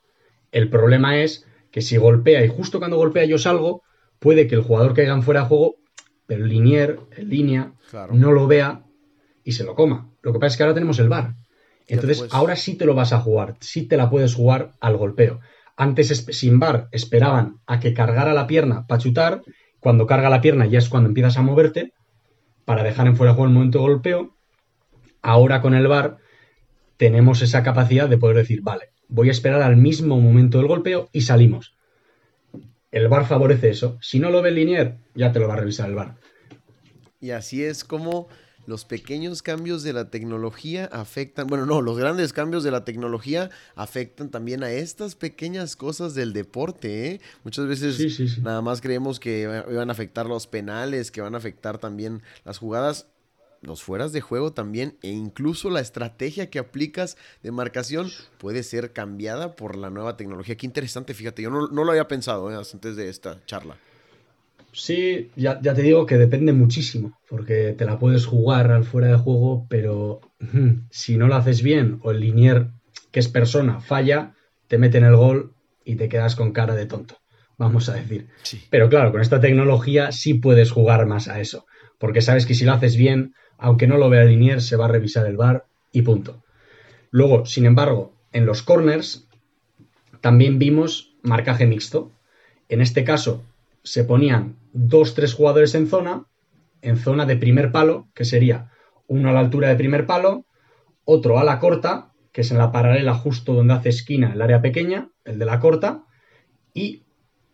El 0.53 0.71
problema 0.71 1.19
es 1.19 1.47
que 1.71 1.83
si 1.83 1.97
golpea 1.97 2.45
y 2.45 2.49
justo 2.49 2.79
cuando 2.79 2.97
golpea 2.97 3.25
yo 3.25 3.39
salgo, 3.39 3.83
puede 4.19 4.47
que 4.47 4.55
el 4.55 4.63
jugador 4.63 4.95
caiga 4.95 5.15
en 5.15 5.23
fuera 5.23 5.43
de 5.43 5.47
juego, 5.47 5.77
pero 6.27 6.45
el 6.45 6.51
linier, 6.51 7.01
en 7.17 7.29
línea, 7.29 7.73
no 8.13 8.33
lo 8.33 8.47
vea 8.47 8.85
y 9.45 9.53
se 9.53 9.65
lo 9.65 9.75
coma. 9.75 10.11
Lo 10.23 10.33
que 10.33 10.39
pasa 10.39 10.53
es 10.53 10.57
que 10.57 10.63
ahora 10.63 10.75
tenemos 10.75 10.99
el 10.99 11.09
bar. 11.09 11.35
Entonces, 11.87 12.27
ahora 12.33 12.55
sí 12.57 12.77
te 12.77 12.85
lo 12.85 12.95
vas 12.95 13.13
a 13.13 13.21
jugar, 13.21 13.57
sí 13.61 13.87
te 13.87 13.97
la 13.97 14.11
puedes 14.11 14.35
jugar 14.35 14.75
al 14.81 14.97
golpeo. 14.97 15.41
Antes, 15.77 16.09
sin 16.09 16.59
bar, 16.59 16.89
esperaban 16.93 17.61
a 17.67 17.81
que 17.81 17.95
cargara 17.95 18.35
la 18.35 18.47
pierna 18.47 18.87
para 18.87 19.01
chutar. 19.01 19.43
Cuando 19.81 20.07
carga 20.07 20.29
la 20.29 20.41
pierna 20.41 20.67
ya 20.67 20.81
es 20.81 20.89
cuando 20.89 21.09
empiezas 21.09 21.39
a 21.39 21.43
moverte 21.43 21.93
para 22.65 22.83
dejar 22.83 23.07
en 23.07 23.17
fuera 23.17 23.33
de 23.33 23.37
juego 23.37 23.49
el 23.49 23.55
momento 23.55 23.79
de 23.79 23.85
golpeo. 23.85 24.37
Ahora 25.23 25.63
con 25.63 25.75
el 25.75 25.87
VAR 25.87 26.19
tenemos 26.97 27.43
esa 27.43 27.63
capacidad 27.63 28.09
de 28.09 28.19
poder 28.19 28.37
decir, 28.37 28.61
vale, 28.61 28.91
voy 29.09 29.29
a 29.29 29.33
esperar 29.33 29.63
al 29.63 29.77
mismo 29.77 30.21
momento 30.21 30.59
del 30.59 30.69
golpeo 30.69 31.09
y 31.13 31.23
salimos. 31.23 31.75
El 32.91 33.09
VAR 33.09 33.27
favorece 33.27 33.71
eso. 33.71 33.99
Si 34.01 34.19
no 34.19 34.31
lo 34.31 34.41
ve 34.41 34.51
el 34.51 34.55
Linier, 34.55 34.97
ya 35.15 35.33
te 35.33 35.41
lo 35.41 35.49
va 35.49 35.55
a 35.55 35.59
revisar 35.59 35.89
el 35.89 35.95
VAR. 35.95 36.17
Y 37.21 37.31
así 37.31 37.63
es 37.63 37.85
como 37.85 38.29
los 38.67 38.85
pequeños 38.85 39.43
cambios 39.43 39.83
de 39.83 39.95
la 39.95 40.11
tecnología 40.11 40.91
afectan, 40.93 41.47
bueno, 41.47 41.65
no, 41.65 41.81
los 41.81 41.99
grandes 41.99 42.35
cambios 42.35 42.65
de 42.65 42.71
la 42.71 42.85
tecnología 42.85 43.51
afectan 43.75 44.31
también 44.31 44.63
a 44.63 44.71
estas 44.71 45.15
pequeñas 45.15 45.75
cosas 45.75 46.15
del 46.15 46.35
deporte. 46.35 47.09
¿eh? 47.09 47.21
Muchas 47.45 47.67
veces 47.67 48.39
nada 48.41 48.61
más 48.61 48.83
creemos 48.83 49.21
que 49.21 49.47
van 49.47 49.89
a 49.89 49.93
afectar 49.93 50.27
los 50.27 50.47
penales, 50.47 51.11
que 51.11 51.23
van 51.23 51.35
a 51.35 51.39
afectar 51.39 51.79
también 51.79 52.23
las 52.45 52.59
jugadas 52.59 53.07
los 53.61 53.83
fueras 53.83 54.13
de 54.13 54.21
juego 54.21 54.53
también 54.53 54.97
e 55.03 55.09
incluso 55.09 55.71
la 55.71 55.81
estrategia 55.81 56.51
que 56.51 56.59
aplicas 56.59 57.17
de 57.43 57.51
marcación 57.51 58.09
puede 58.39 58.63
ser 58.63 58.93
cambiada 58.93 59.57
por 59.57 59.77
la 59.77 59.91
nueva 59.91 60.17
tecnología. 60.17 60.57
Qué 60.57 60.67
interesante, 60.67 61.15
fíjate, 61.15 61.43
yo 61.43 61.51
no, 61.51 61.67
lo 61.69 61.91
había 61.91 62.09
pensado 62.09 62.51
¿eh? 62.51 62.57
antes 62.57 62.97
de 62.97 63.09
esta 63.09 63.45
charla. 63.47 63.77
Sí, 64.73 65.31
ya, 65.35 65.61
te 65.61 65.83
digo 65.83 66.07
que 66.07 66.19
depende 66.19 66.53
muchísimo, 66.53 67.19
porque 67.29 67.75
te 67.77 67.85
la 67.85 67.99
puedes 67.99 68.27
jugar 68.27 68.71
al 68.71 68.85
fuera 68.85 69.09
de 69.09 69.17
juego, 69.17 69.67
pero 69.69 70.21
si 70.91 71.17
no 71.17 71.27
lo 71.27 71.35
haces 71.35 71.63
bien 71.63 71.99
o 72.03 72.11
el 72.11 72.21
linier, 72.21 72.69
que 73.11 73.21
es 73.21 73.29
persona, 73.29 73.81
falla, 73.81 74.35
te 74.69 74.79
meten 74.79 75.05
el 75.05 75.17
gol 75.17 75.55
y 75.85 75.97
te 75.97 76.09
quedas 76.09 76.37
con 76.37 76.53
cara 76.53 76.75
de 76.75 76.87
tonto, 76.87 77.17
vamos 77.57 77.89
a 77.89 77.95
decir. 77.95 78.29
Pero 78.71 78.89
claro, 78.89 79.11
con 79.11 79.21
esta 79.21 79.41
tecnología 79.41 80.13
sí 80.13 80.35
puedes 80.35 80.71
jugar 80.71 81.07
más 81.07 81.29
a 81.29 81.41
eso, 81.41 81.67
porque 81.99 82.21
sabes 82.21 82.47
que 82.47 82.55
si 82.55 82.65
lo 82.65 82.73
haces 82.73 82.97
bien, 82.97 83.35
aunque 83.59 83.87
no 83.87 83.99
lo 83.99 84.09
vea 84.09 84.23
el 84.23 84.31
linier, 84.31 84.63
se 84.63 84.77
va 84.77 84.87
a 84.87 84.89
revisar 84.89 85.27
el 85.27 85.37
bar 85.37 85.67
y 85.93 86.03
punto. 86.03 86.43
Luego, 87.11 87.45
sin 87.45 87.67
embargo, 87.67 88.13
en 88.33 88.47
los 88.47 88.63
corners 88.63 89.29
también 90.21 90.59
vimos 90.59 91.15
marcaje 91.23 91.67
mixto. 91.67 92.13
En 92.69 92.81
este 92.81 93.05
caso, 93.05 93.43
se 93.83 94.05
ponían 94.05 94.57
dos, 94.73 95.15
tres 95.15 95.35
jugadores 95.35 95.75
en 95.75 95.89
zona, 95.89 96.27
en 96.83 96.97
zona 96.97 97.27
de 97.27 97.37
primer 97.37 97.73
palo, 97.73 98.09
que 98.15 98.25
sería 98.25 98.71
uno 99.07 99.31
a 99.31 99.33
la 99.33 99.41
altura 99.41 99.69
de 99.69 99.77
primer 99.77 100.07
palo, 100.07 100.45
otro 101.05 101.39
a 101.39 101.45
la 101.45 101.59
corta, 101.59 102.13
que 102.33 102.43
es 102.43 102.51
en 102.51 102.59
la 102.59 102.71
paralela 102.71 103.15
justo 103.15 103.55
donde 103.55 103.75
hace 103.75 103.89
esquina 103.89 104.33
el 104.33 104.43
área 104.43 104.61
pequeña, 104.61 105.11
el 105.25 105.39
de 105.39 105.45
la 105.45 105.59
corta, 105.59 106.05
y 106.75 107.03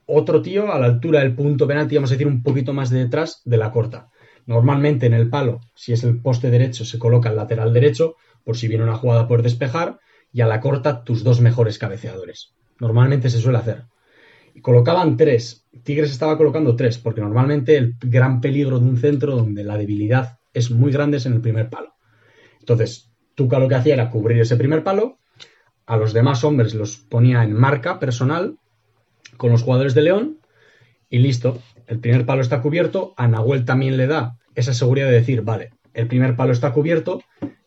otro 0.07 0.43
tío 0.43 0.73
a 0.73 0.79
la 0.79 0.87
altura 0.87 1.21
del 1.21 1.35
punto 1.35 1.67
penalti, 1.67 1.95
vamos 1.95 2.11
a 2.11 2.15
decir 2.15 2.27
un 2.27 2.43
poquito 2.43 2.73
más 2.73 2.91
de 2.91 2.99
detrás 2.99 3.41
de 3.45 3.57
la 3.57 3.71
corta. 3.71 4.11
Normalmente 4.47 5.07
en 5.07 5.15
el 5.15 5.31
palo, 5.31 5.61
si 5.75 5.93
es 5.93 6.05
el 6.05 6.21
poste 6.21 6.51
derecho, 6.51 6.85
se 6.85 6.99
coloca 6.99 7.31
el 7.31 7.37
lateral 7.37 7.73
derecho, 7.73 8.17
por 8.45 8.57
si 8.57 8.69
viene 8.69 8.85
una 8.85 8.97
jugada 8.97 9.27
por 9.27 9.43
despejar, 9.43 9.99
y 10.33 10.41
a 10.41 10.47
la 10.47 10.61
corta 10.61 11.05
tus 11.05 11.25
dos 11.25 11.41
mejores 11.41 11.79
cabeceadores. 11.79 12.55
Normalmente 12.79 13.31
se 13.31 13.39
suele 13.39 13.59
hacer 13.59 13.85
colocaban 14.63 15.17
tres. 15.17 15.67
Tigres 15.83 16.11
estaba 16.11 16.37
colocando 16.37 16.77
tres, 16.77 16.99
porque 16.99 17.21
normalmente 17.21 17.77
el 17.77 17.97
gran 18.01 18.41
peligro 18.41 18.79
de 18.79 18.87
un 18.87 18.97
centro 18.97 19.37
donde 19.37 19.65
la 19.65 19.77
debilidad 19.77 20.39
es 20.53 20.71
muy 20.71 20.93
grande 20.93 21.19
es 21.19 21.27
en 21.27 21.35
el 21.35 21.41
primer 21.41 21.71
palo. 21.71 21.95
Entonces, 22.61 23.11
Tuca 23.35 23.59
lo 23.59 23.69
que 23.69 23.75
hacía 23.75 23.95
era 23.95 24.11
cubrir 24.11 24.41
ese 24.41 24.57
primer 24.57 24.85
palo, 24.85 25.19
a 25.87 25.97
los 25.97 26.13
demás 26.13 26.45
hombres 26.45 26.73
los 26.75 26.97
ponía 26.97 27.43
en 27.43 27.53
marca 27.53 27.99
personal 27.99 28.59
con 29.37 29.51
los 29.51 29.63
jugadores 29.63 29.95
de 29.95 30.03
León 30.03 30.39
y 31.11 31.19
listo. 31.19 31.59
El 31.87 32.01
primer 32.01 32.27
palo 32.27 32.43
está 32.43 32.63
cubierto, 32.63 33.15
a 33.17 33.29
Nahuel 33.29 33.65
también 33.65 33.97
le 33.97 34.07
da 34.07 34.39
esa 34.55 34.75
seguridad 34.75 35.09
de 35.09 35.15
decir, 35.15 35.43
vale, 35.43 35.71
el 35.93 36.07
primer 36.07 36.37
palo 36.37 36.53
está 36.53 36.73
cubierto, 36.73 37.23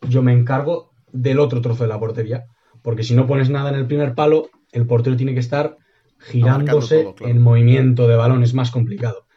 yo 0.08 0.22
me 0.22 0.34
encargo 0.34 0.92
del 1.12 1.40
otro 1.40 1.62
trozo 1.62 1.84
de 1.84 1.90
la 1.90 2.00
portería. 2.00 2.46
Porque 2.82 3.04
si 3.04 3.16
no 3.16 3.28
pones 3.28 3.50
nada 3.50 3.70
en 3.70 3.76
el 3.76 3.88
primer 3.88 4.14
palo, 4.14 4.50
el 4.72 4.86
portero 4.86 5.18
tiene 5.18 5.34
que 5.34 5.40
estar 5.40 5.78
girándose 6.20 7.14
en 7.22 7.42
movimiento 7.42 8.08
de 8.08 8.16
balón, 8.16 8.44
es 8.44 8.54
más 8.54 8.72
complicado. 8.72 9.28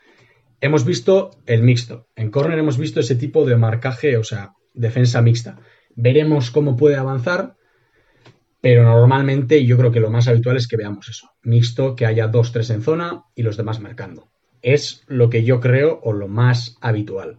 Hemos 0.61 0.85
visto 0.85 1.31
el 1.47 1.63
mixto. 1.63 2.07
En 2.17 2.31
corner 2.31 2.59
hemos 2.59 2.79
visto 2.79 3.01
ese 3.01 3.17
tipo 3.17 3.45
de 3.47 3.57
marcaje, 3.57 4.17
o 4.17 4.25
sea, 4.25 4.53
defensa 4.75 5.23
mixta. 5.23 5.59
Veremos 5.95 6.51
cómo 6.51 6.77
puede 6.77 6.97
avanzar, 6.97 7.57
pero 8.61 8.85
normalmente 8.85 9.65
yo 9.65 9.77
creo 9.79 9.91
que 9.91 10.01
lo 10.01 10.11
más 10.11 10.29
habitual 10.29 10.57
es 10.57 10.69
que 10.69 10.77
veamos 10.77 11.09
eso. 11.09 11.31
Mixto, 11.43 11.97
que 11.97 12.07
haya 12.07 12.29
dos, 12.29 12.53
tres 12.53 12.71
en 12.71 12.83
zona 12.83 13.25
y 13.35 13.43
los 13.43 13.57
demás 13.57 13.81
marcando. 13.81 14.30
Es 14.63 15.03
lo 15.07 15.31
que 15.31 15.45
yo 15.45 15.61
creo 15.61 16.01
o 16.03 16.13
lo 16.13 16.29
más 16.29 16.77
habitual. 16.81 17.39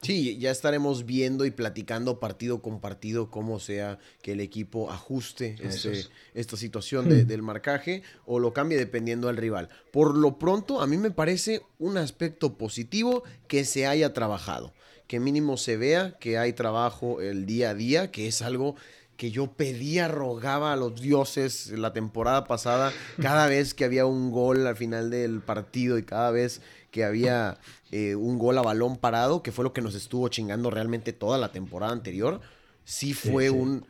Sí, 0.00 0.38
ya 0.38 0.52
estaremos 0.52 1.06
viendo 1.06 1.44
y 1.44 1.50
platicando 1.50 2.20
partido 2.20 2.62
con 2.62 2.80
partido 2.80 3.30
cómo 3.30 3.58
sea 3.58 3.98
que 4.22 4.32
el 4.32 4.40
equipo 4.40 4.92
ajuste 4.92 5.56
este, 5.60 6.06
esta 6.34 6.56
situación 6.56 7.06
hmm. 7.06 7.26
del 7.26 7.42
marcaje 7.42 8.02
o 8.24 8.38
lo 8.38 8.52
cambie 8.52 8.78
dependiendo 8.78 9.26
del 9.26 9.36
rival. 9.36 9.68
Por 9.90 10.16
lo 10.16 10.38
pronto, 10.38 10.80
a 10.80 10.86
mí 10.86 10.96
me 10.96 11.10
parece 11.10 11.62
un 11.80 11.98
aspecto 11.98 12.56
positivo 12.56 13.24
que 13.48 13.64
se 13.64 13.88
haya 13.88 14.12
trabajado, 14.12 14.72
que 15.08 15.18
mínimo 15.18 15.56
se 15.56 15.76
vea 15.76 16.16
que 16.20 16.38
hay 16.38 16.52
trabajo 16.52 17.20
el 17.20 17.44
día 17.44 17.70
a 17.70 17.74
día, 17.74 18.12
que 18.12 18.28
es 18.28 18.40
algo 18.40 18.76
que 19.18 19.32
yo 19.32 19.48
pedía, 19.48 20.06
rogaba 20.06 20.72
a 20.72 20.76
los 20.76 21.00
dioses 21.00 21.72
la 21.72 21.92
temporada 21.92 22.44
pasada, 22.44 22.92
cada 23.20 23.48
vez 23.48 23.74
que 23.74 23.84
había 23.84 24.06
un 24.06 24.30
gol 24.30 24.64
al 24.64 24.76
final 24.76 25.10
del 25.10 25.40
partido 25.40 25.98
y 25.98 26.04
cada 26.04 26.30
vez 26.30 26.62
que 26.92 27.04
había 27.04 27.58
eh, 27.90 28.14
un 28.14 28.38
gol 28.38 28.56
a 28.58 28.62
balón 28.62 28.96
parado, 28.96 29.42
que 29.42 29.50
fue 29.50 29.64
lo 29.64 29.72
que 29.72 29.82
nos 29.82 29.96
estuvo 29.96 30.28
chingando 30.28 30.70
realmente 30.70 31.12
toda 31.12 31.36
la 31.36 31.50
temporada 31.50 31.92
anterior. 31.92 32.40
Sí 32.84 33.12
fue 33.12 33.50
un... 33.50 33.84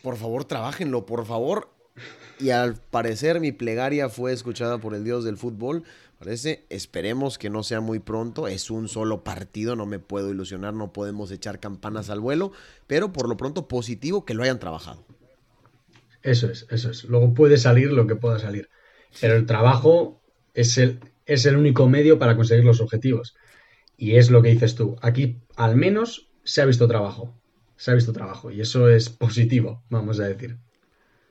Por 0.00 0.16
favor, 0.16 0.44
trabajenlo, 0.44 1.06
por 1.06 1.26
favor. 1.26 1.68
Y 2.38 2.50
al 2.50 2.76
parecer 2.76 3.40
mi 3.40 3.50
plegaria 3.50 4.08
fue 4.08 4.32
escuchada 4.32 4.78
por 4.78 4.94
el 4.94 5.02
dios 5.02 5.24
del 5.24 5.38
fútbol. 5.38 5.82
Parece, 6.18 6.64
esperemos 6.70 7.36
que 7.36 7.50
no 7.50 7.62
sea 7.62 7.80
muy 7.80 7.98
pronto. 7.98 8.48
Es 8.48 8.70
un 8.70 8.88
solo 8.88 9.22
partido, 9.22 9.76
no 9.76 9.84
me 9.84 9.98
puedo 9.98 10.30
ilusionar, 10.30 10.72
no 10.72 10.92
podemos 10.92 11.30
echar 11.30 11.60
campanas 11.60 12.08
al 12.08 12.20
vuelo. 12.20 12.52
Pero 12.86 13.12
por 13.12 13.28
lo 13.28 13.36
pronto 13.36 13.68
positivo 13.68 14.24
que 14.24 14.34
lo 14.34 14.42
hayan 14.42 14.58
trabajado. 14.58 15.04
Eso 16.22 16.50
es, 16.50 16.66
eso 16.70 16.90
es. 16.90 17.04
Luego 17.04 17.34
puede 17.34 17.58
salir 17.58 17.92
lo 17.92 18.06
que 18.06 18.16
pueda 18.16 18.38
salir. 18.38 18.70
Pero 19.20 19.36
el 19.36 19.46
trabajo 19.46 20.22
es 20.54 20.78
el, 20.78 21.00
es 21.26 21.44
el 21.44 21.56
único 21.56 21.88
medio 21.88 22.18
para 22.18 22.34
conseguir 22.34 22.64
los 22.64 22.80
objetivos. 22.80 23.36
Y 23.98 24.16
es 24.16 24.30
lo 24.30 24.42
que 24.42 24.50
dices 24.50 24.74
tú. 24.74 24.96
Aquí 25.02 25.42
al 25.54 25.76
menos 25.76 26.30
se 26.44 26.62
ha 26.62 26.66
visto 26.66 26.88
trabajo. 26.88 27.38
Se 27.76 27.90
ha 27.90 27.94
visto 27.94 28.14
trabajo. 28.14 28.50
Y 28.50 28.62
eso 28.62 28.88
es 28.88 29.10
positivo, 29.10 29.82
vamos 29.90 30.18
a 30.18 30.24
decir. 30.24 30.56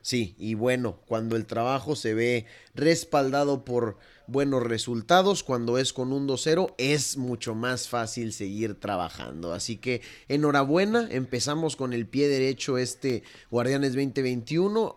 Sí, 0.05 0.35
y 0.37 0.53
bueno, 0.53 0.99
cuando 1.07 1.35
el 1.35 1.47
trabajo 1.47 1.95
se 1.95 2.13
ve 2.13 2.45
respaldado 2.75 3.65
por 3.65 3.97
buenos 4.27 4.61
resultados, 4.61 5.41
cuando 5.41 5.79
es 5.79 5.93
con 5.93 6.13
un 6.13 6.27
2-0, 6.27 6.75
es 6.77 7.17
mucho 7.17 7.55
más 7.55 7.87
fácil 7.87 8.31
seguir 8.31 8.79
trabajando. 8.79 9.51
Así 9.51 9.77
que 9.77 10.03
enhorabuena, 10.27 11.07
empezamos 11.09 11.75
con 11.75 11.91
el 11.91 12.05
pie 12.05 12.27
derecho 12.27 12.77
este 12.77 13.23
Guardianes 13.49 13.93
2021. 13.93 14.95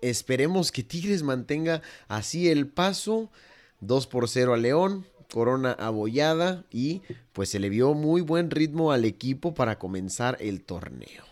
Esperemos 0.00 0.72
que 0.72 0.82
Tigres 0.82 1.22
mantenga 1.22 1.80
así 2.08 2.48
el 2.48 2.66
paso. 2.66 3.30
2 3.82 4.08
por 4.08 4.28
0 4.28 4.54
a 4.54 4.56
León, 4.56 5.06
Corona 5.32 5.74
abollada 5.74 6.64
y 6.72 7.02
pues 7.32 7.50
se 7.50 7.60
le 7.60 7.68
vio 7.68 7.94
muy 7.94 8.20
buen 8.20 8.50
ritmo 8.50 8.90
al 8.90 9.04
equipo 9.04 9.54
para 9.54 9.78
comenzar 9.78 10.36
el 10.40 10.64
torneo. 10.64 11.22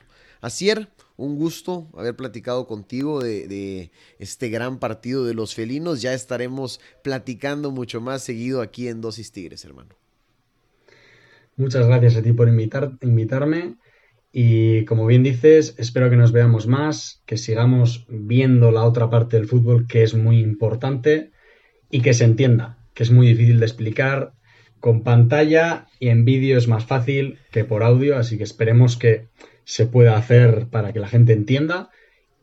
Asier, 0.40 0.88
un 1.16 1.36
gusto 1.36 1.88
haber 1.96 2.16
platicado 2.16 2.66
contigo 2.66 3.22
de, 3.22 3.90
este 4.18 4.48
gran 4.48 4.78
partido 4.78 5.24
de 5.24 5.34
los 5.34 5.54
felinos. 5.54 6.02
Ya 6.02 6.14
estaremos 6.14 6.80
platicando 7.02 7.70
mucho 7.70 8.00
más 8.00 8.22
seguido 8.22 8.60
aquí 8.60 8.88
en 8.88 9.00
Dosis 9.00 9.32
Tigres, 9.32 9.64
hermano. 9.64 9.94
Muchas 11.56 11.86
gracias 11.86 12.16
a 12.16 12.22
ti 12.22 12.32
por 12.32 12.48
invitar, 12.48 12.92
invitarme. 13.02 13.76
Y 14.32 14.86
como 14.86 15.04
bien 15.06 15.22
dices, 15.22 15.74
espero 15.76 16.08
que 16.08 16.16
nos 16.16 16.32
veamos 16.32 16.66
más, 16.66 17.22
que 17.26 17.36
sigamos 17.36 18.06
viendo 18.08 18.70
la 18.70 18.84
otra 18.84 19.10
parte 19.10 19.36
del 19.36 19.46
fútbol 19.46 19.86
que 19.86 20.02
es 20.02 20.14
muy 20.14 20.40
importante 20.40 21.32
y 21.90 22.00
que 22.00 22.14
se 22.14 22.24
entienda, 22.24 22.78
que 22.94 23.02
es 23.02 23.10
muy 23.10 23.26
difícil 23.26 23.60
de 23.60 23.66
explicar. 23.66 24.32
Con 24.80 25.04
pantalla 25.04 25.86
y 26.00 26.08
en 26.08 26.24
vídeo 26.24 26.58
es 26.58 26.66
más 26.66 26.86
fácil 26.86 27.38
que 27.52 27.64
por 27.64 27.84
audio, 27.84 28.16
así 28.16 28.36
que 28.36 28.42
esperemos 28.42 28.96
que 28.96 29.28
se 29.64 29.86
pueda 29.86 30.16
hacer 30.16 30.68
para 30.68 30.92
que 30.92 31.00
la 31.00 31.08
gente 31.08 31.32
entienda 31.32 31.90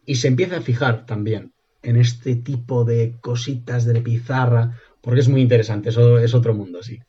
y 0.05 0.15
se 0.15 0.27
empiece 0.27 0.55
a 0.55 0.61
fijar 0.61 1.05
también 1.05 1.53
en 1.83 1.95
este 1.97 2.35
tipo 2.35 2.83
de 2.83 3.15
cositas 3.21 3.85
de 3.85 4.01
pizarra, 4.01 4.77
porque 5.01 5.21
es 5.21 5.29
muy 5.29 5.41
interesante, 5.41 5.89
eso 5.89 6.17
es 6.17 6.33
otro 6.33 6.53
mundo, 6.53 6.83
sí. 6.83 6.99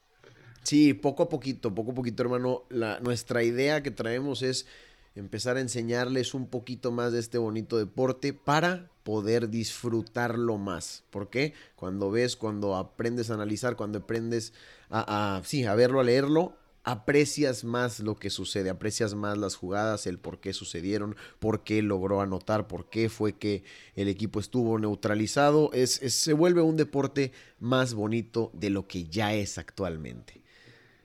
Sí, 0.62 0.94
poco 0.94 1.24
a 1.24 1.28
poquito, 1.28 1.74
poco 1.74 1.92
a 1.92 1.94
poquito, 1.94 2.22
hermano. 2.22 2.64
La, 2.68 3.00
nuestra 3.00 3.42
idea 3.42 3.82
que 3.82 3.90
traemos 3.90 4.42
es 4.42 4.66
empezar 5.14 5.56
a 5.56 5.60
enseñarles 5.60 6.34
un 6.34 6.46
poquito 6.46 6.92
más 6.92 7.12
de 7.12 7.18
este 7.18 7.38
bonito 7.38 7.78
deporte 7.78 8.32
para 8.32 8.90
poder 9.02 9.48
disfrutarlo 9.48 10.58
más. 10.58 11.04
¿Por 11.10 11.30
qué? 11.30 11.54
Cuando 11.74 12.10
ves, 12.10 12.36
cuando 12.36 12.76
aprendes 12.76 13.30
a 13.30 13.34
analizar, 13.34 13.76
cuando 13.76 14.00
aprendes 14.00 14.52
a, 14.90 15.40
sí, 15.44 15.64
a 15.64 15.74
verlo, 15.74 16.00
a 16.00 16.04
leerlo, 16.04 16.56
aprecias 16.82 17.64
más 17.64 18.00
lo 18.00 18.16
que 18.16 18.30
sucede, 18.30 18.70
aprecias 18.70 19.14
más 19.14 19.36
las 19.36 19.54
jugadas, 19.54 20.06
el 20.06 20.18
por 20.18 20.40
qué 20.40 20.52
sucedieron, 20.52 21.16
por 21.38 21.62
qué 21.62 21.82
logró 21.82 22.20
anotar, 22.20 22.66
por 22.66 22.88
qué 22.88 23.08
fue 23.08 23.34
que 23.34 23.64
el 23.94 24.08
equipo 24.08 24.40
estuvo 24.40 24.78
neutralizado. 24.78 25.70
Es, 25.72 25.92
se 25.92 26.32
vuelve 26.32 26.62
un 26.62 26.76
deporte 26.76 27.32
más 27.58 27.94
bonito 27.94 28.50
de 28.54 28.70
lo 28.70 28.86
que 28.86 29.04
ya 29.04 29.34
es 29.34 29.58
actualmente. 29.58 30.42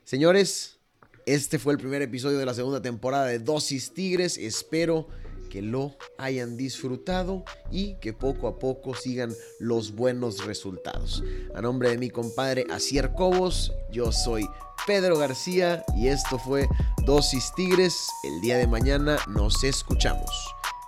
Señores, 0.03 0.77
este 1.25 1.59
fue 1.59 1.73
el 1.73 1.79
primer 1.79 2.01
episodio 2.01 2.37
de 2.37 2.45
la 2.45 2.53
segunda 2.53 2.81
temporada 2.81 3.25
de 3.25 3.39
Dosis 3.39 3.93
Tigres. 3.93 4.37
Espero 4.37 5.07
que 5.55 5.61
lo 5.61 5.95
hayan 6.17 6.57
disfrutado 6.57 7.45
y 7.71 7.93
que 8.01 8.11
poco 8.11 8.49
a 8.49 8.59
poco 8.59 8.93
sigan 8.93 9.33
los 9.57 9.95
buenos 9.95 10.45
resultados. 10.45 11.23
A 11.53 11.61
nombre 11.61 11.91
de 11.91 11.97
mi 11.97 12.09
compadre 12.09 12.65
Asier 12.69 13.13
Cobos, 13.13 13.71
yo 13.89 14.11
soy 14.11 14.45
Pedro 14.85 15.17
García 15.17 15.85
y 15.95 16.09
esto 16.09 16.37
fue 16.37 16.67
Dosis 17.05 17.53
Tigres. 17.55 18.05
El 18.25 18.41
día 18.41 18.57
de 18.57 18.67
mañana 18.67 19.17
nos 19.29 19.63
escuchamos. 19.63 20.29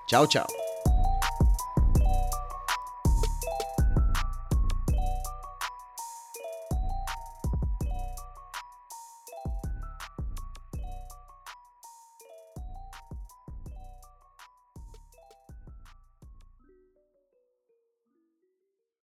Chao, 0.09 0.27
chao. 0.27 0.66